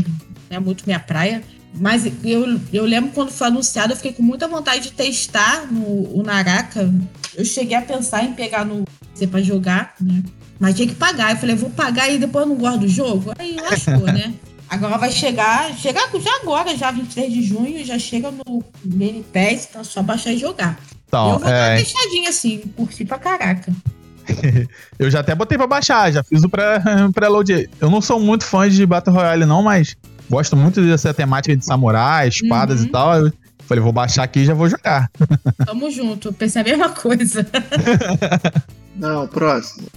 é 0.49 0.59
muito 0.59 0.83
minha 0.85 0.99
praia. 0.99 1.43
Mas 1.75 2.05
eu, 2.23 2.59
eu 2.71 2.85
lembro 2.85 3.11
quando 3.11 3.31
foi 3.31 3.47
anunciado, 3.47 3.93
eu 3.93 3.97
fiquei 3.97 4.13
com 4.13 4.21
muita 4.21 4.47
vontade 4.47 4.83
de 4.83 4.91
testar 4.91 5.71
no, 5.71 6.17
o 6.17 6.21
Naraka. 6.23 6.93
Eu 7.35 7.43
cheguei 7.43 7.75
a 7.75 7.81
pensar 7.81 8.23
em 8.23 8.33
pegar 8.33 8.63
no 8.63 8.85
PC 9.13 9.27
pra 9.27 9.41
jogar, 9.41 9.95
né? 9.99 10.21
Mas 10.59 10.75
tinha 10.75 10.87
que 10.87 10.93
pagar. 10.93 11.31
Eu 11.31 11.37
falei, 11.37 11.55
vou 11.55 11.71
pagar 11.71 12.09
e 12.09 12.19
depois 12.19 12.45
eu 12.45 12.49
não 12.49 12.57
gosto 12.57 12.81
do 12.81 12.87
jogo. 12.87 13.33
Aí 13.39 13.55
lascou, 13.55 14.05
né? 14.05 14.33
Agora 14.69 14.97
vai 14.97 15.11
chegar, 15.11 15.71
chegar 15.75 16.09
já 16.19 16.35
agora, 16.41 16.75
já 16.75 16.89
23 16.89 17.31
de 17.31 17.43
junho, 17.43 17.85
já 17.85 17.99
chega 17.99 18.31
no 18.31 18.63
Game 18.83 19.23
Pass, 19.31 19.67
tá 19.67 19.83
só 19.83 20.01
baixar 20.01 20.31
e 20.31 20.37
jogar. 20.37 20.79
Então, 21.07 21.33
eu 21.33 21.39
vou 21.39 21.47
dar 21.47 21.51
é, 21.51 21.69
uma 21.75 21.83
testadinha 21.83 22.29
assim, 22.29 22.57
curti 22.75 23.05
pra 23.05 23.19
caraca. 23.19 23.71
Eu 24.99 25.09
já 25.11 25.19
até 25.19 25.33
botei 25.35 25.57
pra 25.57 25.67
baixar, 25.67 26.11
já 26.11 26.23
fiz 26.23 26.43
o 26.43 26.49
pré- 26.49 26.81
pré-load. 27.13 27.69
eu 27.79 27.89
não 27.89 28.01
sou 28.01 28.19
muito 28.19 28.43
fã 28.45 28.69
de 28.69 28.85
Battle 28.85 29.15
Royale, 29.15 29.45
não, 29.45 29.61
mas 29.63 29.95
gosto 30.29 30.55
muito 30.55 30.81
dessa 30.81 31.13
temática 31.13 31.55
de 31.55 31.65
samurai, 31.65 32.27
espadas 32.29 32.81
Uhum. 32.81 32.85
e 32.85 32.89
tal. 32.89 33.15
Eu 33.25 33.33
falei, 33.67 33.83
vou 33.83 33.93
baixar 33.93 34.23
aqui 34.23 34.39
e 34.41 34.45
já 34.45 34.53
vou 34.53 34.69
jogar. 34.69 35.09
Tamo 35.65 35.89
junto, 35.91 36.31
pensei 36.33 36.61
a 36.61 36.65
mesma 36.65 36.89
coisa. 36.89 37.45
Não, 38.95 39.25
próximo. 39.27 39.87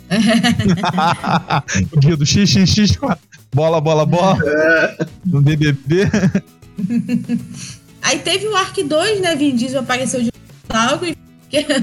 o 1.93 1.99
guia 2.01 2.17
do 2.17 2.25
XXX 2.25 2.99
bola, 3.55 3.81
bola, 3.81 4.07
bola. 4.07 4.39
No 5.25 5.41
BBB. 5.43 6.09
Aí 8.03 8.19
teve 8.21 8.47
o 8.47 8.57
Ark 8.57 8.83
2, 8.83 9.21
né? 9.21 9.35
Vin 9.37 9.57
Diesel 9.57 9.81
apareceu 9.81 10.23
de 10.23 10.31
algo 10.71 11.05
e 11.07 11.17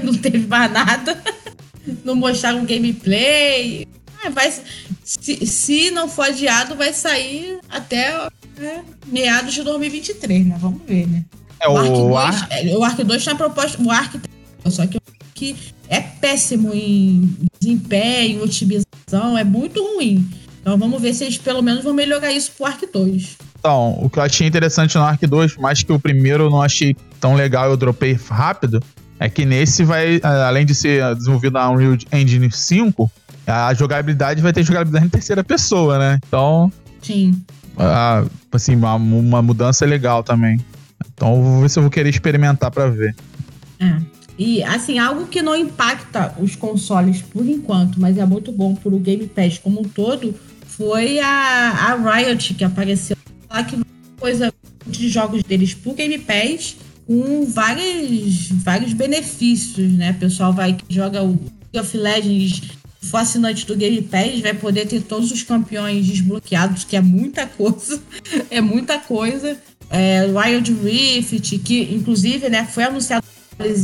não 0.02 0.14
teve 0.14 0.46
mais 0.46 0.70
nada. 0.72 1.20
Não 2.04 2.14
mostraram 2.14 2.64
gameplay. 2.64 3.86
Ah, 4.24 4.30
vai, 4.30 4.52
se, 5.04 5.46
se 5.46 5.90
não 5.90 6.08
for 6.08 6.26
adiado, 6.26 6.74
vai 6.74 6.92
sair 6.92 7.58
até 7.68 8.28
né, 8.58 8.84
meados 9.06 9.54
de 9.54 9.62
2023, 9.62 10.46
né? 10.46 10.56
Vamos 10.58 10.80
ver, 10.86 11.06
né? 11.06 11.24
É 11.60 11.68
O 11.68 11.76
Ark 11.76 11.90
o 11.90 12.08
2, 12.08 12.16
Ar... 12.16 12.48
é, 12.50 12.76
o 12.76 12.84
Ark 12.84 13.04
2 13.04 13.22
tinha 13.22 13.34
proposta. 13.34 13.82
O 13.82 13.90
Ark 13.90 14.18
só 14.70 14.86
que 14.86 14.96
o 14.96 15.00
Ark 15.22 15.56
é 15.88 16.00
péssimo 16.00 16.72
em 16.72 17.36
desempenho, 17.60 18.42
otimização, 18.42 19.36
é 19.36 19.44
muito 19.44 19.82
ruim. 19.82 20.26
Então 20.60 20.78
vamos 20.78 21.00
ver 21.00 21.12
se 21.12 21.24
eles 21.24 21.36
pelo 21.36 21.60
menos 21.62 21.84
vão 21.84 21.92
melhorar 21.92 22.32
isso 22.32 22.52
pro 22.56 22.66
Ark 22.66 22.86
2. 22.90 23.36
Então, 23.58 23.98
o 24.00 24.08
que 24.08 24.18
eu 24.18 24.22
achei 24.22 24.46
interessante 24.46 24.96
no 24.96 25.02
Ark 25.02 25.26
2, 25.26 25.54
por 25.54 25.60
mais 25.62 25.82
que 25.82 25.92
o 25.92 25.98
primeiro 25.98 26.44
eu 26.44 26.50
não 26.50 26.62
achei 26.62 26.96
tão 27.20 27.34
legal 27.34 27.70
eu 27.70 27.76
dropei 27.76 28.12
rápido, 28.12 28.82
é 29.18 29.28
que 29.28 29.44
nesse 29.44 29.84
vai, 29.84 30.20
além 30.22 30.66
de 30.66 30.74
ser 30.74 31.14
desenvolvido 31.14 31.54
na 31.54 31.70
Unreal 31.70 31.96
Engine 32.12 32.50
5, 32.50 33.10
a 33.46 33.72
jogabilidade 33.74 34.40
vai 34.40 34.52
ter 34.52 34.62
jogabilidade 34.62 35.06
em 35.06 35.10
terceira 35.10 35.44
pessoa, 35.44 35.98
né? 35.98 36.18
Então, 36.26 36.72
Sim. 37.02 37.42
ah, 37.78 38.24
assim, 38.52 38.74
uma, 38.74 38.94
uma 38.94 39.42
mudança 39.42 39.84
legal 39.84 40.22
também. 40.22 40.58
Então, 41.14 41.36
eu 41.36 41.42
vou 41.42 41.60
ver 41.60 41.68
se 41.68 41.78
eu 41.78 41.82
vou 41.82 41.90
querer 41.90 42.08
experimentar 42.08 42.70
pra 42.70 42.88
ver. 42.88 43.14
É. 43.78 43.96
E, 44.36 44.62
assim, 44.64 44.98
algo 44.98 45.26
que 45.26 45.42
não 45.42 45.54
impacta 45.54 46.34
os 46.40 46.56
consoles 46.56 47.22
por 47.22 47.46
enquanto, 47.46 48.00
mas 48.00 48.18
é 48.18 48.26
muito 48.26 48.50
bom 48.50 48.74
pro 48.74 48.98
Game 48.98 49.26
Pass 49.28 49.58
como 49.58 49.80
um 49.80 49.84
todo, 49.84 50.34
foi 50.66 51.20
a, 51.20 51.70
a 51.70 52.16
Riot, 52.16 52.54
que 52.54 52.64
apareceu 52.64 53.16
lá 53.48 53.62
que 53.62 53.78
coisa 54.18 54.52
de 54.86 55.08
jogos 55.08 55.42
deles 55.44 55.74
pro 55.74 55.94
Game 55.94 56.18
Pass 56.18 56.76
com 57.06 57.46
vários, 57.46 58.48
vários 58.50 58.92
benefícios, 58.92 59.92
né? 59.92 60.12
O 60.12 60.14
pessoal 60.14 60.52
vai 60.52 60.74
que 60.74 60.84
joga 60.88 61.22
o 61.22 61.38
League 61.72 61.80
of 61.80 61.96
Legends, 61.96 62.62
for 63.04 63.22
do 63.66 63.76
Game 63.76 64.02
Pass, 64.02 64.40
vai 64.40 64.54
poder 64.54 64.86
ter 64.86 65.02
todos 65.02 65.30
os 65.30 65.42
campeões 65.42 66.06
desbloqueados, 66.06 66.84
que 66.84 66.96
é 66.96 67.00
muita 67.00 67.46
coisa. 67.46 68.00
é 68.50 68.60
muita 68.60 68.98
coisa. 68.98 69.56
É, 69.90 70.26
Wild 70.26 70.72
Rift, 70.82 71.58
que 71.58 71.94
inclusive 71.94 72.48
né, 72.48 72.64
foi 72.64 72.84
anunciado 72.84 73.24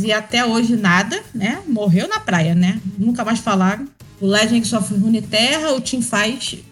e 0.04 0.12
até 0.12 0.44
hoje 0.44 0.74
nada, 0.74 1.22
né? 1.32 1.62
Morreu 1.68 2.08
na 2.08 2.18
praia, 2.18 2.54
né? 2.54 2.80
Nunca 2.98 3.24
mais 3.24 3.38
falaram. 3.38 3.86
O 4.20 4.26
Legends 4.26 4.72
of 4.72 4.92
Runeterra, 4.92 5.72
o 5.72 5.80
Teamfight 5.80 6.64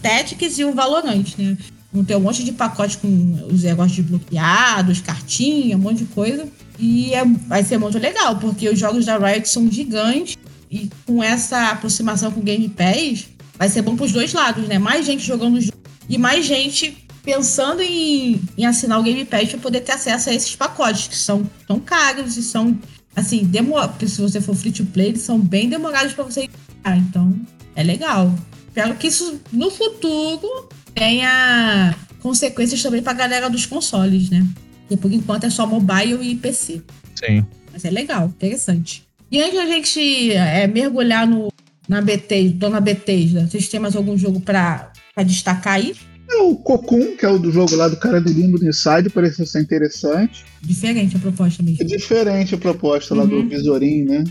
Tactics 0.00 0.58
e 0.58 0.64
o 0.64 0.72
Valorant, 0.72 1.24
né? 1.36 1.56
Vão 1.94 2.04
ter 2.04 2.16
um 2.16 2.20
monte 2.20 2.42
de 2.42 2.50
pacote 2.50 2.98
com 2.98 3.38
os 3.48 3.62
negócios 3.62 3.96
desbloqueados, 3.96 5.00
cartinha, 5.00 5.76
um 5.76 5.80
monte 5.80 5.98
de 5.98 6.06
coisa. 6.06 6.48
E 6.76 7.14
é- 7.14 7.24
vai 7.24 7.62
ser 7.62 7.78
muito 7.78 7.98
legal, 8.00 8.36
porque 8.36 8.68
os 8.68 8.76
jogos 8.76 9.04
da 9.04 9.16
Riot 9.16 9.48
são 9.48 9.70
gigantes 9.70 10.36
e 10.68 10.90
com 11.06 11.22
essa 11.22 11.70
aproximação 11.70 12.32
com 12.32 12.40
o 12.40 12.42
Game 12.42 12.68
Pass, 12.68 13.26
vai 13.56 13.68
ser 13.68 13.82
bom 13.82 13.94
pros 13.94 14.10
dois 14.10 14.32
lados, 14.32 14.66
né? 14.66 14.76
Mais 14.76 15.06
gente 15.06 15.24
jogando 15.24 15.54
o 15.54 15.60
jogo 15.60 15.78
e 16.08 16.18
mais 16.18 16.44
gente 16.44 17.06
pensando 17.22 17.80
em, 17.80 18.42
em 18.58 18.66
assinar 18.66 18.98
o 18.98 19.02
Game 19.04 19.24
Pass 19.24 19.50
para 19.50 19.60
poder 19.60 19.80
ter 19.82 19.92
acesso 19.92 20.30
a 20.30 20.34
esses 20.34 20.56
pacotes, 20.56 21.06
que 21.06 21.16
são 21.16 21.48
tão 21.68 21.78
caros 21.78 22.36
e 22.36 22.42
são, 22.42 22.76
assim, 23.14 23.44
demo... 23.44 23.74
porque 23.88 24.08
se 24.08 24.20
você 24.20 24.40
for 24.40 24.56
free 24.56 24.72
to 24.72 24.84
play, 24.86 25.10
eles 25.10 25.22
são 25.22 25.38
bem 25.38 25.68
demorados 25.68 26.12
para 26.12 26.24
você 26.24 26.44
encontrar. 26.44 26.98
Então, 26.98 27.34
é 27.76 27.84
legal. 27.84 28.34
Espero 28.66 28.96
que 28.96 29.06
isso, 29.06 29.40
no 29.52 29.70
futuro, 29.70 30.68
tenha 30.94 31.94
consequências 32.20 32.82
também 32.82 33.02
pra 33.02 33.12
galera 33.12 33.48
dos 33.50 33.66
consoles, 33.66 34.30
né? 34.30 34.46
Porque 34.88 34.96
por 34.96 35.12
enquanto 35.12 35.44
é 35.44 35.50
só 35.50 35.66
mobile 35.66 36.18
e 36.22 36.34
PC. 36.36 36.82
Sim. 37.14 37.44
Mas 37.72 37.84
é 37.84 37.90
legal, 37.90 38.26
interessante. 38.26 39.04
E 39.30 39.40
antes 39.42 39.54
da 39.54 39.66
gente 39.66 40.32
é, 40.32 40.66
mergulhar 40.66 41.26
no, 41.26 41.52
na 41.88 42.00
Bethesda, 42.00 42.56
dona 42.58 42.80
Bethesda, 42.80 43.46
vocês 43.46 43.68
têm 43.68 43.80
mais 43.80 43.96
algum 43.96 44.16
jogo 44.16 44.40
pra, 44.40 44.92
pra 45.14 45.24
destacar 45.24 45.74
aí? 45.74 45.94
É 46.30 46.36
o 46.36 46.54
Cocoon, 46.56 47.16
que 47.16 47.24
é 47.26 47.28
o 47.28 47.38
do 47.38 47.50
jogo 47.52 47.74
lá 47.76 47.86
do 47.88 47.96
cara 47.96 48.20
do 48.20 48.32
Limbo 48.32 48.56
Inside, 48.64 49.10
pareceu 49.10 49.44
ser 49.46 49.60
interessante. 49.60 50.44
Diferente 50.62 51.16
a 51.16 51.18
proposta 51.18 51.62
É 51.62 51.64
mesmo. 51.64 51.84
diferente 51.86 52.54
a 52.54 52.58
proposta 52.58 53.14
lá 53.14 53.24
do 53.24 53.36
Uhum. 53.36 53.48
Visorim, 53.48 54.04
né? 54.04 54.24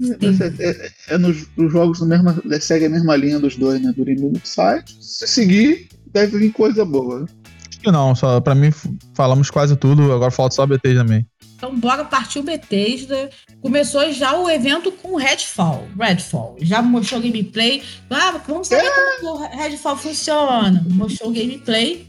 É, 0.00 0.68
é, 0.68 0.90
é 1.14 1.18
nos, 1.18 1.46
nos, 1.56 1.72
jogos 1.72 1.98
do 1.98 2.06
mesmo, 2.06 2.34
segue 2.60 2.86
a 2.86 2.90
mesma 2.90 3.16
linha 3.16 3.38
dos 3.38 3.56
dois, 3.56 3.80
né? 3.80 3.92
Do 3.96 4.04
Limbo 4.04 4.32
site. 4.44 4.96
Se 5.00 5.26
seguir, 5.26 5.88
deve 6.12 6.38
vir 6.38 6.52
coisa 6.52 6.84
boa. 6.84 7.26
Acho 7.68 7.80
que 7.80 7.90
não, 7.90 8.14
só 8.14 8.40
pra 8.40 8.54
mim 8.54 8.70
falamos 9.14 9.50
quase 9.50 9.76
tudo, 9.76 10.12
agora 10.12 10.30
falta 10.30 10.54
só 10.54 10.62
a 10.62 10.66
Bethesda 10.66 11.02
também. 11.02 11.26
Então 11.56 11.74
bora 11.74 12.04
partir 12.04 12.38
o 12.38 12.42
Bethesda. 12.42 13.30
Começou 13.62 14.12
já 14.12 14.38
o 14.38 14.48
evento 14.48 14.92
com 14.92 15.16
Redfall. 15.16 15.88
Redfall. 15.98 16.56
Já 16.60 16.82
mostrou 16.82 17.20
gameplay. 17.20 17.82
Ah, 18.10 18.38
vamos 18.46 18.68
saber 18.68 18.84
é. 18.84 19.20
como 19.20 19.32
o 19.32 19.48
Redfall 19.56 19.96
funciona. 19.96 20.84
Mostrou 20.90 21.32
gameplay. 21.32 22.06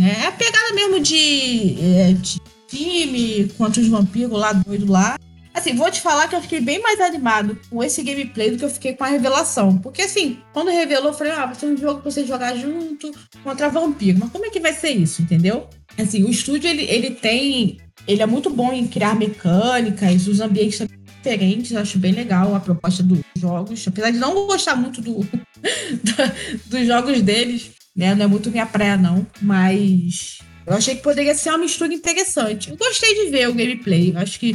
É 0.00 0.26
a 0.26 0.32
pegada 0.32 0.74
mesmo 0.74 1.00
de, 1.00 1.76
é, 1.80 2.12
de 2.12 2.40
time 2.66 3.48
contra 3.56 3.80
os 3.80 3.88
vampiros 3.88 4.38
lá 4.38 4.52
doido 4.52 4.90
lá. 4.90 5.16
Assim, 5.58 5.74
vou 5.74 5.90
te 5.90 6.00
falar 6.00 6.28
que 6.28 6.36
eu 6.36 6.40
fiquei 6.40 6.60
bem 6.60 6.80
mais 6.80 7.00
animado 7.00 7.58
com 7.68 7.82
esse 7.82 8.00
gameplay 8.02 8.50
do 8.50 8.58
que 8.58 8.64
eu 8.64 8.70
fiquei 8.70 8.94
com 8.94 9.02
a 9.02 9.08
revelação. 9.08 9.76
Porque, 9.78 10.02
assim, 10.02 10.38
quando 10.52 10.70
revelou, 10.70 11.08
eu 11.08 11.14
falei, 11.14 11.32
ah, 11.32 11.46
vai 11.46 11.54
ser 11.56 11.66
um 11.66 11.76
jogo 11.76 12.00
pra 12.00 12.10
você 12.10 12.24
jogar 12.24 12.56
junto 12.56 13.10
contra 13.42 13.68
vampiro. 13.68 14.18
Mas 14.20 14.30
como 14.30 14.46
é 14.46 14.50
que 14.50 14.60
vai 14.60 14.72
ser 14.72 14.90
isso, 14.90 15.20
entendeu? 15.20 15.68
Assim, 15.98 16.22
o 16.22 16.30
estúdio, 16.30 16.70
ele, 16.70 16.84
ele 16.84 17.10
tem... 17.10 17.78
Ele 18.06 18.22
é 18.22 18.26
muito 18.26 18.48
bom 18.48 18.72
em 18.72 18.86
criar 18.86 19.16
mecânicas, 19.16 20.28
os 20.28 20.40
ambientes 20.40 20.78
também 20.78 20.98
diferentes. 21.16 21.76
Acho 21.76 21.98
bem 21.98 22.12
legal 22.12 22.54
a 22.54 22.60
proposta 22.60 23.02
dos 23.02 23.20
jogos. 23.36 23.86
Apesar 23.86 24.10
de 24.10 24.18
não 24.18 24.46
gostar 24.46 24.76
muito 24.76 25.02
do, 25.02 25.26
dos 26.66 26.86
jogos 26.86 27.20
deles, 27.20 27.72
né? 27.94 28.14
Não 28.14 28.24
é 28.24 28.28
muito 28.28 28.50
minha 28.50 28.64
praia, 28.64 28.96
não. 28.96 29.26
Mas 29.42 30.38
eu 30.68 30.74
achei 30.74 30.96
que 30.96 31.02
poderia 31.02 31.34
ser 31.34 31.48
uma 31.48 31.58
mistura 31.58 31.94
interessante. 31.94 32.70
Eu 32.70 32.76
gostei 32.76 33.24
de 33.24 33.30
ver 33.30 33.48
o 33.48 33.54
gameplay. 33.54 34.12
Acho 34.14 34.38
que 34.38 34.54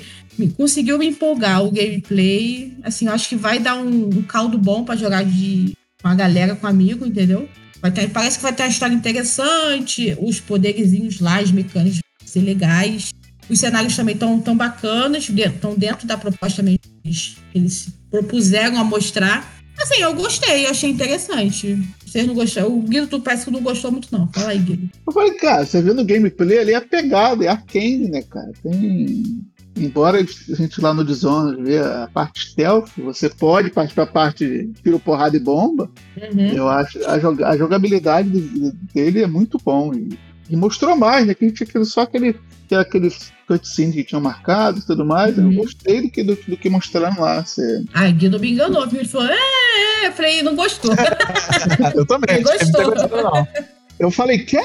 conseguiu 0.57 0.97
me 0.97 1.07
empolgar 1.07 1.63
o 1.63 1.71
gameplay. 1.71 2.73
Assim, 2.84 3.07
acho 3.07 3.29
que 3.29 3.36
vai 3.36 3.59
dar 3.59 3.75
um, 3.75 4.09
um 4.09 4.21
caldo 4.23 4.57
bom 4.57 4.84
para 4.84 4.95
jogar 4.95 5.23
de, 5.23 5.75
com 6.01 6.07
a 6.07 6.15
galera, 6.15 6.55
com 6.55 6.67
amigo, 6.67 7.05
entendeu? 7.05 7.47
Vai 7.81 7.91
ter, 7.91 8.09
parece 8.09 8.38
que 8.38 8.43
vai 8.43 8.53
ter 8.53 8.63
uma 8.63 8.69
história 8.69 8.93
interessante. 8.93 10.17
Os 10.19 10.39
poderzinhos 10.39 11.19
lá, 11.19 11.39
as 11.39 11.51
mecânicas 11.51 11.99
vão 11.99 12.27
ser 12.27 12.41
legais. 12.41 13.13
Os 13.49 13.59
cenários 13.59 13.95
também 13.95 14.13
estão 14.13 14.39
tão 14.39 14.55
bacanas, 14.55 15.27
estão 15.29 15.75
dentro 15.75 16.07
da 16.07 16.17
proposta 16.17 16.63
mesmo 16.63 16.79
que 17.03 17.36
eles 17.53 17.73
se 17.73 17.93
propuseram 18.09 18.77
a 18.77 18.84
mostrar. 18.84 19.53
Assim, 19.77 20.01
eu 20.01 20.13
gostei, 20.13 20.65
eu 20.65 20.69
achei 20.69 20.89
interessante. 20.89 21.77
Vocês 22.05 22.25
não 22.25 22.36
gostaram? 22.36 22.73
O 22.73 22.81
Guido, 22.81 23.07
tu 23.07 23.19
parece 23.19 23.45
que 23.45 23.51
não 23.51 23.61
gostou 23.61 23.91
muito, 23.91 24.07
não. 24.11 24.29
Fala 24.31 24.51
aí, 24.51 24.59
Guido. 24.59 24.89
Eu 25.05 25.11
falei, 25.11 25.34
cara, 25.34 25.65
você 25.65 25.81
vê 25.81 25.93
no 25.93 26.05
gameplay 26.05 26.59
ali 26.59 26.73
a 26.73 26.81
pegada, 26.81 27.43
é 27.43 27.47
arcane, 27.47 28.09
né, 28.09 28.21
cara? 28.21 28.51
Tem. 28.61 29.43
Embora 29.76 30.19
a 30.19 30.55
gente 30.55 30.80
lá 30.80 30.93
no 30.93 31.03
Dishonored 31.03 31.61
vê 31.63 31.80
a 31.80 32.07
parte 32.13 32.49
stealth, 32.49 32.89
você 32.97 33.30
pode 33.30 33.71
partir 33.71 33.95
pra 33.95 34.05
parte 34.05 34.45
de 34.45 34.82
tiro, 34.82 34.99
porrada 34.99 35.36
e 35.36 35.39
bomba. 35.39 35.89
Uhum. 36.15 36.47
Eu 36.47 36.69
acho 36.69 37.03
a, 37.07 37.17
jog 37.17 37.43
a 37.43 37.57
jogabilidade 37.57 38.30
dele 38.93 39.24
é 39.24 39.28
muito 39.28 39.57
bom. 39.63 39.93
E, 39.93 40.17
e 40.49 40.55
mostrou 40.55 40.95
mais, 40.95 41.26
né? 41.26 41.34
Que 41.34 41.45
a 41.45 41.47
gente 41.47 41.65
tinha 41.65 41.84
só 41.86 42.01
aquele, 42.01 42.36
aquele 42.71 43.11
cutscene 43.47 43.93
que 43.93 44.03
tinham 44.03 44.21
marcado 44.21 44.80
e 44.80 44.86
tudo 44.86 45.03
mais. 45.03 45.38
Uhum. 45.38 45.51
Eu 45.51 45.63
gostei 45.63 46.01
do 46.01 46.11
que, 46.11 46.24
do, 46.24 46.36
do 46.36 46.57
que 46.57 46.69
mostraram 46.69 47.19
lá. 47.19 47.43
Você... 47.43 47.84
Ah, 47.93 48.09
Guido 48.11 48.39
me 48.39 48.51
enganou, 48.51 48.88
viu? 48.88 48.99
Ele 48.99 49.09
falou, 49.09 49.28
é, 49.28 49.34
é, 49.34 50.05
é. 50.05 50.07
Eu 50.07 50.11
falei, 50.11 50.43
não 50.43 50.55
gostou. 50.55 50.91
eu 51.95 52.05
também. 52.05 52.36
Ele 52.36 52.43
gostou. 52.43 52.93
Não 52.95 53.47
eu 54.03 54.11
falei, 54.11 54.39
que 54.39 54.57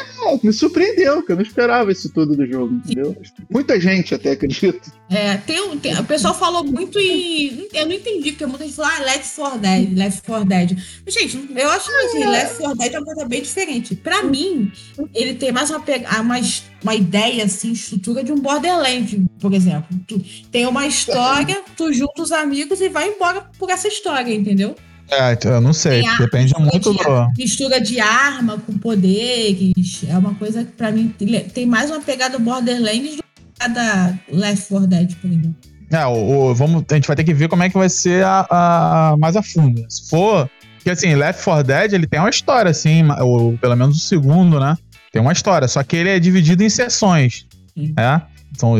me 0.42 0.52
surpreendeu, 0.52 1.22
que 1.22 1.32
eu 1.32 1.36
não 1.36 1.42
esperava 1.42 1.92
isso 1.92 2.12
tudo 2.12 2.36
do 2.36 2.46
jogo, 2.46 2.74
entendeu? 2.74 3.16
Muita 3.48 3.80
gente 3.80 4.14
até 4.14 4.32
acredito. 4.32 4.92
É, 5.08 5.36
tem, 5.36 5.78
tem, 5.78 5.98
o 5.98 6.04
pessoal 6.04 6.34
falou 6.34 6.64
muito 6.64 6.98
e 6.98 7.68
eu 7.72 7.86
não 7.86 7.92
entendi, 7.92 8.32
porque 8.32 8.46
muita 8.46 8.64
gente 8.64 8.76
falou, 8.76 8.90
ah, 8.94 9.02
Left 9.04 9.36
4 9.36 9.58
Dead, 9.58 9.96
Left 9.96 10.22
4 10.22 10.44
Dead. 10.44 10.78
Gente, 11.06 11.48
eu 11.56 11.70
acho 11.70 11.88
que 11.88 11.96
assim, 11.96 12.22
é. 12.22 12.28
Left 12.28 12.58
4 12.58 12.78
Dead 12.78 12.94
é 12.94 12.98
uma 12.98 13.06
coisa 13.06 13.24
bem 13.26 13.42
diferente. 13.42 13.96
Pra 13.96 14.22
mim, 14.22 14.72
ele 15.14 15.34
tem 15.34 15.52
mais 15.52 15.70
uma, 15.70 15.78
uma, 16.20 16.40
uma 16.82 16.94
ideia, 16.94 17.44
assim, 17.44 17.72
estrutura 17.72 18.24
de 18.24 18.32
um 18.32 18.38
Borderlands, 18.38 19.18
por 19.40 19.54
exemplo. 19.54 19.88
Tu 20.06 20.20
tem 20.50 20.66
uma 20.66 20.86
história, 20.86 21.62
tu 21.76 21.92
junta 21.92 22.22
os 22.22 22.32
amigos 22.32 22.80
e 22.80 22.88
vai 22.88 23.08
embora 23.08 23.48
por 23.58 23.70
essa 23.70 23.88
história, 23.88 24.34
entendeu? 24.34 24.74
É, 25.10 25.38
eu 25.44 25.60
não 25.60 25.72
sei. 25.72 26.02
Tem 26.02 26.18
Depende 26.18 26.54
muito 26.58 26.92
de, 26.92 26.98
do. 26.98 27.28
Mistura 27.36 27.80
de 27.80 27.98
arma 27.98 28.58
com 28.58 28.76
poderes. 28.76 30.04
É 30.06 30.16
uma 30.16 30.34
coisa 30.34 30.64
que, 30.64 30.72
pra 30.72 30.92
mim, 30.92 31.14
tem 31.52 31.66
mais 31.66 31.90
uma 31.90 32.00
pegada 32.00 32.38
Borderlands 32.38 33.16
do 33.16 33.22
que 33.58 33.68
da 33.68 34.14
Left 34.30 34.68
4 34.68 34.86
Dead, 34.86 35.14
por 35.16 35.30
exemplo. 35.30 35.56
É, 35.90 36.04
o, 36.06 36.50
o, 36.50 36.54
vamos, 36.54 36.84
a 36.90 36.94
gente 36.94 37.06
vai 37.06 37.16
ter 37.16 37.24
que 37.24 37.32
ver 37.32 37.48
como 37.48 37.62
é 37.62 37.70
que 37.70 37.78
vai 37.78 37.88
ser 37.88 38.22
a, 38.24 38.46
a, 38.50 39.16
mais 39.16 39.36
a 39.36 39.42
fundo. 39.42 39.84
Se 39.88 40.08
for. 40.10 40.48
Porque 40.76 40.90
assim, 40.90 41.14
Left 41.14 41.42
4 41.42 41.64
Dead 41.64 41.92
ele 41.94 42.06
tem 42.06 42.20
uma 42.20 42.30
história, 42.30 42.70
assim, 42.70 43.02
ou 43.20 43.56
pelo 43.58 43.76
menos 43.76 43.96
o 43.96 44.00
segundo, 44.00 44.60
né? 44.60 44.76
Tem 45.10 45.22
uma 45.22 45.32
história, 45.32 45.66
só 45.66 45.82
que 45.82 45.96
ele 45.96 46.10
é 46.10 46.18
dividido 46.18 46.62
em 46.62 46.68
sessões. 46.68 47.46
Sim. 47.74 47.94
É? 47.98 48.20
São 48.56 48.74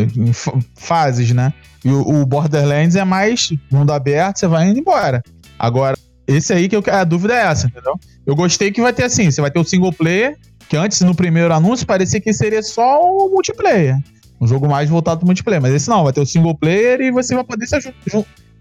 fases, 0.77 1.33
né? 1.33 1.53
E 1.85 1.91
o, 1.91 2.01
o 2.01 2.27
Borderlands 2.27 2.97
é 2.97 3.05
mais 3.05 3.51
mundo 3.71 3.93
aberto, 3.93 4.39
você 4.39 4.47
vai 4.47 4.69
indo 4.69 4.79
embora. 4.79 5.23
Agora, 5.59 5.97
esse 6.29 6.53
aí 6.53 6.69
que 6.69 6.77
eu, 6.77 6.83
a 6.87 7.05
dúvida 7.05 7.35
é 7.35 7.47
essa, 7.47 7.67
entendeu? 7.67 7.99
Eu 8.27 8.37
gostei 8.37 8.71
que 8.71 8.83
vai 8.83 8.93
ter 8.93 9.05
assim, 9.05 9.31
você 9.31 9.41
vai 9.41 9.51
ter 9.51 9.59
o 9.59 9.65
single 9.65 9.93
player, 9.93 10.37
que 10.69 10.77
antes 10.77 11.01
no 11.01 11.15
primeiro 11.15 11.53
anúncio 11.55 11.87
parecia 11.87 12.21
que 12.21 12.33
seria 12.35 12.63
só 12.63 13.01
o 13.03 13.31
multiplayer. 13.31 13.99
Um 14.39 14.47
jogo 14.47 14.69
mais 14.69 14.91
voltado 14.91 15.21
pro 15.21 15.27
multiplayer, 15.27 15.61
mas 15.61 15.73
esse 15.73 15.89
não, 15.89 16.05
vai 16.05 16.13
ter 16.13 16.21
o 16.21 16.27
single 16.27 16.55
player 16.55 17.01
e 17.01 17.11
você 17.11 17.35
vai 17.35 17.43
poder 17.43 17.67
se, 17.67 17.81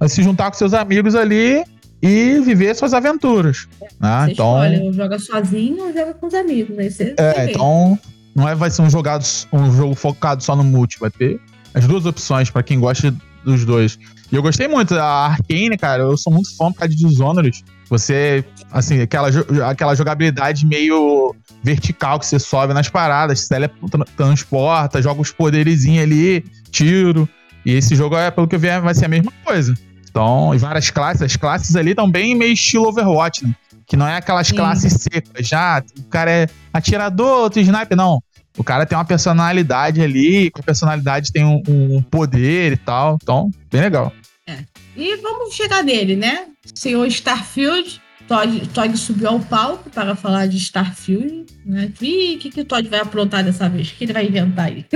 se 0.07 0.24
juntar 0.24 0.49
com 0.49 0.57
seus 0.57 0.74
amigos 0.74 1.13
ali 1.13 1.63
e 2.01 2.39
viver 2.39 2.74
suas 2.74 2.93
aventuras. 2.93 3.68
Né? 3.99 4.26
Você 4.26 4.32
então, 4.32 4.63
escolhe, 4.63 4.93
joga 4.93 5.20
sozinho 5.20 5.84
ou 5.84 5.93
joga 5.93 6.13
com 6.13 6.28
os 6.28 6.34
amigos. 6.34 6.80
Aí 6.80 6.89
você, 6.89 7.15
é, 7.18 7.34
você 7.34 7.51
então 7.51 7.99
não 8.34 8.47
é, 8.47 8.55
vai 8.55 8.70
ser 8.70 8.82
um, 8.82 8.89
jogado, 8.89 9.26
um 9.51 9.76
jogo 9.76 9.93
focado 9.93 10.41
só 10.41 10.55
no 10.55 10.63
multi, 10.63 10.97
vai 10.99 11.11
ter 11.11 11.39
as 11.74 11.86
duas 11.86 12.05
opções 12.05 12.49
para 12.49 12.63
quem 12.63 12.80
gosta 12.80 13.13
dos 13.43 13.65
dois. 13.65 13.99
E 14.32 14.36
eu 14.36 14.41
gostei 14.41 14.67
muito. 14.67 14.93
A 14.95 15.28
Arkane, 15.28 15.78
cara, 15.78 16.03
eu 16.03 16.17
sou 16.17 16.32
muito 16.32 16.55
fã 16.55 16.71
por 16.71 16.80
causa 16.80 16.93
de 16.93 17.05
Dishonored. 17.05 17.63
Você, 17.89 18.43
assim, 18.71 19.01
aquela, 19.01 19.30
aquela 19.69 19.95
jogabilidade 19.95 20.65
meio 20.65 21.34
vertical 21.63 22.19
que 22.19 22.25
você 22.25 22.38
sobe 22.38 22.73
nas 22.73 22.89
paradas, 22.89 23.41
se 23.41 23.49
teletransporta, 23.49 25.01
joga 25.01 25.21
os 25.21 25.32
poderizinhos 25.32 26.03
ali, 26.03 26.43
tiro. 26.69 27.28
E 27.65 27.73
esse 27.73 27.95
jogo, 27.95 28.17
é, 28.17 28.30
pelo 28.30 28.47
que 28.47 28.55
eu 28.55 28.59
vi, 28.59 28.67
vai 28.80 28.93
ser 28.93 29.05
a 29.05 29.09
mesma 29.09 29.32
coisa. 29.43 29.73
Então, 30.09 30.53
e 30.53 30.57
várias 30.57 30.89
classes, 30.89 31.21
as 31.21 31.36
classes 31.36 31.75
ali 31.75 31.91
estão 31.91 32.09
bem 32.09 32.36
meio 32.36 32.53
estilo 32.53 32.88
Overwatch, 32.88 33.45
né? 33.45 33.55
Que 33.88 33.95
não 33.95 34.07
é 34.07 34.17
aquelas 34.17 34.47
Sim. 34.47 34.55
classes 34.55 34.93
secas, 34.93 35.47
já, 35.47 35.81
o 35.97 36.03
cara 36.03 36.29
é 36.29 36.47
atirador, 36.73 37.43
outro 37.43 37.61
sniper, 37.61 37.97
não. 37.97 38.21
O 38.57 38.63
cara 38.63 38.85
tem 38.85 38.97
uma 38.97 39.05
personalidade 39.05 40.01
ali, 40.01 40.49
com 40.51 40.59
a 40.59 40.63
personalidade 40.63 41.31
tem 41.31 41.45
um, 41.45 41.61
um 41.67 42.01
poder 42.01 42.73
e 42.73 42.77
tal. 42.77 43.17
Então, 43.21 43.51
bem 43.71 43.81
legal. 43.81 44.11
É. 44.47 44.57
E 44.95 45.15
vamos 45.17 45.53
chegar 45.53 45.83
nele, 45.83 46.15
né? 46.15 46.47
Senhor 46.73 47.05
Starfield. 47.07 48.01
Todd, 48.27 48.67
Todd 48.73 48.97
subiu 48.97 49.29
ao 49.29 49.39
palco 49.39 49.89
para 49.89 50.15
falar 50.15 50.47
de 50.47 50.57
Starfield. 50.57 51.45
Né? 51.65 51.93
E 52.01 52.35
o 52.35 52.39
que, 52.39 52.49
que 52.49 52.61
o 52.61 52.65
Todd 52.65 52.89
vai 52.89 52.99
aprontar 52.99 53.43
dessa 53.43 53.69
vez? 53.69 53.89
O 53.89 53.95
que 53.95 54.03
ele 54.05 54.13
vai 54.13 54.25
inventar 54.25 54.65
aí? 54.65 54.85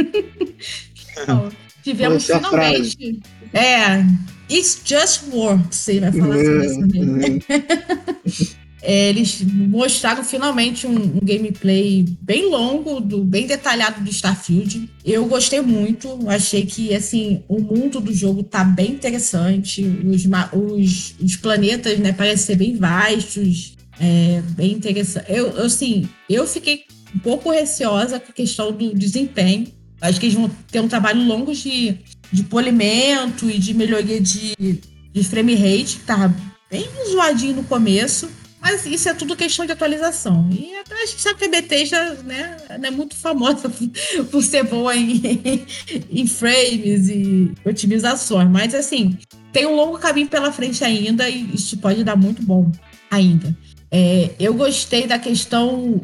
então, 1.22 1.50
tivemos 1.84 2.26
finalmente. 2.26 3.22
É. 3.54 4.04
It's 4.50 4.82
just 4.84 5.32
works. 5.32 5.88
Ele 5.88 6.00
vai 6.02 6.12
falar 6.12 6.36
dessa 6.36 6.88
vez. 6.88 7.46
É, 7.48 8.61
eles 8.82 9.42
mostraram 9.42 10.24
finalmente 10.24 10.88
um, 10.88 10.96
um, 10.96 11.20
gameplay 11.22 12.04
bem 12.22 12.50
longo, 12.50 13.00
do, 13.00 13.24
bem 13.24 13.46
detalhado 13.46 14.04
do 14.04 14.10
Starfield. 14.10 14.90
Eu 15.06 15.26
gostei 15.26 15.62
muito, 15.62 16.28
achei 16.28 16.66
que 16.66 16.94
assim 16.94 17.44
o 17.48 17.60
mundo 17.60 18.00
do 18.00 18.14
jogo 18.14 18.44
tá 18.44 18.64
bem 18.64 18.92
interessante, 18.92 19.84
os, 19.84 20.26
os, 20.54 21.16
os 21.22 21.36
planetas 21.36 22.00
né, 22.00 22.12
parecem 22.12 22.46
ser 22.46 22.56
bem 22.56 22.76
vastos, 22.76 23.76
é, 24.00 24.42
bem 24.56 24.74
interessante. 24.74 25.26
Eu, 25.30 25.50
eu, 25.50 25.66
assim, 25.66 26.10
eu 26.28 26.48
fiquei 26.48 26.86
um 27.16 27.20
pouco 27.20 27.52
receosa 27.52 28.20
com 28.20 28.32
a 28.32 28.36
questão 28.36 28.72
do 28.72 28.96
desempenho. 28.96 29.68
Acho 30.02 30.20
que 30.20 30.26
eles 30.26 30.36
vão 30.36 30.50
ter 30.72 30.80
um 30.82 30.88
trabalho 30.88 31.24
longo 31.24 31.54
de, 31.54 32.00
de 32.32 32.44
polimento 32.44 33.48
e 33.48 33.60
de 33.60 33.76
melhoria 33.76 34.20
de, 34.20 34.56
de 35.14 35.24
frame 35.24 35.54
rate, 35.54 35.98
que 35.98 36.06
tava 36.06 36.36
bem 36.70 36.88
zoadinho 37.12 37.58
no 37.58 37.64
começo. 37.64 38.28
Mas 38.62 38.86
isso 38.86 39.10
é 39.10 39.14
tudo 39.14 39.36
questão 39.36 39.66
de 39.66 39.72
atualização. 39.72 40.48
E 40.52 40.76
a 40.76 41.06
gente 41.06 41.22
sabe 41.22 41.40
que 41.40 41.46
a 41.46 41.50
Bethesda 41.50 42.14
né, 42.24 42.58
é 42.70 42.92
muito 42.92 43.16
famosa 43.16 43.72
por 44.30 44.44
ser 44.44 44.64
boa 44.64 44.96
em, 44.96 45.66
em 46.12 46.28
frames 46.28 47.10
e 47.10 47.52
otimizações. 47.66 48.50
Mas, 48.50 48.76
assim, 48.76 49.18
tem 49.52 49.66
um 49.66 49.76
longo 49.76 49.98
caminho 49.98 50.28
pela 50.28 50.52
frente 50.52 50.84
ainda 50.84 51.28
e 51.28 51.56
isso 51.56 51.78
pode 51.78 52.04
dar 52.04 52.16
muito 52.16 52.44
bom 52.44 52.72
ainda. 53.10 53.56
É, 53.90 54.30
eu 54.40 54.54
gostei 54.54 55.08
da 55.08 55.18
questão 55.18 56.00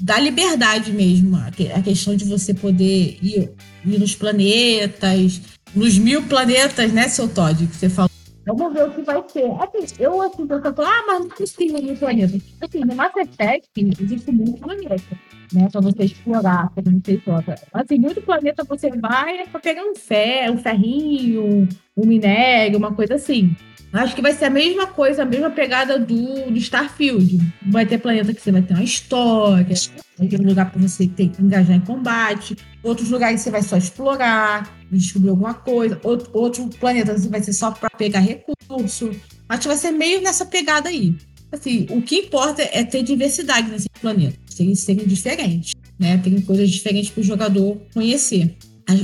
da 0.00 0.20
liberdade 0.20 0.92
mesmo. 0.92 1.36
A 1.36 1.82
questão 1.82 2.14
de 2.14 2.24
você 2.24 2.52
poder 2.52 3.18
ir, 3.22 3.50
ir 3.84 3.98
nos 3.98 4.14
planetas, 4.14 5.40
nos 5.74 5.98
mil 5.98 6.22
planetas, 6.24 6.92
né, 6.92 7.08
seu 7.08 7.28
Todd, 7.28 7.66
que 7.66 7.76
você 7.76 7.88
falou 7.88 8.13
Vamos 8.46 8.74
ver 8.74 8.84
o 8.84 8.90
que 8.90 9.02
vai 9.02 9.22
ser. 9.28 9.50
Assim, 9.52 9.94
eu 9.98 10.20
assim, 10.22 10.46
eu 10.48 10.60
falo, 10.62 10.82
ah, 10.82 11.04
mas 11.06 11.20
não 11.20 11.28
precisa 11.28 11.80
de 11.80 11.96
planeta. 11.96 12.36
Assim, 12.60 12.80
no 12.80 13.20
Effect 13.20 13.70
existe 13.76 14.32
muito 14.32 14.60
planeta, 14.60 15.18
né? 15.52 15.68
Pra 15.70 15.80
você 15.80 16.04
explorar, 16.04 16.70
pra 16.70 16.82
você 16.82 17.12
explorar. 17.12 17.58
Assim, 17.72 17.98
muito 17.98 18.20
planeta 18.22 18.64
você 18.64 18.90
vai 18.90 19.38
é 19.38 19.46
pra 19.46 19.60
pegar 19.60 19.82
um 19.82 19.94
ferro, 19.94 20.54
um 20.54 20.58
ferrinho, 20.58 21.68
um 21.96 22.06
minério, 22.06 22.78
uma 22.78 22.94
coisa 22.94 23.14
assim. 23.14 23.54
Acho 23.94 24.16
que 24.16 24.20
vai 24.20 24.32
ser 24.32 24.46
a 24.46 24.50
mesma 24.50 24.88
coisa, 24.88 25.22
a 25.22 25.24
mesma 25.24 25.50
pegada 25.50 25.96
do, 26.00 26.50
do 26.50 26.58
Starfield. 26.58 27.38
Vai 27.64 27.86
ter 27.86 27.98
planeta 27.98 28.34
que 28.34 28.40
você 28.40 28.50
vai 28.50 28.60
ter 28.60 28.74
uma 28.74 28.82
história, 28.82 29.76
vai 30.18 30.26
ter 30.26 30.40
um 30.40 30.44
lugar 30.44 30.68
para 30.68 30.82
você 30.82 31.06
ter 31.06 31.28
que 31.28 31.40
engajar 31.40 31.76
em 31.76 31.80
combate, 31.80 32.56
outros 32.82 33.08
lugares 33.08 33.40
você 33.40 33.52
vai 33.52 33.62
só 33.62 33.76
explorar, 33.76 34.76
descobrir 34.90 35.30
alguma 35.30 35.54
coisa, 35.54 36.00
outro, 36.02 36.28
outro 36.32 36.68
planeta 36.80 37.16
você 37.16 37.28
vai 37.28 37.40
ser 37.40 37.52
só 37.52 37.70
para 37.70 37.88
pegar 37.90 38.18
recurso. 38.18 39.12
Acho 39.48 39.62
que 39.62 39.68
vai 39.68 39.76
ser 39.76 39.92
meio 39.92 40.20
nessa 40.20 40.44
pegada 40.44 40.88
aí. 40.88 41.14
Assim, 41.52 41.86
o 41.88 42.02
que 42.02 42.16
importa 42.16 42.62
é 42.72 42.82
ter 42.82 43.04
diversidade 43.04 43.70
nesse 43.70 43.88
planeta, 44.00 44.36
serem 44.48 45.06
diferentes, 45.06 45.72
né? 46.00 46.18
Tem 46.18 46.40
coisas 46.40 46.68
diferentes 46.68 47.10
para 47.10 47.20
o 47.20 47.24
jogador 47.24 47.80
conhecer. 47.94 48.56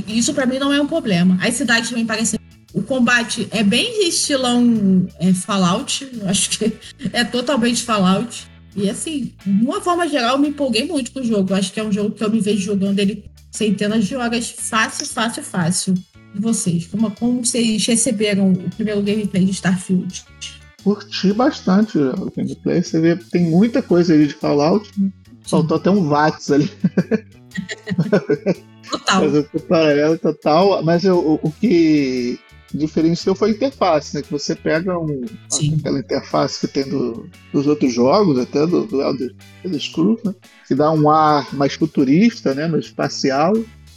Isso 0.05 0.33
para 0.33 0.45
mim 0.45 0.59
não 0.59 0.73
é 0.73 0.81
um 0.81 0.87
problema. 0.87 1.39
As 1.41 1.53
cidades 1.53 1.89
também 1.89 2.05
parecem 2.05 2.37
o 2.73 2.81
combate 2.81 3.47
é 3.51 3.63
bem 3.63 4.07
estilão 4.07 5.07
é, 5.19 5.33
Fallout, 5.33 6.09
acho 6.25 6.49
que 6.51 6.73
é 7.11 7.23
totalmente 7.23 7.83
Fallout. 7.83 8.49
E 8.75 8.89
assim, 8.89 9.33
de 9.45 9.65
uma 9.65 9.81
forma 9.81 10.07
geral, 10.07 10.35
eu 10.35 10.39
me 10.39 10.49
empolguei 10.49 10.85
muito 10.85 11.11
com 11.11 11.19
o 11.19 11.23
jogo. 11.23 11.53
Acho 11.53 11.73
que 11.73 11.79
é 11.79 11.83
um 11.83 11.91
jogo 11.91 12.11
que 12.11 12.23
eu 12.23 12.31
me 12.31 12.39
vejo 12.39 12.61
jogando 12.61 12.99
ele 12.99 13.25
centenas 13.51 14.05
de 14.05 14.15
horas, 14.15 14.49
fácil, 14.49 15.05
fácil, 15.05 15.43
fácil. 15.43 15.93
E 16.33 16.39
vocês? 16.39 16.87
Como, 16.87 17.11
como 17.11 17.45
vocês 17.45 17.85
receberam 17.85 18.53
o 18.53 18.69
primeiro 18.69 19.01
gameplay 19.01 19.43
de 19.43 19.51
Starfield? 19.51 20.23
Curti 20.81 21.33
bastante 21.33 21.97
o 21.97 22.31
gameplay. 22.35 22.81
Você 22.81 23.01
vê, 23.01 23.17
tem 23.17 23.43
muita 23.49 23.81
coisa 23.81 24.13
ali 24.13 24.27
de 24.27 24.33
Fallout. 24.33 24.89
Né? 24.97 25.11
Faltou 25.43 25.75
até 25.75 25.91
um 25.91 26.07
VATS 26.07 26.51
ali. 26.51 26.71
Total. 28.89 29.21
Mas 29.27 29.35
o 29.35 29.59
paralelo 29.67 30.17
total. 30.17 30.81
Mas 30.81 31.03
eu, 31.03 31.19
o, 31.19 31.39
o 31.43 31.51
que 31.51 32.39
diferenciou 32.73 33.35
foi 33.35 33.49
a 33.49 33.53
interface, 33.53 34.15
né? 34.15 34.21
Que 34.21 34.31
você 34.31 34.55
pega 34.55 34.97
um, 34.97 35.25
aquela 35.79 35.99
interface 35.99 36.59
que 36.59 36.73
tem 36.73 36.87
do, 36.87 37.29
dos 37.53 37.67
outros 37.67 37.93
jogos, 37.93 38.39
até 38.39 38.65
do, 38.65 38.85
do 38.85 39.01
Elder, 39.01 39.35
Elder 39.63 39.81
Scrolls, 39.81 40.21
né? 40.25 40.33
Que 40.67 40.75
dá 40.75 40.91
um 40.91 41.09
ar 41.09 41.53
mais 41.53 41.73
futurista, 41.73 42.53
né? 42.53 42.67
No 42.67 42.79
espacial. 42.79 43.53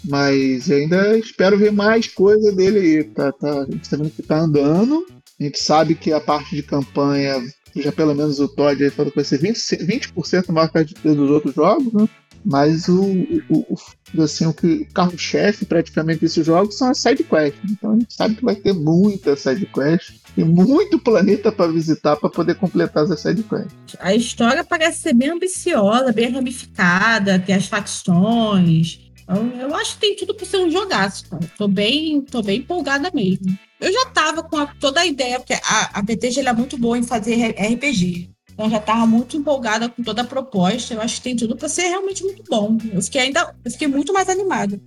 Mas 0.07 0.71
ainda 0.71 1.17
espero 1.17 1.57
ver 1.57 1.73
mais 1.73 2.09
coisa 2.09 2.53
dele 2.53 2.79
aí. 2.79 3.05
Tá, 3.05 3.33
tá, 3.33 3.63
a 3.63 3.65
gente 3.65 3.89
tá 3.89 3.97
vendo 3.97 4.11
que 4.11 4.23
tá 4.23 4.39
andando. 4.39 5.07
A 5.41 5.45
gente 5.45 5.59
sabe 5.59 5.95
que 5.95 6.13
a 6.13 6.21
parte 6.21 6.55
de 6.55 6.63
campanha, 6.63 7.43
já 7.75 7.91
pelo 7.91 8.15
menos 8.15 8.39
o 8.39 8.49
Todd 8.49 8.85
aí 8.85 8.91
falou 8.91 9.11
que 9.11 9.17
vai 9.17 9.25
ser 9.25 9.41
20%, 9.41 9.85
20 9.85 10.53
maior 10.53 10.69
que 10.69 10.95
dos 11.09 11.31
outros 11.31 11.55
jogos, 11.55 11.93
né? 11.93 12.09
Mas 12.45 12.89
o, 12.89 13.03
o, 13.49 13.77
o 14.15 14.23
assim, 14.23 14.45
o, 14.47 14.51
o 14.51 14.87
carro-chefe 14.93 15.65
praticamente 15.65 16.21
desses 16.21 16.45
jogos 16.45 16.77
são 16.77 16.91
as 16.91 16.99
sidequests. 16.99 17.59
Então 17.71 17.93
a 17.93 17.95
gente 17.95 18.15
sabe 18.15 18.35
que 18.35 18.45
vai 18.45 18.55
ter 18.55 18.73
muita 18.73 19.35
sidequest 19.35 20.21
e 20.37 20.45
muito 20.45 20.99
planeta 20.99 21.51
para 21.51 21.71
visitar 21.71 22.17
para 22.17 22.29
poder 22.29 22.57
completar 22.57 23.05
as 23.05 23.21
sidequests. 23.21 23.75
A 23.99 24.15
história 24.15 24.65
parece 24.65 25.01
ser 25.01 25.15
bem 25.15 25.31
ambiciosa, 25.31 26.13
bem 26.13 26.31
ramificada, 26.31 27.39
tem 27.39 27.55
as 27.55 27.67
facções. 27.67 29.01
Então, 29.23 29.53
eu 29.59 29.75
acho 29.75 29.95
que 29.95 30.01
tem 30.01 30.17
tudo 30.17 30.35
para 30.35 30.45
ser 30.45 30.59
um 30.59 30.71
jogaço. 30.71 31.29
Cara. 31.31 31.51
Tô 31.57 31.67
bem, 31.67 32.21
tô 32.21 32.43
bem 32.43 32.59
empolgada 32.61 33.11
mesmo. 33.15 33.59
Eu 33.81 33.93
já 33.93 34.07
tava 34.07 34.43
com 34.43 34.57
a, 34.57 34.67
toda 34.67 35.01
a 35.01 35.07
ideia, 35.07 35.39
porque 35.39 35.55
a, 35.55 35.99
a 35.99 36.03
BTG 36.03 36.41
é 36.41 36.53
muito 36.53 36.77
boa 36.77 36.99
em 36.99 37.03
fazer 37.03 37.55
RPG. 37.59 38.34
Então 38.55 38.71
já 38.71 38.79
estava 38.79 39.05
muito 39.07 39.37
empolgada 39.37 39.89
com 39.89 40.03
toda 40.03 40.23
a 40.23 40.25
proposta. 40.25 40.95
Eu 40.95 41.01
acho 41.01 41.17
que 41.17 41.23
tem 41.23 41.37
tudo 41.37 41.57
para 41.57 41.69
ser 41.69 41.89
realmente 41.89 42.23
muito 42.23 42.43
bom. 42.49 42.79
Eu 42.93 43.03
fiquei 43.03 43.23
ainda, 43.23 43.55
eu 43.65 43.71
fiquei 43.71 43.89
muito 43.89 44.13
mais 44.13 44.29
animada. 44.29 44.81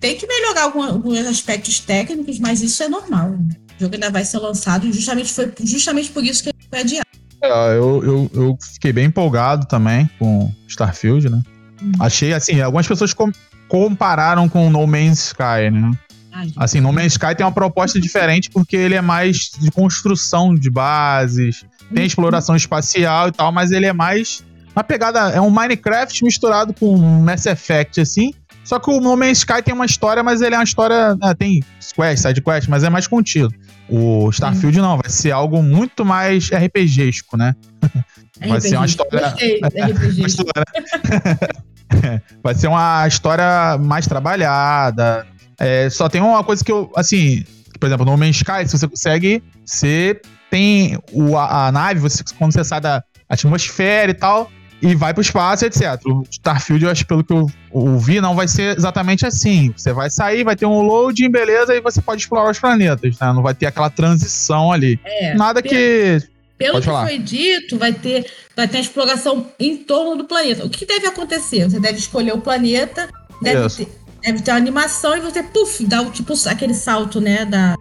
Tem 0.00 0.16
que 0.16 0.26
melhorar 0.26 0.64
alguns 0.64 1.18
aspectos 1.26 1.78
técnicos, 1.78 2.40
mas 2.40 2.60
isso 2.60 2.82
é 2.82 2.88
normal. 2.88 3.30
O 3.30 3.80
jogo 3.80 3.94
ainda 3.94 4.10
vai 4.10 4.24
ser 4.24 4.38
lançado, 4.38 4.92
justamente 4.92 5.32
foi 5.32 5.52
justamente 5.62 6.10
por 6.10 6.24
isso 6.24 6.42
que 6.42 6.48
ele 6.48 6.68
foi 6.68 6.80
adiado. 6.80 7.06
É, 7.40 7.76
eu, 7.76 8.04
eu, 8.04 8.30
eu 8.34 8.58
fiquei 8.60 8.92
bem 8.92 9.06
empolgado 9.06 9.66
também 9.66 10.10
com 10.18 10.52
Starfield, 10.66 11.28
né? 11.28 11.42
Hum. 11.80 11.92
Achei 12.00 12.32
assim, 12.32 12.60
algumas 12.60 12.86
pessoas 12.86 13.14
com, 13.14 13.30
compararam 13.68 14.48
com 14.48 14.70
No 14.70 14.86
Man's 14.86 15.26
Sky, 15.26 15.70
né? 15.72 15.92
Assim, 16.56 16.80
No 16.80 16.92
Man's 16.92 17.12
Sky 17.12 17.34
tem 17.36 17.44
uma 17.44 17.52
proposta 17.52 18.00
diferente 18.00 18.50
porque 18.50 18.76
ele 18.76 18.94
é 18.94 19.00
mais 19.00 19.50
de 19.58 19.70
construção 19.70 20.54
de 20.54 20.70
bases, 20.70 21.64
tem 21.92 22.06
exploração 22.06 22.56
espacial 22.56 23.28
e 23.28 23.32
tal, 23.32 23.52
mas 23.52 23.70
ele 23.70 23.86
é 23.86 23.92
mais 23.92 24.44
uma 24.74 24.82
pegada, 24.82 25.30
é 25.30 25.40
um 25.40 25.50
Minecraft 25.50 26.24
misturado 26.24 26.72
com 26.72 26.96
Mass 26.96 27.46
Effect, 27.46 28.00
assim. 28.00 28.32
Só 28.64 28.78
que 28.78 28.90
o 28.90 29.00
No 29.00 29.16
Man's 29.16 29.38
Sky 29.38 29.60
tem 29.62 29.74
uma 29.74 29.84
história, 29.84 30.22
mas 30.22 30.40
ele 30.40 30.54
é 30.54 30.58
uma 30.58 30.64
história. 30.64 31.14
Né, 31.16 31.34
tem 31.34 31.60
quest, 31.94 32.22
side 32.22 32.40
quest, 32.40 32.68
mas 32.68 32.84
é 32.84 32.88
mais 32.88 33.06
contido. 33.06 33.52
O 33.88 34.30
Starfield 34.30 34.78
não, 34.78 34.96
vai 34.96 35.10
ser 35.10 35.32
algo 35.32 35.62
muito 35.62 36.04
mais 36.04 36.48
RPGístico, 36.50 37.36
né? 37.36 37.54
Vai 38.44 38.60
ser 38.60 38.76
uma 38.76 38.86
história. 38.86 39.20
Gostei, 39.20 39.60
uma 39.60 40.26
história 40.26 40.64
vai 42.42 42.54
ser 42.54 42.68
uma 42.68 43.06
história 43.06 43.78
mais 43.78 44.06
trabalhada. 44.06 45.26
É, 45.60 45.88
só 45.90 46.08
tem 46.08 46.20
uma 46.20 46.42
coisa 46.42 46.64
que 46.64 46.72
eu, 46.72 46.90
assim, 46.96 47.44
por 47.78 47.86
exemplo, 47.86 48.04
no 48.04 48.16
Man's 48.16 48.36
Sky, 48.36 48.66
se 48.66 48.76
você 48.76 48.88
consegue, 48.88 49.42
você 49.64 50.20
tem 50.52 50.98
o, 51.10 51.34
a, 51.34 51.68
a 51.68 51.72
nave, 51.72 51.98
você, 51.98 52.22
quando 52.38 52.52
você 52.52 52.62
sai 52.62 52.78
da 52.78 53.02
atmosfera 53.26 54.10
e 54.10 54.14
tal, 54.14 54.50
e 54.82 54.94
vai 54.94 55.14
pro 55.14 55.22
espaço, 55.22 55.64
etc. 55.64 55.98
O 56.04 56.24
Starfield, 56.30 56.84
eu 56.84 56.90
acho, 56.90 57.06
pelo 57.06 57.24
que 57.24 57.32
eu 57.32 57.50
ouvi, 57.70 58.20
não 58.20 58.34
vai 58.34 58.46
ser 58.46 58.76
exatamente 58.76 59.24
assim. 59.24 59.72
Você 59.74 59.94
vai 59.94 60.10
sair, 60.10 60.44
vai 60.44 60.54
ter 60.54 60.66
um 60.66 60.82
loading, 60.82 61.30
beleza, 61.30 61.74
e 61.74 61.80
você 61.80 62.02
pode 62.02 62.20
explorar 62.20 62.50
os 62.50 62.58
planetas, 62.58 63.18
né? 63.18 63.32
Não 63.32 63.42
vai 63.42 63.54
ter 63.54 63.64
aquela 63.64 63.88
transição 63.88 64.70
ali. 64.70 65.00
É, 65.06 65.32
Nada 65.34 65.62
pelo, 65.62 65.74
que. 65.74 66.22
Pelo 66.58 66.80
que 66.82 66.86
foi 66.86 67.18
dito, 67.18 67.78
vai 67.78 67.94
ter, 67.94 68.30
vai 68.54 68.68
ter 68.68 68.76
a 68.76 68.80
exploração 68.80 69.46
em 69.58 69.78
torno 69.78 70.16
do 70.16 70.24
planeta. 70.24 70.66
O 70.66 70.68
que 70.68 70.84
deve 70.84 71.06
acontecer? 71.06 71.64
Você 71.64 71.80
deve 71.80 71.96
escolher 71.96 72.34
o 72.34 72.42
planeta, 72.42 73.08
deve, 73.40 73.70
ter, 73.70 73.88
deve 74.22 74.42
ter 74.42 74.50
uma 74.50 74.58
animação 74.58 75.16
e 75.16 75.20
você, 75.20 75.42
puf, 75.42 75.86
dá 75.86 76.02
o, 76.02 76.10
tipo 76.10 76.34
aquele 76.46 76.74
salto, 76.74 77.22
né, 77.22 77.46
da 77.46 77.74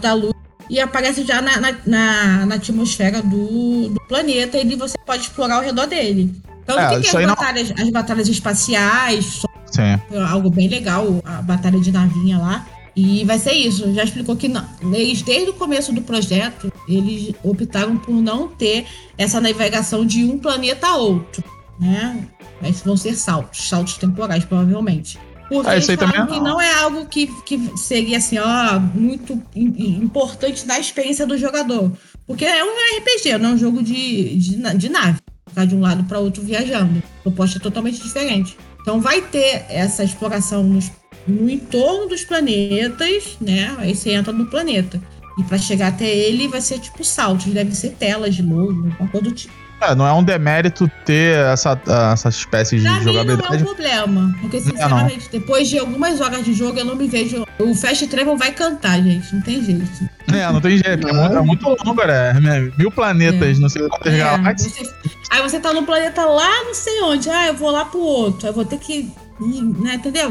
da 0.00 0.14
luz 0.14 0.32
e 0.68 0.80
aparece 0.80 1.24
já 1.24 1.40
na, 1.40 1.60
na, 1.60 1.74
na, 1.86 2.46
na 2.46 2.54
atmosfera 2.54 3.22
do, 3.22 3.88
do, 3.88 4.00
planeta 4.08 4.58
e 4.58 4.76
você 4.76 4.96
pode 5.04 5.22
explorar 5.22 5.56
ao 5.56 5.62
redor 5.62 5.86
dele. 5.86 6.34
Então, 6.62 6.78
é, 6.78 6.86
o 6.86 7.00
que, 7.00 7.08
que 7.08 7.16
é 7.16 7.20
as 7.20 7.26
batalhas, 7.26 7.70
não... 7.70 7.84
as 7.84 7.90
batalhas 7.90 8.28
espaciais? 8.28 9.42
Sim. 9.70 10.18
Algo 10.28 10.50
bem 10.50 10.68
legal, 10.68 11.20
a 11.24 11.42
batalha 11.42 11.78
de 11.78 11.92
navinha 11.92 12.38
lá. 12.38 12.66
E 12.96 13.24
vai 13.24 13.38
ser 13.38 13.52
isso. 13.52 13.92
Já 13.92 14.04
explicou 14.04 14.34
que 14.36 14.48
não, 14.48 14.66
eles, 14.92 15.20
desde 15.20 15.50
o 15.50 15.54
começo 15.54 15.92
do 15.92 16.00
projeto, 16.00 16.72
eles 16.88 17.34
optaram 17.44 17.98
por 17.98 18.14
não 18.14 18.48
ter 18.48 18.86
essa 19.18 19.38
navegação 19.38 20.06
de 20.06 20.24
um 20.24 20.38
planeta 20.38 20.86
a 20.86 20.96
outro. 20.96 21.44
Né? 21.78 22.26
Mas 22.60 22.80
vão 22.80 22.96
ser 22.96 23.14
saltos, 23.14 23.68
saltos 23.68 23.98
temporais, 23.98 24.46
provavelmente. 24.46 25.18
Porque 25.48 25.70
ah, 25.70 25.76
isso 25.76 25.96
também 25.96 26.20
é 26.20 26.26
que 26.26 26.40
não 26.40 26.60
é 26.60 26.74
algo 26.74 27.06
que, 27.06 27.28
que 27.42 27.78
seria 27.78 28.18
assim, 28.18 28.38
ó, 28.38 28.80
muito 28.80 29.40
importante 29.54 30.66
na 30.66 30.78
experiência 30.78 31.26
do 31.26 31.38
jogador. 31.38 31.92
Porque 32.26 32.44
é 32.44 32.64
um 32.64 32.74
RPG, 32.98 33.38
não 33.38 33.50
é 33.50 33.52
um 33.52 33.58
jogo 33.58 33.82
de, 33.82 34.36
de, 34.36 34.76
de 34.76 34.88
nave. 34.88 35.18
Ficar 35.48 35.64
de 35.64 35.76
um 35.76 35.80
lado 35.80 36.04
para 36.04 36.18
outro 36.18 36.42
viajando. 36.42 37.02
A 37.20 37.22
proposta 37.22 37.58
é 37.58 37.60
totalmente 37.60 38.02
diferente. 38.02 38.56
Então 38.80 39.00
vai 39.00 39.20
ter 39.20 39.64
essa 39.68 40.02
exploração 40.02 40.62
nos, 40.62 40.90
no 41.26 41.48
entorno 41.48 42.08
dos 42.08 42.24
planetas, 42.24 43.36
né? 43.40 43.74
Aí 43.78 43.94
você 43.94 44.10
entra 44.10 44.32
no 44.32 44.46
planeta. 44.46 45.00
E 45.38 45.44
para 45.44 45.58
chegar 45.58 45.88
até 45.88 46.08
ele 46.08 46.48
vai 46.48 46.60
ser 46.60 46.78
tipo 46.80 47.04
saltos, 47.04 47.46
deve 47.46 47.74
ser 47.74 47.90
telas 47.90 48.34
de 48.34 48.42
novo, 48.42 48.86
alguma 48.88 49.08
coisa 49.08 49.28
do 49.28 49.32
tipo. 49.32 49.65
É, 49.80 49.94
não 49.94 50.06
é 50.06 50.12
um 50.12 50.22
demérito 50.22 50.90
ter 51.04 51.36
essa, 51.38 51.78
essa 52.12 52.28
espécie 52.28 52.78
de 52.78 52.82
pra 52.82 53.00
jogabilidade. 53.00 53.42
Mim 53.42 53.46
não 53.48 53.54
é 53.54 53.62
um 53.62 53.64
problema. 53.64 54.34
Porque, 54.40 54.60
sinceramente, 54.60 55.26
é, 55.26 55.30
depois 55.32 55.68
de 55.68 55.78
algumas 55.78 56.20
horas 56.20 56.44
de 56.44 56.54
jogo, 56.54 56.78
eu 56.78 56.84
não 56.84 56.96
me 56.96 57.06
vejo. 57.06 57.46
O 57.58 57.74
Fast 57.74 58.06
Travel 58.06 58.36
vai 58.36 58.52
cantar, 58.52 59.02
gente. 59.02 59.34
Não 59.34 59.42
tem 59.42 59.62
jeito. 59.62 60.08
É, 60.32 60.50
não 60.50 60.60
tem 60.60 60.78
jeito. 60.78 61.08
É 61.08 61.12
muito, 61.12 61.36
é 61.36 61.42
muito 61.42 61.68
longo, 61.68 62.06
né? 62.06 62.72
Mil 62.78 62.90
planetas, 62.90 63.58
é. 63.58 63.60
não 63.60 63.68
sei 63.68 63.86
quantas 63.88 64.14
é, 64.14 64.18
galáxias. 64.18 64.72
Você... 64.72 64.92
Aí 65.30 65.42
você 65.42 65.60
tá 65.60 65.72
no 65.72 65.82
planeta 65.82 66.24
lá, 66.24 66.64
não 66.64 66.74
sei 66.74 67.02
onde. 67.02 67.28
Ah, 67.28 67.48
eu 67.48 67.54
vou 67.54 67.70
lá 67.70 67.84
pro 67.84 68.00
outro. 68.00 68.46
Aí 68.46 68.50
eu 68.50 68.54
vou 68.54 68.64
ter 68.64 68.78
que. 68.78 69.10
Né, 69.38 69.96
entendeu? 69.96 70.30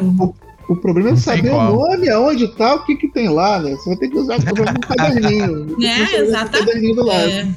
O 0.68 0.76
problema 0.76 1.12
é 1.12 1.16
saber 1.16 1.52
o 1.52 1.62
nome, 1.62 2.10
aonde 2.10 2.48
tá, 2.56 2.74
o 2.74 2.86
que 2.86 2.96
que 2.96 3.08
tem 3.08 3.30
lá, 3.30 3.60
né? 3.60 3.76
Você 3.76 3.90
vai 3.90 3.98
ter 3.98 4.10
que 4.10 4.18
usar 4.18 4.38
um 4.38 4.80
caderninho. 4.80 5.76
É, 5.86 6.18
exatamente. 6.18 7.00
É, 7.12 7.48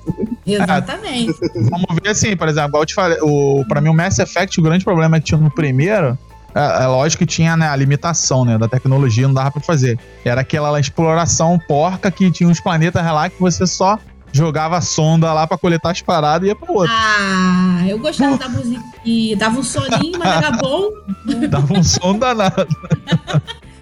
exatamente. 0.54 1.34
vamos 1.70 1.86
ver 2.02 2.10
assim, 2.10 2.36
por 2.36 2.48
exemplo, 2.48 2.80
eu 2.80 2.86
te 2.86 2.94
falei, 2.94 3.18
o, 3.20 3.64
pra 3.68 3.80
mim 3.80 3.88
o 3.88 3.94
Mass 3.94 4.18
Effect, 4.18 4.58
o 4.60 4.62
grande 4.62 4.84
problema 4.84 5.18
que 5.18 5.26
tinha 5.26 5.40
no 5.40 5.50
primeiro 5.50 6.18
É, 6.54 6.84
é 6.84 6.86
lógico 6.86 7.24
que 7.24 7.26
tinha 7.26 7.56
né, 7.56 7.68
a 7.68 7.76
limitação 7.76 8.44
né, 8.44 8.56
da 8.58 8.68
tecnologia, 8.68 9.26
não 9.26 9.34
dava 9.34 9.50
pra 9.50 9.60
fazer. 9.60 9.98
Era 10.24 10.40
aquela 10.40 10.78
exploração 10.80 11.58
porca 11.68 12.10
que 12.10 12.30
tinha 12.30 12.48
uns 12.48 12.60
planetas 12.60 13.04
lá 13.04 13.28
que 13.28 13.40
você 13.40 13.66
só 13.66 13.98
jogava 14.32 14.76
a 14.76 14.80
sonda 14.80 15.32
lá 15.32 15.46
pra 15.46 15.56
coletar 15.56 15.90
as 15.90 16.02
paradas 16.02 16.46
e 16.46 16.50
ia 16.50 16.56
pro 16.56 16.72
outro. 16.72 16.92
Ah, 16.94 17.84
eu 17.86 17.98
gostava 17.98 18.36
da 18.36 18.48
música 18.48 18.82
e 19.04 19.34
dava 19.36 19.58
um 19.58 19.62
soninho, 19.62 20.18
mas 20.18 20.36
era 20.36 20.50
bom. 20.52 20.90
Dava 21.48 21.78
um 21.78 21.82
som 21.82 22.18
danado. 22.18 22.66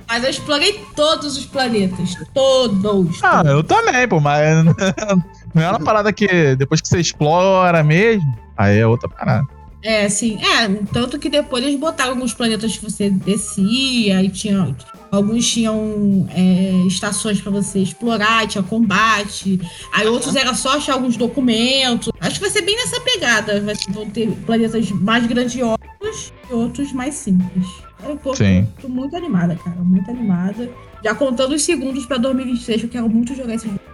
Mas 0.08 0.22
eu 0.22 0.30
explorei 0.30 0.84
todos 0.94 1.36
os 1.36 1.44
planetas. 1.46 2.14
Todos. 2.32 3.18
Ah, 3.24 3.42
todos. 3.42 3.50
eu 3.50 3.64
também, 3.64 4.06
pô, 4.06 4.20
mas 4.20 4.64
não 5.56 5.62
é 5.62 5.70
uma 5.70 5.80
parada 5.80 6.12
que 6.12 6.54
depois 6.56 6.82
que 6.82 6.88
você 6.88 7.00
explora 7.00 7.82
mesmo, 7.82 8.36
aí 8.56 8.78
é 8.78 8.86
outra 8.86 9.08
parada. 9.08 9.46
É, 9.82 10.08
sim. 10.08 10.38
É, 10.42 10.68
tanto 10.92 11.18
que 11.18 11.30
depois 11.30 11.64
eles 11.64 11.78
botaram 11.78 12.10
alguns 12.10 12.34
planetas 12.34 12.76
que 12.76 12.84
você 12.84 13.08
descia 13.08 14.22
e 14.22 14.28
tinha. 14.28 14.76
Alguns 15.12 15.48
tinham 15.48 16.26
é, 16.34 16.72
estações 16.86 17.40
pra 17.40 17.52
você 17.52 17.78
explorar, 17.78 18.46
tinha 18.48 18.64
combate. 18.64 19.60
Aí 19.94 20.06
outros 20.08 20.34
era 20.34 20.52
só 20.54 20.76
achar 20.76 20.94
alguns 20.94 21.16
documentos. 21.16 22.10
Acho 22.20 22.34
que 22.34 22.40
vai 22.40 22.50
ser 22.50 22.62
bem 22.62 22.76
nessa 22.76 23.00
pegada. 23.00 23.60
Vai, 23.60 23.74
vão 23.90 24.10
ter 24.10 24.28
planetas 24.44 24.90
mais 24.90 25.24
grandiosos 25.26 26.32
e 26.50 26.52
outros 26.52 26.92
mais 26.92 27.14
simples. 27.14 27.66
Eu 28.04 28.16
tô, 28.16 28.34
Sim. 28.34 28.66
tô 28.82 28.88
muito 28.88 29.16
animada, 29.16 29.54
cara. 29.54 29.76
Muito 29.76 30.10
animada. 30.10 30.68
Já 31.02 31.14
contando 31.14 31.54
os 31.54 31.62
segundos 31.62 32.04
pra 32.06 32.16
2026, 32.18 32.82
eu 32.82 32.88
quero 32.88 33.08
muito 33.08 33.34
jogar 33.34 33.54
esse 33.54 33.66
jogo. 33.66 33.85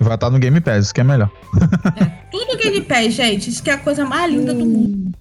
Vai 0.00 0.14
estar 0.14 0.30
no 0.30 0.38
Game 0.38 0.60
Pass, 0.60 0.86
isso 0.86 0.94
que 0.94 1.00
é 1.00 1.04
melhor. 1.04 1.30
Tudo 2.30 2.56
Game 2.56 2.80
Pass, 2.82 3.12
gente. 3.14 3.50
Isso 3.50 3.62
que 3.62 3.70
é 3.70 3.74
a 3.74 3.78
coisa 3.78 4.04
mais 4.04 4.32
linda 4.32 4.54
do 4.54 4.64
mundo. 4.64 5.12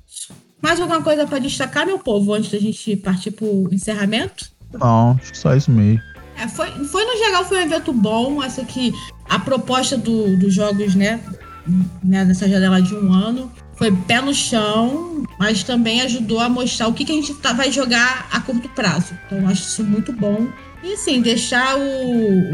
Mais 0.61 0.79
alguma 0.79 1.01
coisa 1.01 1.25
pra 1.27 1.39
destacar, 1.39 1.85
meu 1.85 1.99
povo, 1.99 2.33
antes 2.33 2.51
da 2.51 2.57
gente 2.59 2.95
partir 2.97 3.31
pro 3.31 3.67
encerramento? 3.71 4.49
Não, 4.73 5.17
acho 5.21 5.31
que 5.31 5.37
só 5.37 5.55
isso 5.55 5.69
mesmo. 5.71 6.01
É, 6.37 6.47
foi, 6.47 6.69
foi 6.85 7.03
no 7.05 7.17
geral, 7.17 7.43
foi 7.45 7.57
um 7.59 7.61
evento 7.65 7.91
bom. 7.91 8.41
Essa 8.41 8.61
aqui, 8.61 8.93
a 9.29 9.37
proposta 9.39 9.97
do- 9.97 10.37
dos 10.37 10.53
jogos, 10.53 10.95
né, 10.95 11.19
né, 12.03 12.23
nessa 12.23 12.47
janela 12.47 12.81
de 12.81 12.95
um 12.95 13.11
ano, 13.11 13.51
foi 13.75 13.91
pé 13.91 14.21
no 14.21 14.33
chão, 14.33 15.23
mas 15.37 15.63
também 15.63 16.01
ajudou 16.01 16.39
a 16.39 16.47
mostrar 16.49 16.87
o 16.87 16.93
que, 16.93 17.03
que 17.03 17.11
a 17.11 17.15
gente 17.15 17.33
tá- 17.35 17.51
vai 17.53 17.71
jogar 17.71 18.27
a 18.31 18.39
curto 18.39 18.69
prazo. 18.69 19.13
Então, 19.25 19.45
acho 19.47 19.63
isso 19.63 19.83
muito 19.83 20.13
bom. 20.13 20.47
E 20.83 20.93
assim, 20.93 21.21
deixar 21.21 21.77
o, 21.77 21.81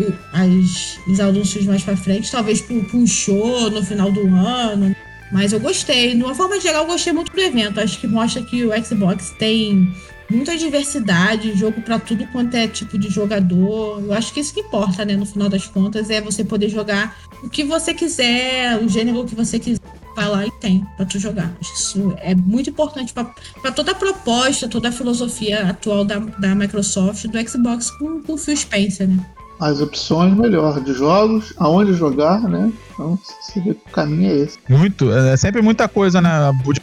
o- 0.09 0.13
as, 0.33 0.97
os 1.07 1.19
anúncios 1.19 1.65
mais 1.65 1.83
pra 1.83 1.95
frente, 1.95 2.31
talvez 2.31 2.59
pra 2.61 2.75
um 2.93 3.05
show 3.05 3.69
no 3.69 3.83
final 3.83 4.11
do 4.11 4.21
ano. 4.35 4.95
Mas 5.31 5.53
eu 5.53 5.59
gostei. 5.59 6.15
De 6.15 6.23
uma 6.23 6.35
forma 6.35 6.59
geral, 6.59 6.83
eu 6.83 6.87
gostei 6.91 7.11
muito 7.13 7.31
do 7.31 7.39
evento. 7.41 7.79
Acho 7.79 7.99
que 7.99 8.07
mostra 8.07 8.41
que 8.41 8.63
o 8.65 8.71
Xbox 8.83 9.31
tem 9.37 9.91
muita 10.29 10.55
diversidade, 10.57 11.55
jogo 11.57 11.81
pra 11.81 11.99
tudo 11.99 12.25
quanto 12.27 12.55
é 12.55 12.67
tipo 12.67 12.97
de 12.97 13.09
jogador. 13.09 14.01
Eu 14.03 14.13
acho 14.13 14.33
que 14.33 14.39
isso 14.39 14.53
que 14.53 14.61
importa, 14.61 15.03
né? 15.05 15.15
No 15.15 15.25
final 15.25 15.49
das 15.49 15.65
contas, 15.67 16.09
é 16.09 16.21
você 16.21 16.43
poder 16.43 16.69
jogar 16.69 17.15
o 17.43 17.49
que 17.49 17.63
você 17.63 17.93
quiser, 17.93 18.79
o 18.83 18.87
gênero 18.89 19.23
que 19.25 19.35
você 19.35 19.59
quiser. 19.59 19.81
Vai 20.15 20.29
lá 20.29 20.45
e 20.45 20.51
tem 20.51 20.85
pra 20.95 21.05
tu 21.05 21.19
jogar. 21.19 21.51
Isso 21.61 22.13
é 22.17 22.33
muito 22.33 22.69
importante 22.69 23.13
pra 23.13 23.25
pra 23.61 23.71
toda 23.71 23.91
a 23.91 23.95
proposta, 23.95 24.67
toda 24.67 24.89
a 24.89 24.91
filosofia 24.91 25.69
atual 25.69 26.05
da, 26.05 26.19
da 26.19 26.55
Microsoft, 26.55 27.25
do 27.27 27.49
Xbox 27.49 27.91
com, 27.91 28.21
com 28.21 28.33
o 28.33 28.37
Phil 28.37 28.55
Spencer, 28.55 29.07
né? 29.07 29.19
As 29.59 29.79
opções 29.79 30.33
melhor 30.35 30.81
de 30.81 30.93
jogos, 30.93 31.53
aonde 31.57 31.93
jogar, 31.93 32.41
né? 32.41 32.71
Então 32.93 33.17
você 33.41 33.59
vê 33.61 33.73
que 33.73 33.89
o 33.89 33.91
caminho 33.91 34.29
é 34.29 34.35
esse. 34.39 34.59
Muito, 34.69 35.11
é 35.11 35.37
sempre 35.37 35.61
muita 35.61 35.87
coisa, 35.87 36.21
né? 36.21 36.29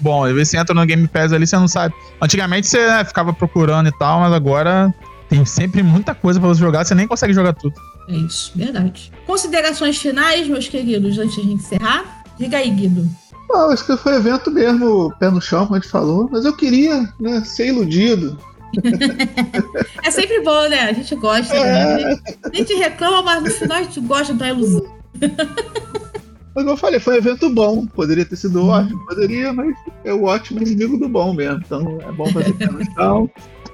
Bom. 0.01 0.24
Às 0.24 0.33
vezes 0.33 0.49
você 0.49 0.59
entra 0.59 0.74
no 0.74 0.85
Game 0.87 1.07
Pass 1.07 1.33
ali, 1.33 1.47
você 1.47 1.57
não 1.57 1.68
sabe. 1.68 1.95
Antigamente 2.20 2.66
você 2.66 2.87
né, 2.87 3.05
ficava 3.05 3.33
procurando 3.33 3.89
e 3.89 3.99
tal, 3.99 4.20
mas 4.20 4.33
agora 4.33 4.93
tem 5.28 5.45
sempre 5.45 5.83
muita 5.83 6.14
coisa 6.14 6.41
pra 6.41 6.49
você 6.49 6.61
jogar, 6.61 6.85
você 6.85 6.95
nem 6.95 7.07
consegue 7.07 7.33
jogar 7.35 7.53
tudo. 7.55 7.74
É 8.09 8.14
isso, 8.14 8.53
verdade. 8.55 9.12
Considerações 9.26 9.99
finais, 9.99 10.49
meus 10.49 10.66
queridos, 10.66 11.18
antes 11.18 11.35
de 11.35 11.41
a 11.41 11.45
gente 11.45 11.55
encerrar? 11.55 12.22
Diga 12.39 12.57
aí, 12.57 12.70
Guido. 12.70 13.09
Bom, 13.53 13.70
acho 13.70 13.84
que 13.84 13.96
foi 13.98 14.14
evento 14.16 14.50
mesmo, 14.50 15.12
pé 15.18 15.30
no 15.30 15.40
chão, 15.40 15.66
como 15.66 15.76
a 15.76 15.78
gente 15.80 15.90
falou, 15.90 16.26
mas 16.32 16.44
eu 16.46 16.57
queria 16.57 17.07
né, 17.20 17.42
ser 17.44 17.66
iludido. 17.68 18.36
É 20.03 20.11
sempre 20.11 20.40
bom, 20.42 20.66
né? 20.68 20.80
A 20.88 20.92
gente 20.92 21.14
gosta. 21.14 21.55
Né? 21.55 22.18
A 22.42 22.57
gente 22.57 22.72
reclama, 22.74 23.22
mas 23.22 23.42
no 23.42 23.50
final 23.50 23.76
a 23.78 23.82
gente 23.82 24.00
gosta 24.00 24.32
da 24.34 24.48
ilusão. 24.48 24.82
Mas 25.20 26.64
como 26.64 26.70
eu 26.70 26.76
falei, 26.76 26.98
foi 26.98 27.14
um 27.14 27.18
evento 27.18 27.50
bom. 27.50 27.86
Poderia 27.86 28.24
ter 28.24 28.36
sido 28.36 28.66
ótimo, 28.66 29.05
poderia, 29.07 29.53
mas 29.53 29.74
é 30.05 30.12
o 30.12 30.24
ótimo 30.24 30.61
inimigo 30.62 30.98
do 30.98 31.09
bom 31.09 31.32
mesmo. 31.34 31.61
Então 31.64 31.98
é 32.00 32.12
bom 32.12 32.26
fazer 32.32 32.53
pé 32.55 32.66
no 32.66 32.84
chão. 32.94 33.30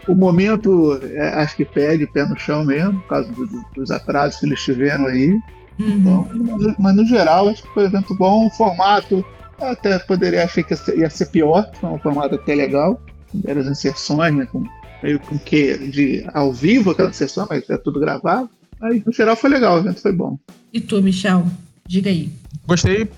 O 0.07 0.15
momento, 0.15 0.99
é, 1.13 1.29
acho 1.43 1.57
que 1.57 1.65
pede 1.65 2.07
pé 2.07 2.25
no 2.27 2.39
chão 2.39 2.65
mesmo, 2.65 3.01
por 3.01 3.09
causa 3.09 3.33
do- 3.33 3.47
do- 3.47 3.65
dos 3.75 3.91
atrasos 3.91 4.41
que 4.41 4.47
eles 4.47 4.61
tiveram 4.63 5.07
aí. 5.07 5.31
Uhum. 5.79 5.89
Então, 5.89 6.29
mas, 6.59 6.75
mas 6.79 6.97
no 6.97 7.07
geral, 7.07 7.49
acho 7.49 7.63
que 7.63 7.69
foi 7.75 7.85
um 7.85 7.87
evento 7.87 8.15
bom. 8.17 8.47
O 8.47 8.51
formato, 8.51 9.25
até 9.61 9.99
poderia 10.01 10.45
achar 10.45 10.63
que 10.63 10.73
ia 10.73 10.77
ser, 10.77 10.99
ia 10.99 11.11
ser 11.11 11.27
pior, 11.27 11.71
foi 11.81 11.91
um 11.91 11.99
formato 11.99 12.35
até 12.35 12.55
legal. 12.55 13.01
Eram 13.47 13.61
as 13.61 13.67
inserções, 13.67 14.35
né, 14.35 14.47
com, 14.51 14.65
meio 15.03 15.19
com 15.21 15.39
que 15.39 15.77
de 15.89 16.27
ao 16.33 16.53
vivo 16.53 16.91
aquela 16.91 17.11
inserção, 17.11 17.47
mas 17.49 17.69
é 17.69 17.77
tudo 17.77 18.01
gravado. 18.01 18.49
Aí, 18.81 19.03
no 19.05 19.13
geral, 19.13 19.35
foi 19.37 19.51
legal, 19.51 19.77
o 19.77 19.79
evento 19.81 20.01
foi 20.01 20.13
bom. 20.13 20.39
E 20.73 20.81
tu, 20.81 21.03
Michel? 21.03 21.45
Diga 21.87 22.11
aí. 22.11 22.31
Gostei, 22.67 23.09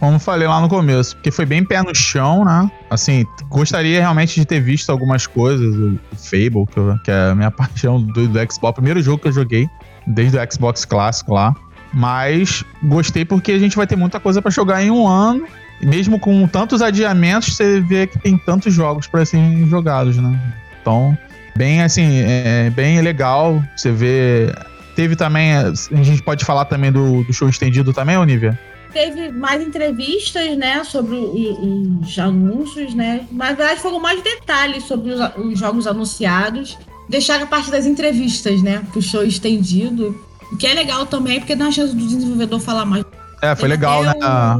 como 0.00 0.18
falei 0.18 0.48
lá 0.48 0.60
no 0.60 0.68
começo, 0.68 1.14
porque 1.16 1.30
foi 1.30 1.46
bem 1.46 1.64
pé 1.64 1.82
no 1.82 1.94
chão, 1.94 2.44
né? 2.44 2.70
Assim, 2.90 3.24
gostaria 3.50 4.00
realmente 4.00 4.40
de 4.40 4.44
ter 4.46 4.60
visto 4.60 4.90
algumas 4.90 5.26
coisas, 5.26 5.74
o, 5.76 5.98
Fable, 6.16 6.66
que, 6.72 6.76
eu- 6.78 6.98
que 7.04 7.10
é 7.10 7.30
a 7.30 7.34
minha 7.34 7.50
paixão 7.52 8.00
do, 8.02 8.26
do 8.26 8.38
Xbox, 8.52 8.58
o 8.62 8.72
primeiro 8.72 9.00
jogo 9.02 9.22
que 9.22 9.28
eu 9.28 9.32
joguei, 9.32 9.68
desde 10.06 10.38
o 10.38 10.52
Xbox 10.52 10.84
clássico 10.84 11.34
lá. 11.34 11.54
Mas 11.94 12.64
gostei 12.82 13.24
porque 13.24 13.52
a 13.52 13.58
gente 13.58 13.76
vai 13.76 13.86
ter 13.86 13.96
muita 13.96 14.18
coisa 14.20 14.42
pra 14.42 14.50
jogar 14.50 14.82
em 14.82 14.90
um 14.90 15.06
ano. 15.06 15.46
Mesmo 15.80 16.18
com 16.18 16.46
tantos 16.46 16.80
adiamentos, 16.80 17.56
você 17.56 17.80
vê 17.80 18.06
que 18.06 18.18
tem 18.18 18.38
tantos 18.38 18.72
jogos 18.72 19.06
pra 19.06 19.24
serem 19.24 19.68
jogados, 19.68 20.16
né? 20.16 20.38
Então, 20.80 21.16
bem 21.56 21.82
assim, 21.82 22.22
é 22.24 22.70
bem 22.70 23.00
legal. 23.00 23.62
Você 23.76 23.92
vê. 23.92 24.54
Teve 24.94 25.16
também. 25.16 25.54
A 25.54 25.72
gente 26.02 26.22
pode 26.22 26.44
falar 26.44 26.64
também 26.64 26.90
do, 26.90 27.22
do 27.24 27.32
show 27.32 27.48
estendido 27.48 27.92
também, 27.92 28.16
Olivia? 28.16 28.58
Teve 28.92 29.30
mais 29.30 29.60
entrevistas, 29.60 30.56
né, 30.56 30.82
sobre 30.82 31.16
os 31.16 32.18
anúncios, 32.18 32.94
né? 32.94 33.26
Mas, 33.30 33.50
na 33.50 33.56
verdade, 33.56 33.80
foram 33.80 34.00
mais 34.00 34.22
detalhes 34.22 34.84
sobre 34.84 35.12
os, 35.12 35.20
os 35.36 35.58
jogos 35.58 35.86
anunciados. 35.86 36.78
Deixaram 37.06 37.44
a 37.44 37.46
parte 37.46 37.70
das 37.70 37.84
entrevistas, 37.84 38.62
né, 38.62 38.82
pro 38.90 39.02
show 39.02 39.22
estendido. 39.22 40.18
O 40.50 40.56
que 40.56 40.66
é 40.66 40.72
legal 40.72 41.04
também, 41.04 41.40
porque 41.40 41.54
dá 41.54 41.66
uma 41.66 41.72
chance 41.72 41.94
do 41.94 42.06
desenvolvedor 42.06 42.58
falar 42.58 42.86
mais. 42.86 43.04
É, 43.46 43.54
foi 43.54 43.68
Teve 43.68 43.80
legal, 43.80 44.02
né? 44.02 44.12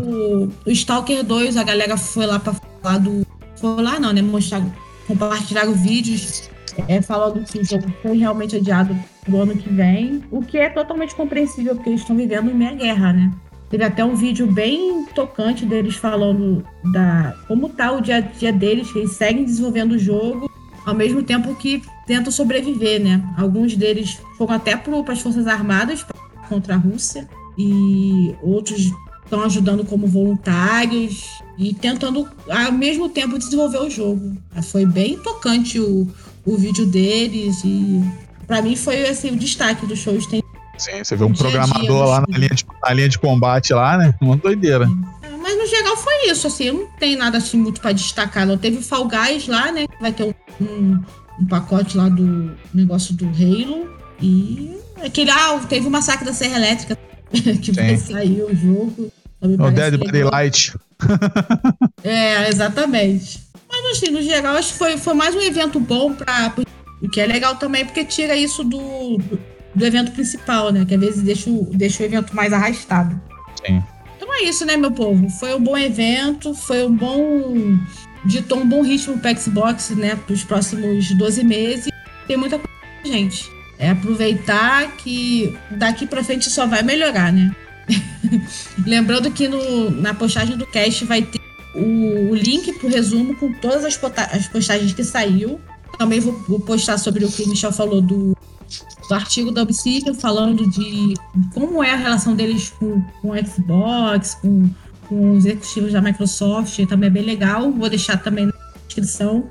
O, 0.04 0.48
o 0.64 0.70
Stalker 0.70 1.24
2, 1.24 1.56
a 1.56 1.64
galera 1.64 1.96
foi 1.96 2.24
lá 2.24 2.38
pra 2.38 2.54
falar 2.54 2.98
do. 2.98 3.26
Foi 3.56 3.82
lá 3.82 3.98
não, 3.98 4.12
né? 4.12 4.22
Mostrar, 4.22 4.62
compartilharam 5.08 5.72
vídeos 5.72 6.48
é, 6.86 7.02
falando 7.02 7.44
que 7.44 7.58
o 7.58 7.64
jogo 7.64 7.92
foi 8.00 8.18
realmente 8.18 8.54
adiado 8.54 8.96
do 9.26 9.40
ano 9.40 9.56
que 9.56 9.68
vem. 9.68 10.22
O 10.30 10.40
que 10.42 10.56
é 10.58 10.68
totalmente 10.68 11.16
compreensível, 11.16 11.74
porque 11.74 11.90
eles 11.90 12.02
estão 12.02 12.16
vivendo 12.16 12.48
em 12.50 12.54
meia 12.54 12.74
guerra, 12.74 13.12
né? 13.12 13.32
Teve 13.68 13.82
até 13.82 14.04
um 14.04 14.14
vídeo 14.14 14.46
bem 14.46 15.04
tocante 15.06 15.66
deles 15.66 15.96
falando 15.96 16.64
da 16.92 17.34
como 17.48 17.68
tá 17.68 17.90
o 17.90 18.00
dia 18.00 18.16
a 18.16 18.20
dia 18.20 18.52
deles, 18.52 18.92
que 18.92 19.00
eles 19.00 19.12
seguem 19.12 19.44
desenvolvendo 19.44 19.92
o 19.92 19.98
jogo, 19.98 20.48
ao 20.84 20.94
mesmo 20.94 21.24
tempo 21.24 21.56
que 21.56 21.82
tentam 22.06 22.30
sobreviver, 22.30 23.02
né? 23.02 23.20
Alguns 23.36 23.74
deles 23.74 24.20
foram 24.38 24.54
até 24.54 24.76
para 24.76 25.12
as 25.12 25.20
Forças 25.20 25.48
Armadas 25.48 26.06
contra 26.48 26.74
a 26.74 26.78
Rússia 26.78 27.28
e 27.58 28.34
outros 28.42 28.92
estão 29.24 29.42
ajudando 29.42 29.84
como 29.84 30.06
voluntários 30.06 31.24
e 31.58 31.74
tentando 31.74 32.28
ao 32.48 32.72
mesmo 32.72 33.08
tempo 33.08 33.38
desenvolver 33.38 33.78
o 33.78 33.90
jogo. 33.90 34.36
Foi 34.70 34.86
bem 34.86 35.18
tocante 35.18 35.78
o, 35.80 36.08
o 36.44 36.56
vídeo 36.56 36.86
deles 36.86 37.62
e 37.64 38.02
para 38.46 38.62
mim 38.62 38.76
foi 38.76 39.06
assim 39.08 39.30
o 39.30 39.36
destaque 39.36 39.84
do 39.86 39.96
show. 39.96 40.16
Tem, 40.28 40.42
Sim, 40.78 41.02
você 41.02 41.16
vê 41.16 41.24
um 41.24 41.32
Dia 41.32 41.46
a 41.46 41.50
dia, 41.50 41.60
programador 41.60 42.08
lá 42.08 42.24
na 42.28 42.38
linha, 42.38 42.50
de, 42.50 42.64
na 42.82 42.92
linha 42.92 43.08
de 43.08 43.18
combate 43.18 43.72
lá, 43.72 43.98
né? 43.98 44.14
Uma 44.20 44.36
doideira. 44.36 44.86
mas 45.42 45.58
no 45.58 45.66
geral 45.66 45.96
foi 45.96 46.30
isso, 46.30 46.46
assim, 46.46 46.70
não 46.70 46.86
tem 46.98 47.16
nada 47.16 47.38
assim 47.38 47.58
muito 47.58 47.80
para 47.80 47.92
destacar. 47.92 48.46
Não 48.46 48.58
teve 48.58 48.78
o 48.78 48.82
Fall 48.82 49.08
Guys 49.08 49.48
lá, 49.48 49.72
né? 49.72 49.86
Vai 50.00 50.12
ter 50.12 50.24
um, 50.24 50.34
um, 50.64 51.02
um 51.40 51.46
pacote 51.46 51.96
lá 51.96 52.08
do 52.08 52.54
negócio 52.72 53.14
do 53.14 53.24
Halo 53.26 53.88
e 54.20 54.76
aquele 55.02 55.30
ah, 55.30 55.58
teve 55.68 55.86
o 55.86 55.90
massacre 55.90 56.24
da 56.24 56.32
Serra 56.32 56.56
Elétrica 56.56 56.96
que 57.62 57.72
vai 57.72 57.96
sair 57.96 58.42
o 58.42 58.54
jogo. 58.54 59.12
Também 59.40 59.66
O 59.66 59.70
Dead 59.70 59.98
by. 59.98 60.10
Daylight. 60.12 60.74
É, 62.02 62.48
exatamente. 62.48 63.40
Mas 63.68 63.96
assim, 63.98 64.10
no 64.10 64.22
geral, 64.22 64.56
acho 64.56 64.72
que 64.72 64.78
foi, 64.78 64.96
foi 64.96 65.14
mais 65.14 65.34
um 65.34 65.40
evento 65.40 65.78
bom 65.78 66.12
pra. 66.14 66.52
O 67.02 67.08
que 67.08 67.20
é 67.20 67.26
legal 67.26 67.56
também, 67.56 67.84
porque 67.84 68.04
tira 68.04 68.34
isso 68.34 68.64
do, 68.64 69.18
do 69.74 69.84
evento 69.84 70.12
principal, 70.12 70.72
né? 70.72 70.84
Que 70.86 70.94
às 70.94 71.00
vezes 71.00 71.22
deixa, 71.22 71.50
o- 71.50 71.68
deixa 71.74 72.02
o 72.02 72.06
evento 72.06 72.34
mais 72.34 72.52
arrastado. 72.52 73.20
Sim. 73.66 73.82
Então 74.16 74.32
é 74.34 74.44
isso, 74.44 74.64
né, 74.64 74.76
meu 74.78 74.90
povo? 74.92 75.28
Foi 75.28 75.54
um 75.54 75.60
bom 75.62 75.76
evento, 75.76 76.54
foi 76.54 76.86
um 76.86 76.94
bom 76.96 77.78
ditou 78.24 78.58
um 78.60 78.66
bom 78.68 78.82
ritmo 78.82 79.18
para 79.18 79.36
Xbox, 79.36 79.90
né, 79.90 80.16
para 80.16 80.32
os 80.34 80.42
próximos 80.42 81.14
12 81.16 81.44
meses. 81.44 81.88
Tem 82.26 82.36
muita 82.36 82.58
coisa, 82.58 82.72
gente. 83.04 83.48
É 83.78 83.90
aproveitar 83.90 84.96
que 84.96 85.56
daqui 85.70 86.06
para 86.06 86.24
frente 86.24 86.48
só 86.50 86.66
vai 86.66 86.82
melhorar, 86.82 87.32
né? 87.32 87.54
Lembrando 88.86 89.30
que 89.30 89.48
no, 89.48 89.90
na 89.90 90.14
postagem 90.14 90.56
do 90.56 90.66
cast 90.66 91.04
vai 91.04 91.22
ter 91.22 91.40
o, 91.74 92.30
o 92.30 92.34
link 92.34 92.72
pro 92.74 92.88
resumo 92.88 93.36
com 93.36 93.52
todas 93.52 93.84
as, 93.84 94.00
as 94.32 94.48
postagens 94.48 94.92
que 94.92 95.04
saiu. 95.04 95.60
Também 95.98 96.20
vou, 96.20 96.32
vou, 96.48 96.60
postar 96.60 96.98
sobre 96.98 97.24
o 97.24 97.30
que 97.30 97.42
o 97.42 97.48
Michel 97.48 97.72
falou 97.72 98.00
do, 98.00 98.36
do 99.08 99.14
artigo 99.14 99.50
da 99.50 99.62
Obsidian, 99.62 100.14
falando 100.14 100.68
de 100.68 101.14
como 101.54 101.82
é 101.82 101.90
a 101.92 101.96
relação 101.96 102.34
deles 102.34 102.70
com, 102.70 103.00
com 103.20 103.30
o 103.30 103.46
Xbox, 103.46 104.34
com, 104.36 104.68
com 105.08 105.32
os 105.32 105.44
executivos 105.44 105.92
da 105.92 106.00
Microsoft. 106.00 106.78
Também 106.86 107.08
é 107.08 107.10
bem 107.10 107.22
legal. 107.22 107.70
Vou 107.70 107.88
deixar 107.88 108.16
também 108.16 108.46
na 108.46 108.52
descrição. 108.86 109.48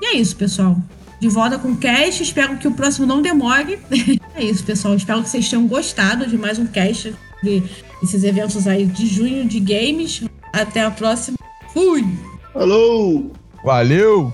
E 0.00 0.06
é 0.06 0.16
isso, 0.16 0.36
pessoal. 0.36 0.76
De 1.20 1.28
volta 1.28 1.58
com 1.58 1.72
o 1.72 1.76
cast. 1.76 2.22
Espero 2.22 2.56
que 2.58 2.68
o 2.68 2.72
próximo 2.72 3.06
não 3.06 3.20
demore. 3.20 3.78
é 4.34 4.44
isso, 4.44 4.64
pessoal. 4.64 4.94
Espero 4.94 5.22
que 5.22 5.28
vocês 5.28 5.48
tenham 5.48 5.66
gostado 5.66 6.26
de 6.26 6.38
mais 6.38 6.58
um 6.58 6.66
cast 6.66 7.14
de 7.42 7.62
esses 8.02 8.24
eventos 8.24 8.66
aí 8.66 8.86
de 8.86 9.06
junho 9.06 9.46
de 9.46 9.60
games. 9.60 10.22
Até 10.52 10.82
a 10.82 10.90
próxima. 10.90 11.36
Fui! 11.72 12.04
Falou! 12.52 13.32
Valeu! 13.64 14.32